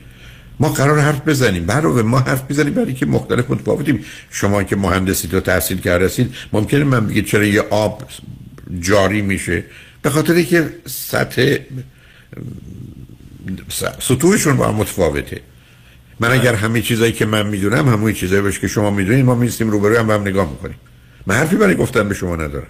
[0.60, 1.66] ما قرار حرف بزنیم.
[1.66, 4.06] برای ما حرف بزنیم برای که مختلف متفاوتیم.
[4.32, 8.04] شما که مهندسی تو تحصیل کرده هستید ممکنه من بگید چرا یه آب
[8.80, 9.64] جاری میشه؟
[10.02, 11.58] به خاطر که سطح
[14.00, 15.42] سطوحشون با هم متفاوته.
[16.20, 19.70] من اگر همه چیزایی که من می‌دونم همون چیزایی باشه که شما می‌دونید ما میستیم
[19.70, 20.76] روبروی هم, با هم نگاه می‌کنیم.
[21.28, 22.68] من حرفی برای گفتن به شما ندارم.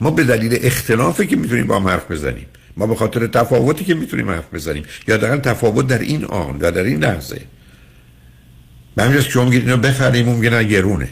[0.00, 2.46] ما به دلیل اختلافی که می‌تونیم با هم حرف بزنیم.
[2.76, 4.84] ما به خاطر تفاوتی که می‌تونیم حرف بزنیم.
[5.08, 7.40] یا دقیقا تفاوت در این آن و در این لحظه.
[8.96, 11.08] به همین که شما میگید اینو بخریم اون نه گرونه.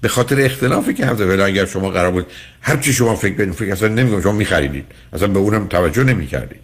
[0.00, 2.26] به خاطر اختلافی که هفته ولی اگر شما قرار بود
[2.60, 4.84] هر چی شما فکر کنید فکر اصلا نمیگم شما میخریدید.
[5.12, 6.60] اصلا به اونم توجه نمی‌کردید.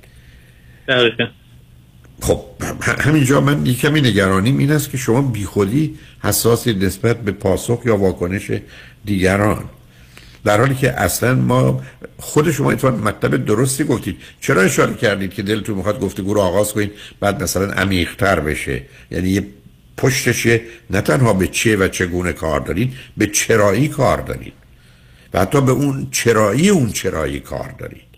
[2.20, 2.44] خب
[2.80, 7.96] همینجا من یک کمی نگرانیم این است که شما بیخودی حساسی نسبت به پاسخ یا
[7.96, 8.50] واکنش
[9.04, 9.64] دیگران.
[10.44, 11.82] در حالی که اصلا ما
[12.18, 14.16] خود شما اتفاقا مطلب درستی گفتید.
[14.40, 19.28] چرا اشاره کردید که دلتون می‌خواد گفتگو رو آغاز کنید بعد مثلا عمیق‌تر بشه؟ یعنی
[19.28, 19.46] یه
[19.96, 20.46] پشتش
[20.90, 24.52] نه تنها به چه و چگونه کار دارید به چرایی کار دارید.
[25.34, 28.13] و حتی به اون چرایی اون چرایی کار دارید.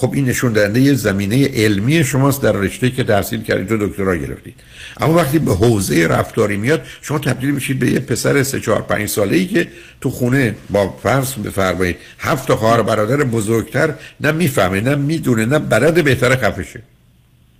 [0.00, 4.16] خب این نشون دهنده یه زمینه علمی شماست در رشته که تحصیل کردید و دکترا
[4.16, 4.54] گرفتید.
[5.00, 9.08] اما وقتی به حوزه رفتاری میاد شما تبدیل میشید به یه پسر سه چهار پنج
[9.08, 9.68] ساله ای که
[10.00, 15.58] تو خونه با فرض بفرمایید هفت تا خواهر برادر بزرگتر نه می‌فهمه نه می‌دونه نه
[15.58, 16.82] بلد بهتر خفشه.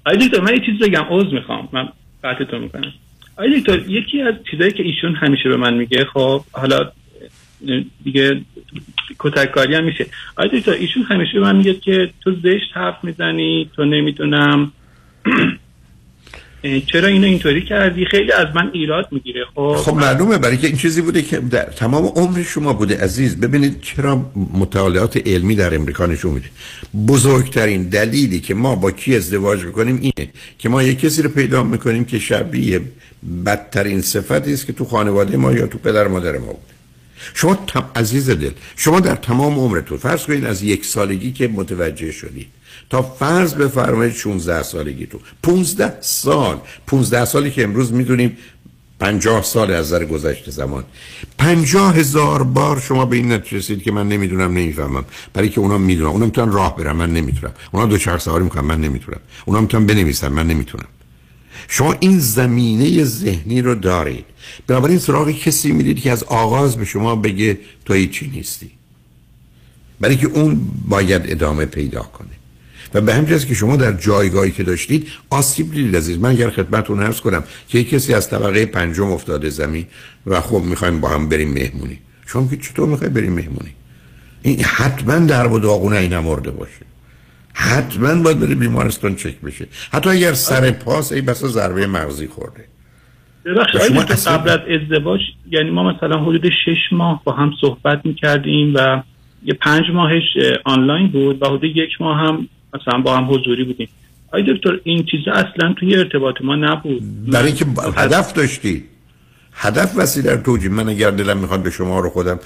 [0.07, 1.69] آقای دکتر من یه چیز بگم عذر می‌خوام.
[1.73, 1.89] من
[2.25, 2.93] قطعتون می‌کنم.
[3.37, 6.93] آقای دکتر یکی از چیزایی که ایشون همیشه به من میگه خب حالا
[8.05, 8.41] دیگه
[9.19, 10.07] کتککاری هم میشه.
[10.37, 14.73] آقای دکتر ایشون همیشه من میگه که تو زشت حرف می‌زنی تو نمی‌دونم.
[16.87, 19.75] چرا اینو اینطوری کردی؟ خیلی از من ایراد می‌گیره خب.
[19.77, 23.41] خب معلومه برای که این چیزی بوده که در تمام عمر شما بوده عزیز.
[23.41, 26.47] ببینید چرا مطالعات علمی در امریکا نشون میده.
[27.09, 31.63] بزرگترین دلیلی که ما با کی ازدواج می‌کنیم اینه که ما یک کسی رو پیدا
[31.63, 32.81] می‌کنیم که شبیه
[33.47, 36.78] بدترین صفتی است که تو خانواده ما یا تو پدر مادر ما بوده.
[37.35, 37.85] شما تم...
[37.97, 42.49] عزیز دل شما در تمام عمرتون فرض کنید از یک سالگی که متوجه شدید
[42.91, 46.61] تا فرض بفرمایید 16 سالگی تو 15 سال.
[46.87, 48.37] 15 سالی که امروز می‌دونیم
[49.01, 50.85] 50 سال از نظر گذشته زمان.
[51.39, 55.05] 50 هزار بار شما به این نتیجه رسید که من نمی‌دونم نمی‌فهمم.
[55.33, 56.11] برای که اونا می‌دونن.
[56.11, 56.93] اونا می‌تونن راه برن.
[56.93, 57.53] من نمی‌تونم.
[57.73, 58.65] اونا دو چرخ سواری می‌کنن.
[58.65, 59.21] من نمی‌تونم.
[59.45, 60.29] اونا می‌تونن بنویسن.
[60.29, 60.87] من نمی‌تونم.
[61.69, 64.25] شما این زمینه ذهنی رو دارید.
[64.67, 68.71] بنابراین سراغ کسی می‌دید که از آغاز به شما بگه تو هیچی نیستی.
[70.01, 72.29] برای که اون باید ادامه پیدا کنه.
[72.95, 76.19] و به جاست که شما در جایگاهی که داشتید آسیب دیدید عزیز.
[76.19, 79.87] من اگر خدمتتون عرض کنم که کسی از طبقه پنجم افتاده زمین
[80.27, 81.99] و خب می‌خوایم با هم بریم مهمونی.
[82.27, 83.75] شما که چطور می‌خوایم بریم مهمونی؟
[84.43, 86.88] این حتما در و داغونه این نمرده باشه.
[87.61, 89.67] حتما باید بره بیمارستان چک بشه.
[89.93, 92.65] حتی اگر سر پاس ای بسا ضربه مغزی خورده.
[93.45, 95.21] ببخشید شما اصلا- قبل از ازدواج
[95.51, 99.03] یعنی ما مثلا حدود شش ماه با هم صحبت می‌کردیم و
[99.45, 103.65] یه پنج ماهش اه، آنلاین بود و حدود یک ماه هم مثلا با هم حضوری
[103.65, 103.89] بودیم.
[104.29, 107.31] آقای دکتر این چیزا اصلا توی ارتباط ما نبود.
[107.31, 107.67] برای اینکه
[107.97, 108.85] هدف داشتید
[109.53, 112.41] هدف وسیله رو توجیه من اگر دلم می‌خواد به شما رو خودم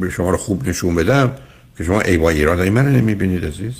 [0.00, 1.30] به شما رو خوب نشون بدم
[1.78, 3.74] که شما ای با ایرادای من نمی‌بینید عزیز.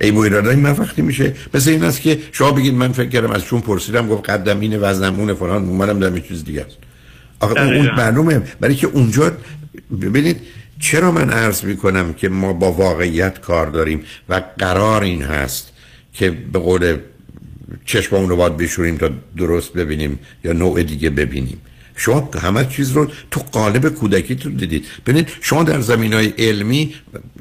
[0.00, 3.30] ای با ایرادای من وقتی میشه مثل این است که شما بگید من فکر کردم
[3.30, 6.76] از چون پرسیدم گفت قدم اینه وزنم اونه فلان اومدم در چیز دیگه است.
[7.40, 8.42] آخه اون معلومه.
[8.60, 9.32] برای که اونجا
[10.00, 10.40] ببینید
[10.80, 15.72] چرا من عرض می‌کنم که ما با واقعیت کار داریم و قرار این هست
[16.12, 16.96] که به قول
[17.84, 21.60] چشممون رو باید بشوریم تا درست ببینیم یا نوع دیگه ببینیم.
[21.96, 24.86] شما همه چیز رو تو قالب کودکی تو دیدید.
[25.06, 26.94] ببینید شما در زمین های علمی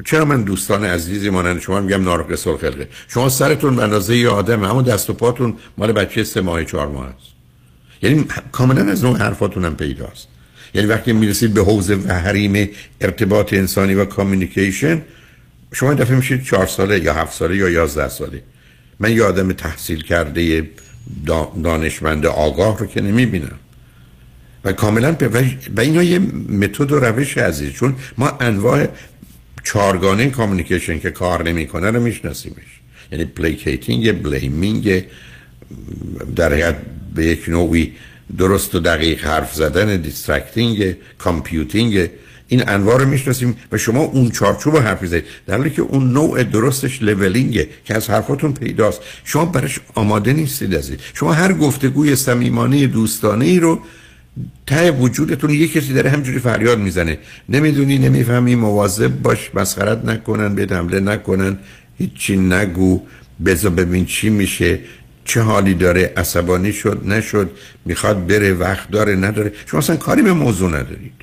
[0.05, 4.63] چرا من دوستان عزیزی مانند شما میگم نارقص خلقه شما سرتون به اندازه یه آدم
[4.63, 7.27] اما دست و پاتون مال بچه سه ماه چهار ماه است.
[8.01, 10.27] یعنی کاملا از نوع حرفاتون هم پیداست.
[10.73, 12.69] یعنی وقتی می‌رسید به حوز و حریم
[13.01, 15.01] ارتباط انسانی و کامیونیکیشن
[15.73, 18.43] شما دفعه میشید چهار ساله یا هفت ساله یا یازده ساله.
[18.99, 20.69] من یه آدم تحصیل کرده
[21.63, 23.59] دانشمند آگاه رو که نمی‌بینم.
[24.63, 25.15] و کاملا
[25.75, 26.19] و اینا یه
[26.49, 28.87] متد و روش عزیز چون ما انواع
[29.63, 32.79] چارگانه communication که کار نمی‌کنه رو میشناسیمش.
[33.11, 35.03] یعنی placating blaming
[36.35, 36.75] در حقیقت
[37.15, 37.93] به یک نوعی
[38.37, 42.09] درست و دقیق حرف زدن distracting computing
[42.47, 46.43] این انواع رو می‌شناسیم و شما اون چارچوب حرف زدید در حالی که اون نوع
[46.43, 52.15] درستش leveling ه که از حرفاتون پیداست شما برش آماده نیستید از شما هر گفتگوی
[52.15, 53.79] صمیمانه دوستانه ای رو
[54.67, 57.17] ته وجودتون یه کسی داره همجوری فریاد می‌زنه.
[57.49, 61.57] نمی‌دونی نمی‌فهمی مواظب باش مسخرت نکنن به حمله نکنن
[61.97, 63.01] هیچی نگو.
[63.45, 64.79] بذار ببین چی میشه.
[65.25, 67.51] چه حالی داره؟ عصبانی شد نشد.
[67.85, 69.51] می‌خواد بره وقت داره نداره.
[69.65, 71.13] شما اصلا کاری به موضوع ندارید.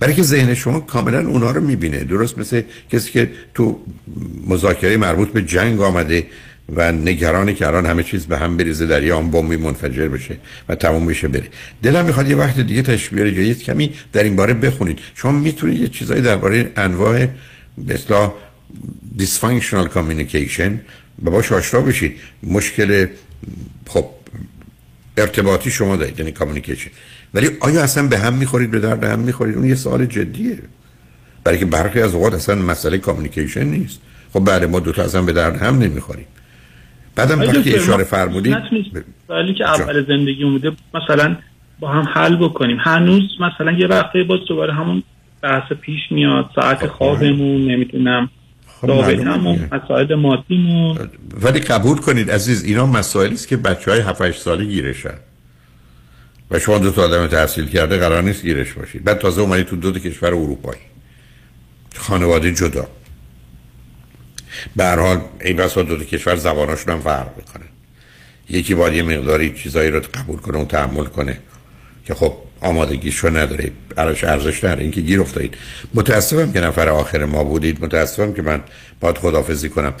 [0.00, 2.04] برای که ذهن شما کاملا اونا رو می‌بینه.
[2.04, 2.62] درست مثل
[2.92, 3.80] کسی که تو
[4.46, 6.26] مذاکره مربوط به جنگ آمده.
[6.76, 10.36] و نگرانی که الان همه چیز به هم بریزه در یه بمبی منفجر بشه
[10.68, 11.48] و تموم بشه بره.
[11.82, 14.98] دلم می‌خواد یه وقت دیگه تشبیه رو کمی در این باره بخونید.
[15.14, 17.26] شما می‌تونید یه چیزایی درباره انواع
[17.78, 18.32] به اصطلاح
[19.18, 20.70] dysfunctional communication
[21.18, 22.16] با باش آشنا بشید.
[22.42, 23.06] مشکل
[23.86, 24.06] خب
[25.16, 26.90] ارتباطی شما دارید یعنی communication
[27.34, 30.58] ولی آیا اصلا به هم می‌خورید به درد هم می‌خورید؟ اون یه سوال جدیه.
[31.44, 33.98] برای که برخی از اوقات اصلا مسئله communication نیست.
[34.32, 36.26] خب بعد ما دوتا اصلا به درد هم نمی‌خوریم.
[37.16, 38.56] بعدم وقتی اشاره فرمودید
[39.28, 41.36] ولی که اول زندگی اومده مثلا
[41.80, 42.76] با هم حل بکنیم.
[42.80, 45.02] هنوز مثلا یه وقته باز دوباره همون
[45.42, 48.30] بحث پیش میاد ساعت خب، خوابمون نمی‌دونم
[48.66, 48.90] خب
[49.72, 50.98] مسائل مادیمون.
[51.42, 55.14] ولی قبول کنید عزیز اینا مسائلی است که بچه های 7 ساله گیرشن.
[56.50, 59.04] و شما دو تا آدم تحصیل کرده قرار نیست گیرش باشید.
[59.04, 60.80] بعد تازه اومدید تو دو, دو کشور اروپایی.
[61.96, 62.86] خانواده جدا.
[64.76, 67.64] به هر حال این بسا دو, دو کشور زباناشون هم فرق می‌کنه.
[68.50, 71.38] یکی باید یه مقداری چیزایی رو قبول کنه و تحمل کنه
[72.04, 74.82] که خب آمادگیشو نداره براش ارزش نداره.
[74.82, 75.54] اینکه گیر افتادید.
[75.94, 77.84] متاسفم که نفر آخر ما بودید.
[77.84, 78.62] متاسفم که من
[79.00, 79.94] باید خدافزی کنم.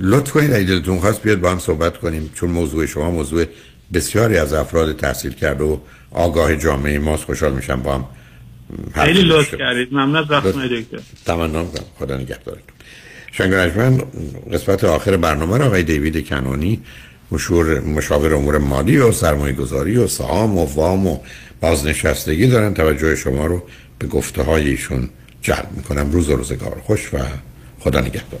[0.00, 2.30] لطف کنید اگه دلتون خواست بیاد با هم صحبت کنیم.
[2.34, 3.44] چون موضوع شما موضوع
[3.92, 5.76] بسیاری از افراد تحصیل کرده و
[6.10, 7.24] آگاه جامعه ماست.
[7.24, 8.04] خوشحال میشم با هم
[8.94, 9.88] خیلی لطف کردید.
[9.92, 10.98] ممنون از وقت دکتر.
[11.26, 11.66] تمنا
[11.98, 12.74] خدا نگهدارتون.
[13.32, 13.52] شنگ
[14.52, 16.80] قسمت آخر برنامه را آقای دیوید کنانی
[17.30, 21.18] مشهور مشاور امور مالی و سرمایه گذاری و سهام و وام و
[21.60, 22.74] بازنشستگی دارن.
[22.74, 23.62] توجه شما رو
[23.98, 25.08] به گفته های ایشون
[25.42, 26.10] جلب می‌کنم.
[26.10, 27.18] روز و روزگار خوش و
[27.80, 28.40] خدا نگهدار.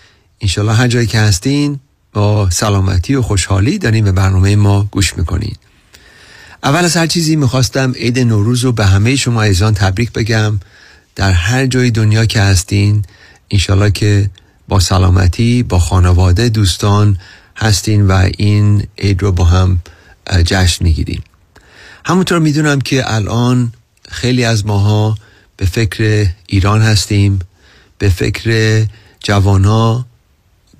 [0.41, 1.79] انشالله هر جایی که هستین
[2.13, 5.55] با سلامتی و خوشحالی دارین به برنامه ما گوش می‌کنین.
[6.63, 10.59] اول از هر چیزی می‌خواستم عید نوروز رو به همه شما ایزان تبریک بگم.
[11.15, 13.05] در هر جای دنیا که هستین
[13.51, 14.29] انشالله که
[14.67, 17.17] با سلامتی با خانواده دوستان
[17.57, 19.81] هستین و این عید رو با هم
[20.45, 21.23] جشن می‌گیریم
[22.05, 23.73] همونطور می‌دونم که الان
[24.09, 25.17] خیلی از ماها
[25.57, 27.39] به فکر ایران هستیم
[27.97, 28.85] به فکر
[29.23, 30.05] جوانا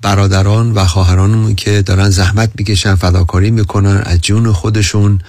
[0.02, 5.20] برادران و خواهرانمون که دارن زحمت می‌کشن فداکاری می‌کنن از جون خودشون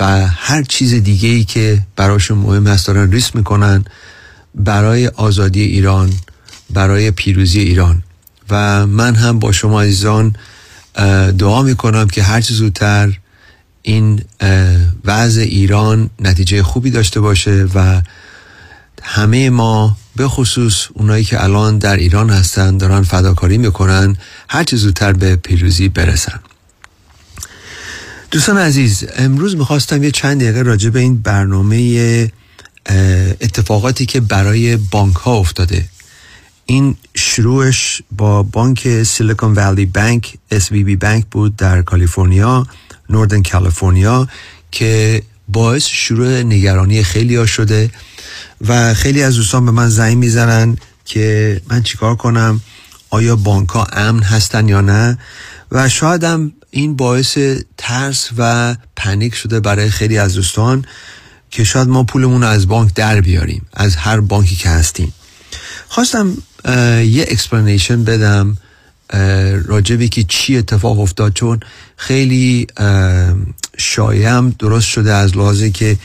[0.00, 3.84] و هر چیز دیگه ای که براشون مهم هست دارن ریسک می‌کنن
[4.54, 6.12] برای آزادی ایران
[6.70, 8.02] برای پیروزی ایران.
[8.50, 10.36] و من هم با شما عزیزان
[11.38, 13.18] دعا می‌کنم که هر چیز زودتر
[13.82, 14.22] این
[15.04, 18.02] وضع ایران نتیجه خوبی داشته باشه و
[19.02, 24.16] همه ما به خصوص اونایی که الان در ایران هستن دارن فداکاری می‌کنن
[24.48, 26.40] هر چیز زودتر به پیروزی برسن.
[28.30, 32.30] دوستان عزیز امروز می‌خواستم یه چند دقیقه راجع به این برنامه
[33.40, 35.88] اتفاقاتی که برای بانک ها افتاده.
[36.66, 42.66] این شروعش با بانک سیلیکون ولی بانک SVB بانک بود در کالیفرنیا
[43.10, 44.28] Northern کالیفرنیا
[44.70, 47.90] که باعث شروع نگرانی خیلی ها شده
[48.68, 52.60] و خیلی از دوستان به من زنگ می‌زنن که من چیکار کنم؟
[53.10, 55.18] آیا بانک ها امن هستن یا نه؟
[55.72, 57.38] و شاید هم این باعث
[57.76, 60.84] ترس و panic شده برای خیلی از دوستان
[61.50, 65.12] که شاید ما پولمون رو از بانک در بیاریم از هر بانکی که هستیم.
[65.88, 66.36] خواستم
[67.04, 68.56] یه explanation بدم.
[69.66, 71.60] راجبی که چی اتفاق افتاد چون
[71.96, 72.66] خیلی
[73.78, 75.96] شایم درست شده از لحاظه که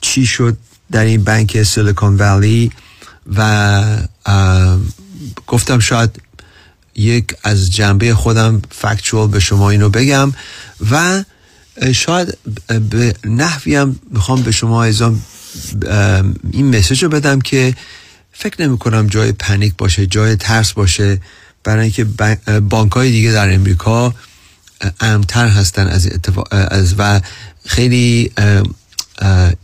[0.00, 0.56] چی شد
[0.92, 2.72] در این بانک سیلیکون ولی
[3.36, 3.82] و
[5.46, 6.22] گفتم شاید
[6.94, 10.32] یک از جنبه خودم فکچوال به شما اینو بگم
[10.90, 11.24] و
[11.92, 12.38] شاید
[12.90, 15.20] به نحوی هم می‌خوام به شما ایزان
[16.52, 17.74] این مسیج رو بدم که
[18.32, 21.20] فکر نمی کنم جای پنیک باشه جای ترس باشه.
[21.64, 22.04] برای اینکه
[22.60, 24.14] بانک های دیگه در امریکا
[25.00, 26.08] امتر هستن از,
[26.50, 27.20] از و
[27.66, 28.32] خیلی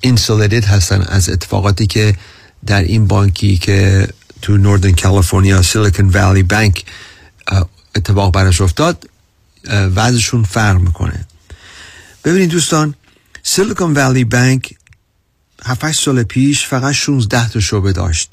[0.00, 2.16] اینسولیتد هستن از اتفاقاتی که
[2.66, 4.08] در این بانکی که
[4.42, 6.84] تو نوردن کالیفرنیا سیلیکون ولی بانک
[7.94, 9.08] اتفاق براش افتاد
[9.70, 11.24] وضعشون فرق می‌کنه.
[12.24, 12.94] ببینید دوستان
[13.42, 14.74] سیلیکون ولی بانک
[15.64, 18.32] 7 سال پیش فقط 16 تا شعبه داشت.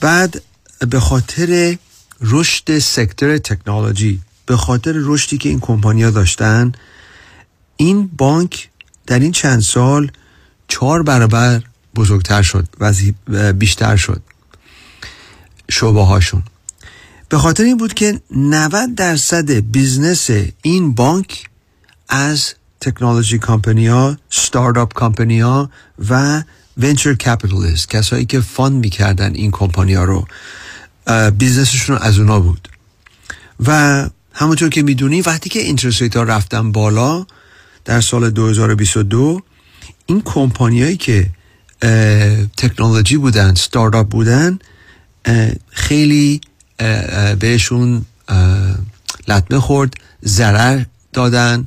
[0.00, 0.42] بعد
[0.90, 1.76] به خاطر
[2.20, 6.72] رشد sector تکنولوژی به خاطر رشدی که این کمپانیا داشتن
[7.76, 8.68] این بانک
[9.06, 10.10] در این چند سال
[10.68, 11.62] چهار برابر
[11.96, 12.68] بزرگتر شد
[13.28, 14.22] و بیشتر شد
[15.70, 16.42] شعبه هاشون
[17.28, 20.30] به خاطر این بود که 90 درصد business
[20.62, 21.48] این بانک
[22.08, 25.02] از تکنولوژی کمپنی ها ستارتاپ
[25.42, 25.70] ها
[26.08, 26.42] و
[26.76, 30.26] venture capitalist کسایی که fund می‌کردن این کمپانی ها رو.
[31.38, 32.68] business شون از اونا بود.
[33.66, 37.26] و همونطور که می‌دونی وقتی که interest ها رفتن بالا
[37.84, 39.40] در سال 2022
[40.06, 41.30] این کمپانیایی که
[42.56, 44.58] تکنولوژی بودن ستارتاپ بودن
[45.70, 46.40] خیلی
[47.38, 48.04] بهشون
[49.28, 49.94] لطمه خورد
[50.24, 51.66] ضرر دادن.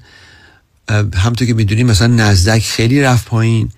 [1.15, 3.71] همطور که می‌دونیم مثلا نزدک خیلی رفت پایین.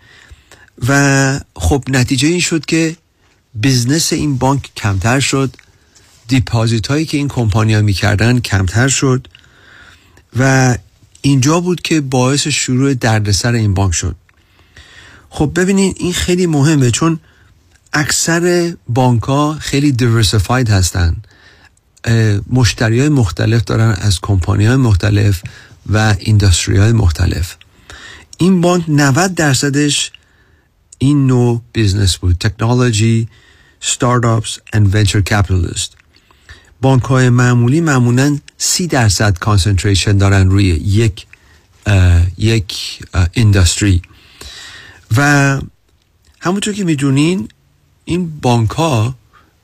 [0.88, 2.96] و خب نتیجه این شد که
[3.64, 5.56] بزنس این بانک کمتر شد.
[6.28, 9.28] دیپازیت هایی که این کمپانیا می‌کردن کمتر شد.
[10.40, 10.76] و
[11.22, 14.16] اینجا بود که باعث شروع دردسر این بانک شد.
[15.30, 17.20] خب ببینین این خیلی مهمه چون
[17.94, 21.16] اکثر بانک ها خیلی diversified هستن.
[22.50, 25.42] مشتری های مختلف دارن از کمپانی های مختلف
[25.90, 27.56] و industry های مختلف.
[28.38, 30.12] این بانک 90 درصدش
[30.98, 32.38] این نوع business بود.
[32.38, 33.28] technology
[33.86, 35.92] startups و venture capitalist
[36.82, 41.28] بانک های معمولی معمولا سی درصد concentration دارن روی یک
[42.38, 43.00] یک
[43.34, 44.02] industry
[45.18, 45.62] و
[46.40, 47.50] همونطور که می‌دونین
[48.06, 49.16] این بانک ها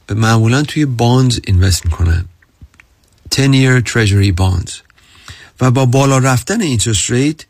[0.10, 2.26] معمولا توی bonds invest می‌کنن.
[3.32, 4.72] 10 year treasury bonds.
[5.62, 7.46] و با بالا رفتن interest rate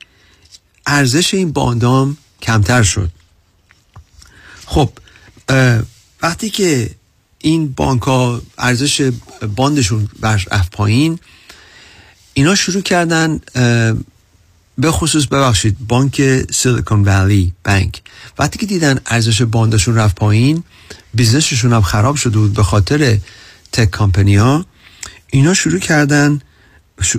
[0.85, 3.11] ارزش این bond ها هم کمتر شد.
[4.65, 4.89] خب
[6.21, 6.89] وقتی که
[7.39, 9.11] این بانک ها ارزش
[9.55, 10.09] bond شون
[10.51, 11.19] رفت پایین
[12.33, 13.39] اینا شروع کردن
[14.77, 16.21] به خصوص ببخشید بانک
[16.51, 18.01] سیلیکون ولی بانک
[18.39, 20.63] وقتی که دیدن ارزش bond شون رفت پایین
[21.13, 23.17] business شون هم خراب شده بود به خاطر
[23.71, 24.65] tech company ها
[25.31, 26.41] اینا شروع کردن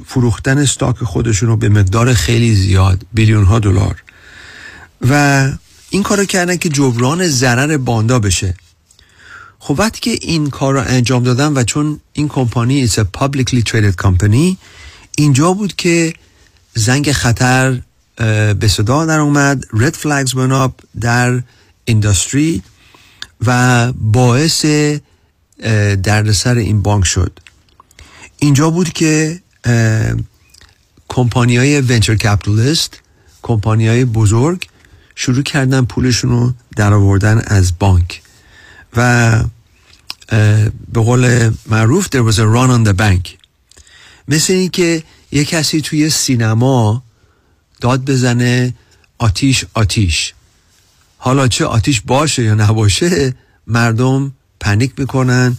[0.06, 4.02] فروختن stock خودشون رو به مقدار خیلی زیاد بیلیون ها دلار.
[5.09, 5.48] و
[5.90, 8.55] این کارو کردن که جبران ضرر bond ا بشه.
[9.62, 13.62] خب وقتی که این کار رو انجام دادن و چون این کمپانی is a publicly
[13.70, 14.57] traded company
[15.16, 16.15] اینجا بود که
[16.74, 17.81] زنگ خطر
[18.61, 21.43] به صدا در اومد رد فلگز بنا در
[21.87, 22.62] اندستری
[23.47, 24.65] و باعث
[26.03, 27.39] دردسر این بانک شد.
[28.39, 29.41] اینجا بود که
[31.09, 33.01] کمپانی های ونچر کپیتالیست
[33.43, 34.69] کمپانی های بزرگ
[35.15, 38.23] شروع کردن پولشون رو در آوردن از بانک.
[38.96, 39.44] و
[40.92, 43.28] به قول معروف there was a run on the bank.
[44.28, 45.02] مثل این که
[45.32, 47.02] یه کسی توی سینما
[47.80, 48.74] داد بزنه
[49.18, 50.34] آتیش آتیش.
[51.18, 53.34] حالا چه آتیش باشه یا نباشه
[53.66, 55.58] مردم پنیک می‌کنن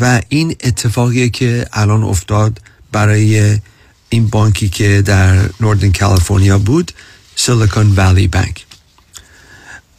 [0.00, 2.60] و این اتفاقیه که الان افتاد
[2.92, 3.58] برای
[4.08, 6.92] این بانکی که در نوردن کالیفرنیا بود
[7.36, 8.66] سیلیکون ولی بانک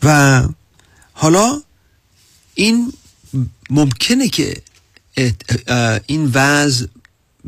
[0.04, 0.44] و
[1.14, 1.62] حالا
[2.56, 2.94] این
[3.70, 4.62] ممکنه که
[6.08, 6.86] این وضع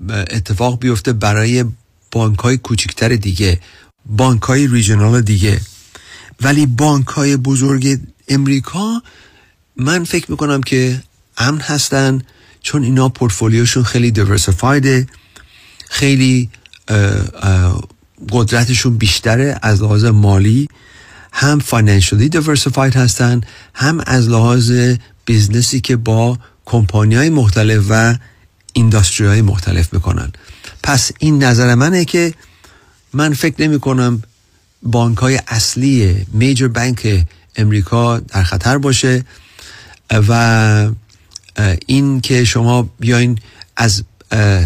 [0.10, 1.66] اتفاق بیفته برای
[2.12, 3.60] بانک های کوچکتر دیگه
[4.06, 5.62] بانک های ریجنال دیگه.
[6.42, 9.02] ولی بانک های بزرگ امریکا
[9.78, 11.04] من فکر می‌کنم که
[11.38, 12.22] امن هستن
[12.62, 15.08] چون اینا پورتفولیوشون خیلی دیورسیفایده
[15.90, 16.50] خیلی
[18.32, 20.68] قدرتشون بیشتره از لحاظ مالی.
[21.34, 23.42] هم financially diversified هستن
[23.74, 24.72] هم از لحاظ
[25.26, 28.16] business ی که با کمپانی های مختلف و
[28.74, 30.32] industry های مختلف می‌کنن.
[30.84, 32.34] پس این نظر منه که
[33.14, 34.24] من فکر نمی کنم
[34.84, 39.26] بانک های اصلی major بانک امریکا در خطر باشه
[40.12, 40.92] و
[41.86, 43.40] این که شما بیاین
[43.78, 44.04] از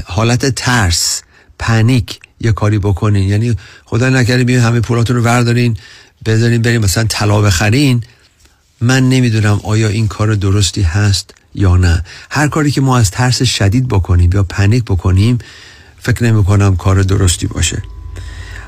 [0.06, 1.22] حالت ترس
[1.60, 3.30] پنیک یه کاری بکنین.
[3.30, 5.78] یعنی خدا نکرده بیاین همه پولاتون رو وردارین
[6.26, 8.04] بذارین بریم مثلا طلا بخرین.
[8.82, 12.04] من نمی‌دونم آیا این کار درستی هست یا نه.
[12.30, 15.38] هر کاری که ما از ترس شدید بکنیم یا پنیک بکنیم
[16.00, 17.82] فکر نمی کنم کار درستی باشه.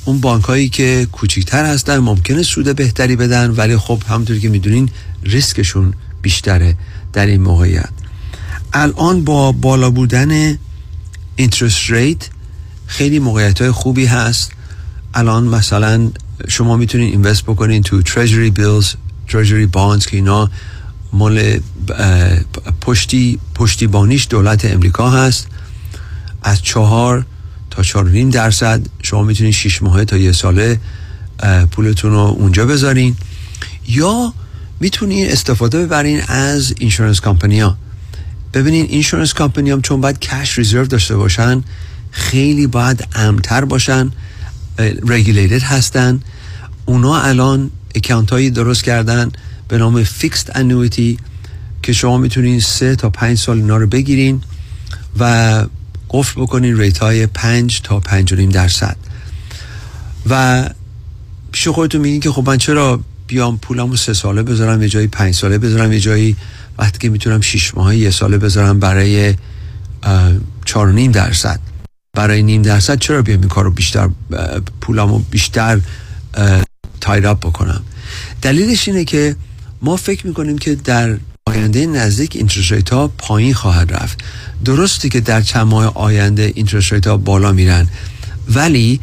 [0.04, 4.90] اون بانک هایی که کوچیکتر هستن ممکنه سود بهتری بدن ولی خب همونطور که می‌دونین
[5.22, 6.76] ریسکشون بیشتره.
[7.18, 7.90] در این موقعیت.
[8.72, 10.58] الان با بالا بودن
[11.36, 12.28] interest rate
[12.86, 14.52] خیلی موقعیت های خوبی هست.
[15.14, 16.10] الان مثلا
[16.48, 18.94] شما می‌تونین invest بکنین تو treasury bills
[19.28, 20.50] treasury bonds که اینا
[21.12, 21.60] مال
[22.80, 25.46] پشتی پشتیبانیش دولت امریکا هست.
[26.42, 27.26] از چهار
[27.70, 30.80] تا چهار نیم درصد شما می‌تونین شیش ماهه تا یه ساله
[31.70, 33.16] پولتون رو اونجا بذارین.
[33.88, 34.32] یا
[34.80, 37.76] می‌تونین استفاده ببرین از insurance company ها
[38.54, 41.62] ببینین insurance company هم چون باید cash reserve داشته باشن
[42.10, 44.10] خیلی باید امن‌تر باشن
[45.06, 46.20] regulated هستن.
[46.86, 49.30] اونا الان account هایی درست کردن
[49.68, 51.18] به نام fixed annuity
[51.82, 54.42] که شما می‌تونین سه تا پنج سال اینا رو بگیرین
[55.18, 55.64] و
[56.10, 58.96] قفل بکنین ریت های پنج تا پنج درصد.
[60.30, 60.64] و
[61.52, 65.34] پیش خودتون میگین که خب من چرا بیام پولمو سه ساله بذارم یه جایی پنج
[65.34, 66.36] ساله بذارم یه جایی
[66.78, 69.34] وقتی که می‌تونم شیش ماهه یه ساله بذارم برای
[70.64, 71.60] چار نیم درصد.
[72.14, 74.10] برای نیم درصد چرا بیام این کار رو بیشتر
[74.80, 75.80] پولمو بیشتر
[77.00, 77.82] tied up بکنم؟
[78.42, 79.36] دلیلش اینه که
[79.82, 84.18] ما فکر می‌کنیم که در آینده نزدیک interest ها پایین خواهد رفت.
[84.64, 87.88] درسته که در چند ماه آینده interest ها بالا میرن
[88.54, 89.00] ولی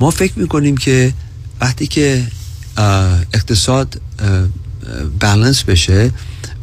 [0.00, 1.12] ما فکر می‌کنیم که
[1.60, 2.26] وقتی که
[3.32, 4.00] اقتصاد
[5.20, 6.10] بالانس بشه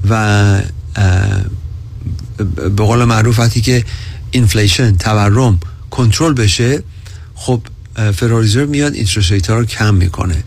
[0.10, 0.62] و
[2.78, 3.86] به قول معروف وقتی که
[4.32, 5.60] inflation تورم
[5.92, 6.84] کنترل بشه
[7.36, 7.62] خب
[8.16, 10.44] فراریزر میاد اینترست ها رو کم می‌کنه.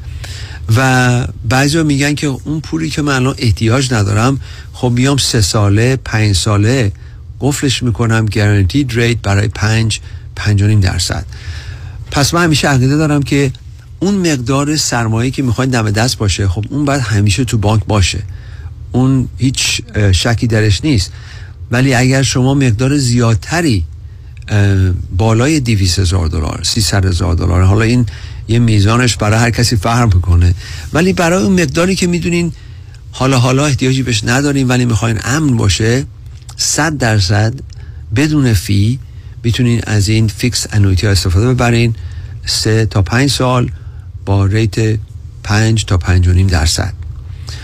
[0.76, 4.40] و بعضی میگن که اون پولی که من الان احتیاج ندارم
[4.72, 6.92] خب میام سه ساله پنج ساله
[7.40, 10.00] قفلش می‌کنم گارانتید ریت برای پنج
[10.36, 11.26] پنج درصد.
[12.10, 13.52] پس من همیشه عقیده دارم که
[14.00, 18.22] اون مقدار سرمایه که می‌خواین دم دست باشه خب اون باید همیشه تو بانک باشه.
[18.92, 21.12] اون هیچ شکی درش نیست.
[21.70, 23.84] ولی اگر شما مقدار زیادتری
[25.16, 28.06] بالای 200 هزار دلار 300 هزار دلار حالا این
[28.48, 30.54] یه میزانش برای هر کسی فرق می‌کنه.
[30.92, 32.52] ولی برای اون مقداری که می‌دونین
[33.12, 36.04] حالا حالا احتیاجی بهش ندارین ولی می‌خواین امن باشه
[36.56, 37.54] 100 درصد
[38.16, 38.98] بدون fee
[39.44, 41.94] می‌تونین از این fixed annuity استفاده ببرین.
[42.46, 43.70] سه تا پنج سال
[44.28, 44.98] با rate
[45.42, 46.94] پنج تا پنج و نیم درصد.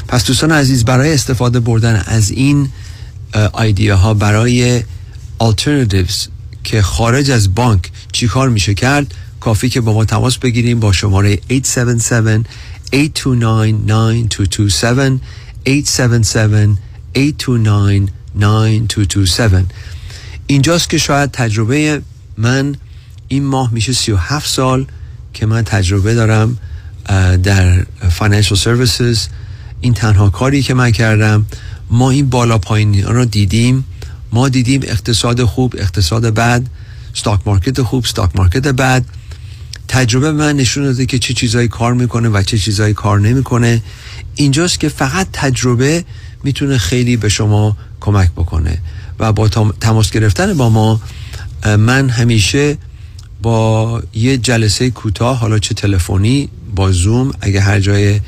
[0.08, 2.68] پس دوستان عزیز برای استفاده بردن از این
[3.52, 4.82] آیدیا ها برای
[5.42, 6.28] alternatives
[6.64, 10.92] که خارج از بانک چی کار میشه کرد؟ کافی که با ما تماس بگیریم با
[10.92, 12.46] شماره 877
[12.94, 15.20] 829 9227
[15.66, 16.78] 877
[17.16, 19.64] 829 9227
[20.46, 22.02] اینجاست که شاید تجربه
[22.36, 22.76] من
[23.28, 24.86] این ماه میشه 37 سال.
[25.34, 26.58] که من تجربه دارم
[27.42, 27.86] در
[28.18, 29.18] financial services
[29.80, 31.46] این تنها کاری که من کردم
[31.90, 33.84] ما این بالا پایین رو دیدیم.
[34.32, 36.62] ما دیدیم اقتصاد خوب اقتصاد بد
[37.14, 39.04] stock market خوب stock market بد.
[39.88, 43.82] تجربه من نشون داده که چه چیزایی کار می‌کنه و چه چیزایی کار نمی‌کنه.
[44.34, 46.04] اینجاست که فقط تجربه
[46.44, 48.78] می‌تونه خیلی به شما کمک بکنه.
[49.18, 51.00] و با تم- تماس گرفتن با ما
[51.64, 52.78] من همیشه
[53.44, 58.20] با یه جلسه کوتاه حالا چه تلفنی با زوم اگه هر جای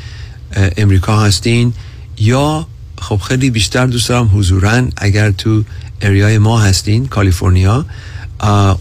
[0.77, 1.73] امریکا هستین
[2.19, 2.67] یا
[3.01, 5.65] خب خیلی بیشتر دوست دارم حضورا اگر تو
[6.01, 7.87] area ی ما هستین کالیفرنیا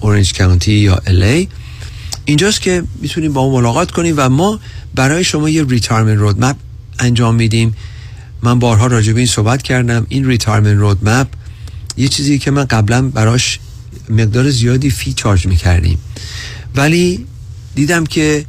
[0.01, 1.49] اورنج کانتی یا LA
[2.25, 4.59] اینجاست که می‌تونیم با ما ملاقات کنیم و ما
[4.95, 6.55] برای شما یه retirement roadmap
[6.99, 7.75] انجام میدیم.
[8.41, 10.05] من بارها راجع به این صحبت کردم.
[10.09, 11.27] این retirement roadmap
[11.97, 13.59] یه چیزی که من قبلا براش
[14.09, 15.99] مقدار زیادی fee charge می‌کردیم.
[16.75, 17.25] ولی
[17.75, 18.45] دیدم که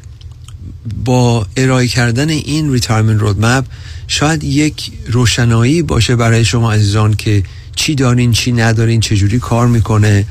[1.04, 3.64] با ارائه کردن این retirement roadmap
[4.08, 7.42] شاید یک روشنایی باشه برای شما عزیزان که
[7.76, 10.26] چی دارین چی ندارین چجوری کار می‌کنه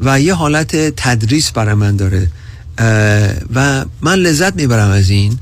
[0.00, 2.30] و یه حالت تدریس برای من داره.
[3.54, 5.38] و من لذت می‌برم از این.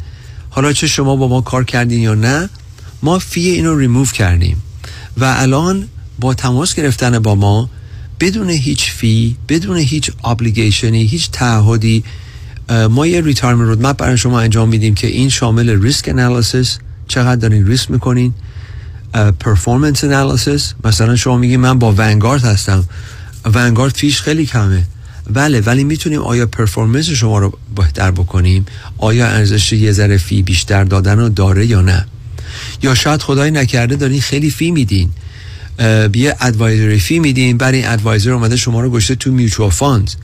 [0.50, 2.48] حالا چه شما با ما کار کردین یا نه
[3.02, 4.62] ما فی اینو ریموو کردیم.
[5.16, 5.88] و الان
[6.20, 7.70] با تماس گرفتن با ما
[8.20, 12.04] بدون هیچ fee بدون هیچ obligation ی هیچ تعهدی
[12.90, 16.78] ما یه retirement roadmap برای شما انجام میدیم که این شامل risk analysis
[17.08, 18.34] چقدر دارین ریسک می‌کنین
[19.40, 22.84] performance analysis مثلا شما میگی من با Vanguard هستم.
[23.44, 24.84] Vanguard fee ش خیلی کمه.
[25.30, 28.66] بله ولی می‌تونیم آیا performance شما رو بهتر بکنیم؟
[28.98, 32.06] آیا ارزش یه ذره fee بیشتر دادن رو داره یا نه؟
[32.82, 35.10] یا شاید خدای نکرده دارین خیلی fee میدین.
[36.14, 40.14] یه advisory fee میدین برای این advisor اومده شما رو گشته تو mutual funds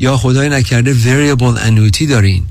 [0.00, 2.44] یا خدای نکرده variable annuity دارین.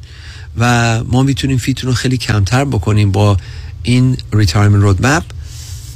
[0.58, 3.38] و ما می‌تونیم fee تون رو خیلی کمتر بکنیم با
[3.84, 5.24] این retirement roadmap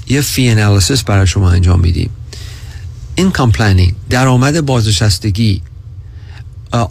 [0.07, 2.09] یه fee analysis برای شما انجام میدیم.
[3.15, 5.61] income planning درآمد بازنشستگی.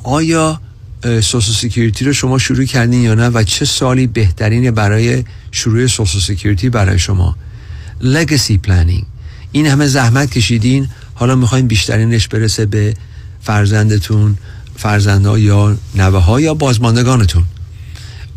[0.05, 0.61] آیا
[1.03, 6.23] social security رو شما شروع کردین یا نه و چه سالی بهترینه برای شروع social
[6.23, 7.37] security برای شما؟
[8.01, 9.05] legacy planning
[9.53, 10.89] این همه زحمت کشیدین.
[11.15, 12.95] حالا می‌خواین بیشترینش برسه به
[13.43, 14.37] فرزندتون
[14.77, 17.45] فرزندها یا نوه ها یا بازماندگانتون.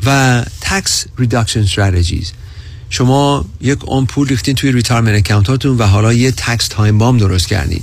[0.06, 0.88] و tax
[1.22, 2.28] reduction strategies.
[2.90, 7.18] شما یک اون پول ریختین توی retirement account هاتون و حالا یه tax time bomb
[7.18, 7.82] درست کردین.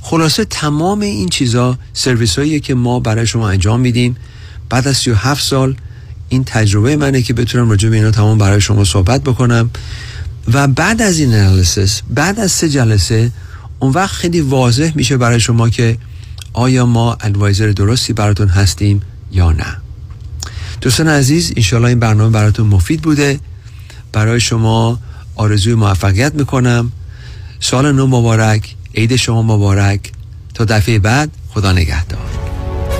[0.00, 4.16] خلاصه تمام این چیزا سرویس هایی که ما برای شما انجام میدیم.
[4.68, 5.76] بعد از 37 سال
[6.28, 9.70] این تجربه منه که بتونم راجع به اینا تمام برای شما صحبت بکنم.
[10.52, 13.32] و بعد از این انالیسیس بعد از سه جلسه
[13.78, 15.98] اون وقت خیلی واضح میشه برای شما که
[16.52, 19.02] آیا ما ادوایزر درستی براتون هستیم
[19.32, 19.76] یا نه.
[20.80, 23.40] دوستان عزیز انشالله این برنامه براتون مفید بوده.
[24.12, 24.98] برای شما
[25.36, 26.92] آرزوی موفقیت می‌کنم.
[27.60, 30.12] سال نو مبارک عید شما مبارک.
[30.54, 32.49] تا دفعه بعد خدا نگهدار.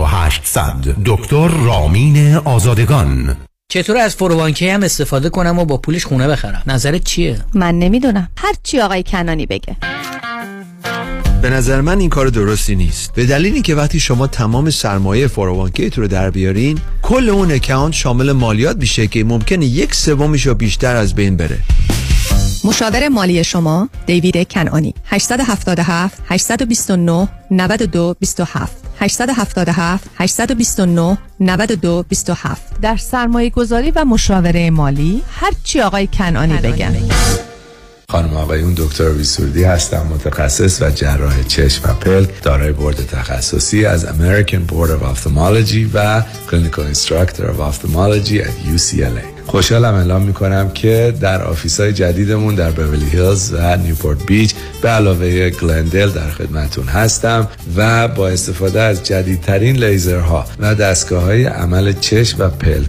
[0.00, 3.36] 4800 دکتر رامین آزادگان.
[3.72, 8.28] چطور از فروانکه هم استفاده کنم و با پولش خونه بخرم؟ نظرت چیه؟ من نمی‌دونم.
[8.36, 9.76] هر چی آقای کنانی بگه.
[11.42, 13.14] به نظر من این کار درستی نیست.
[13.14, 17.94] به دلیلی که وقتی شما تمام سرمایه فوروانکی تو رو در بیارین کل اون اکانت
[17.94, 21.58] شامل مالیات میشه که ممکنه یک سومش رو بیشتر از بین بره.
[22.64, 24.94] مشاور مالی شما دیوید کنانی.
[25.04, 35.52] 877 829 92 27 877 829 92 27 در سرمایه گذاری و مشاوره مالی هر
[35.64, 36.96] چی آقای کنانی بگن.
[38.10, 44.06] خانم آقایون دکتر ویسوردی هستم متخصص و جراح چشم و پلک دارای بورد تخصصی از
[44.06, 51.14] American Board of Ophthalmology و Clinical Instructor of Ophthalmology at UCLA خوشحالم اعلام می‌کنم که
[51.20, 56.86] در office های جدیدمون در بورلی هیلز و نیوپورت بیچ به علاوه گلندل در خدمتون
[56.86, 62.88] هستم و با استفاده از جدیدترین لیزرها و دستگاه های عمل چشم و پلک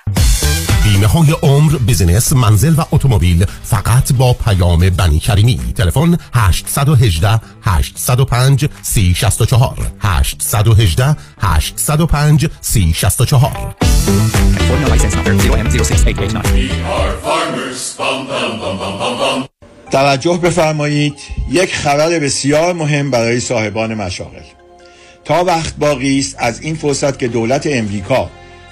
[0.83, 5.59] بیمه های عمر business منزل و اتومبیل فقط با پیام بنی کریمی.
[5.75, 13.75] تلفن 818 805 3064 818 805 3064
[19.91, 21.13] توجه بفرمایید
[21.51, 24.41] یک خبر بسیار مهم برای صاحبان مشاغل.
[25.25, 28.29] تا وقت باقی است از این فرصت که دولت امریکا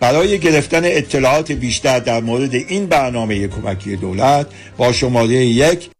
[0.00, 4.46] برای گرفتن اطلاعات بیشتر در مورد این برنامه کمکی دولت
[4.76, 5.90] با شماره 1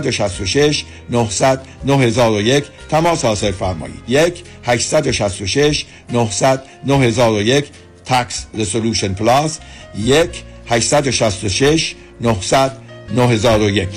[0.00, 4.02] 866 900 9001 تماس حاصل فرمایید.
[4.08, 7.64] 1 866 900 9001
[8.04, 9.58] تکس رسولوشن پلاس.
[9.98, 12.72] 1 866 900
[13.14, 13.88] 9001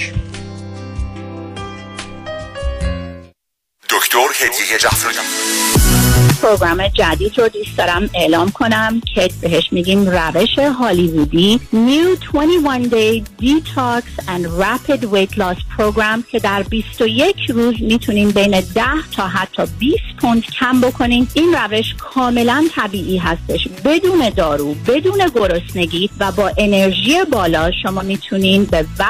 [3.90, 5.18] دکتر هدیه جعفری
[6.42, 11.60] پروگرام جدید رو دوست دارم اعلام کنم که بهش میگیم روش هالیوودی.
[11.74, 18.52] New 21 Day Detox and Rapid Weight Loss Program که در 21 روز می‌تونین بین
[18.52, 18.84] 10
[19.16, 23.68] تا حتی 20 پوند کم بکنین این روش کاملا طبیعی هستش.
[23.86, 29.08] بدون دارو بدون گرسنگی و با انرژی بالا شما می‌تونین به وزن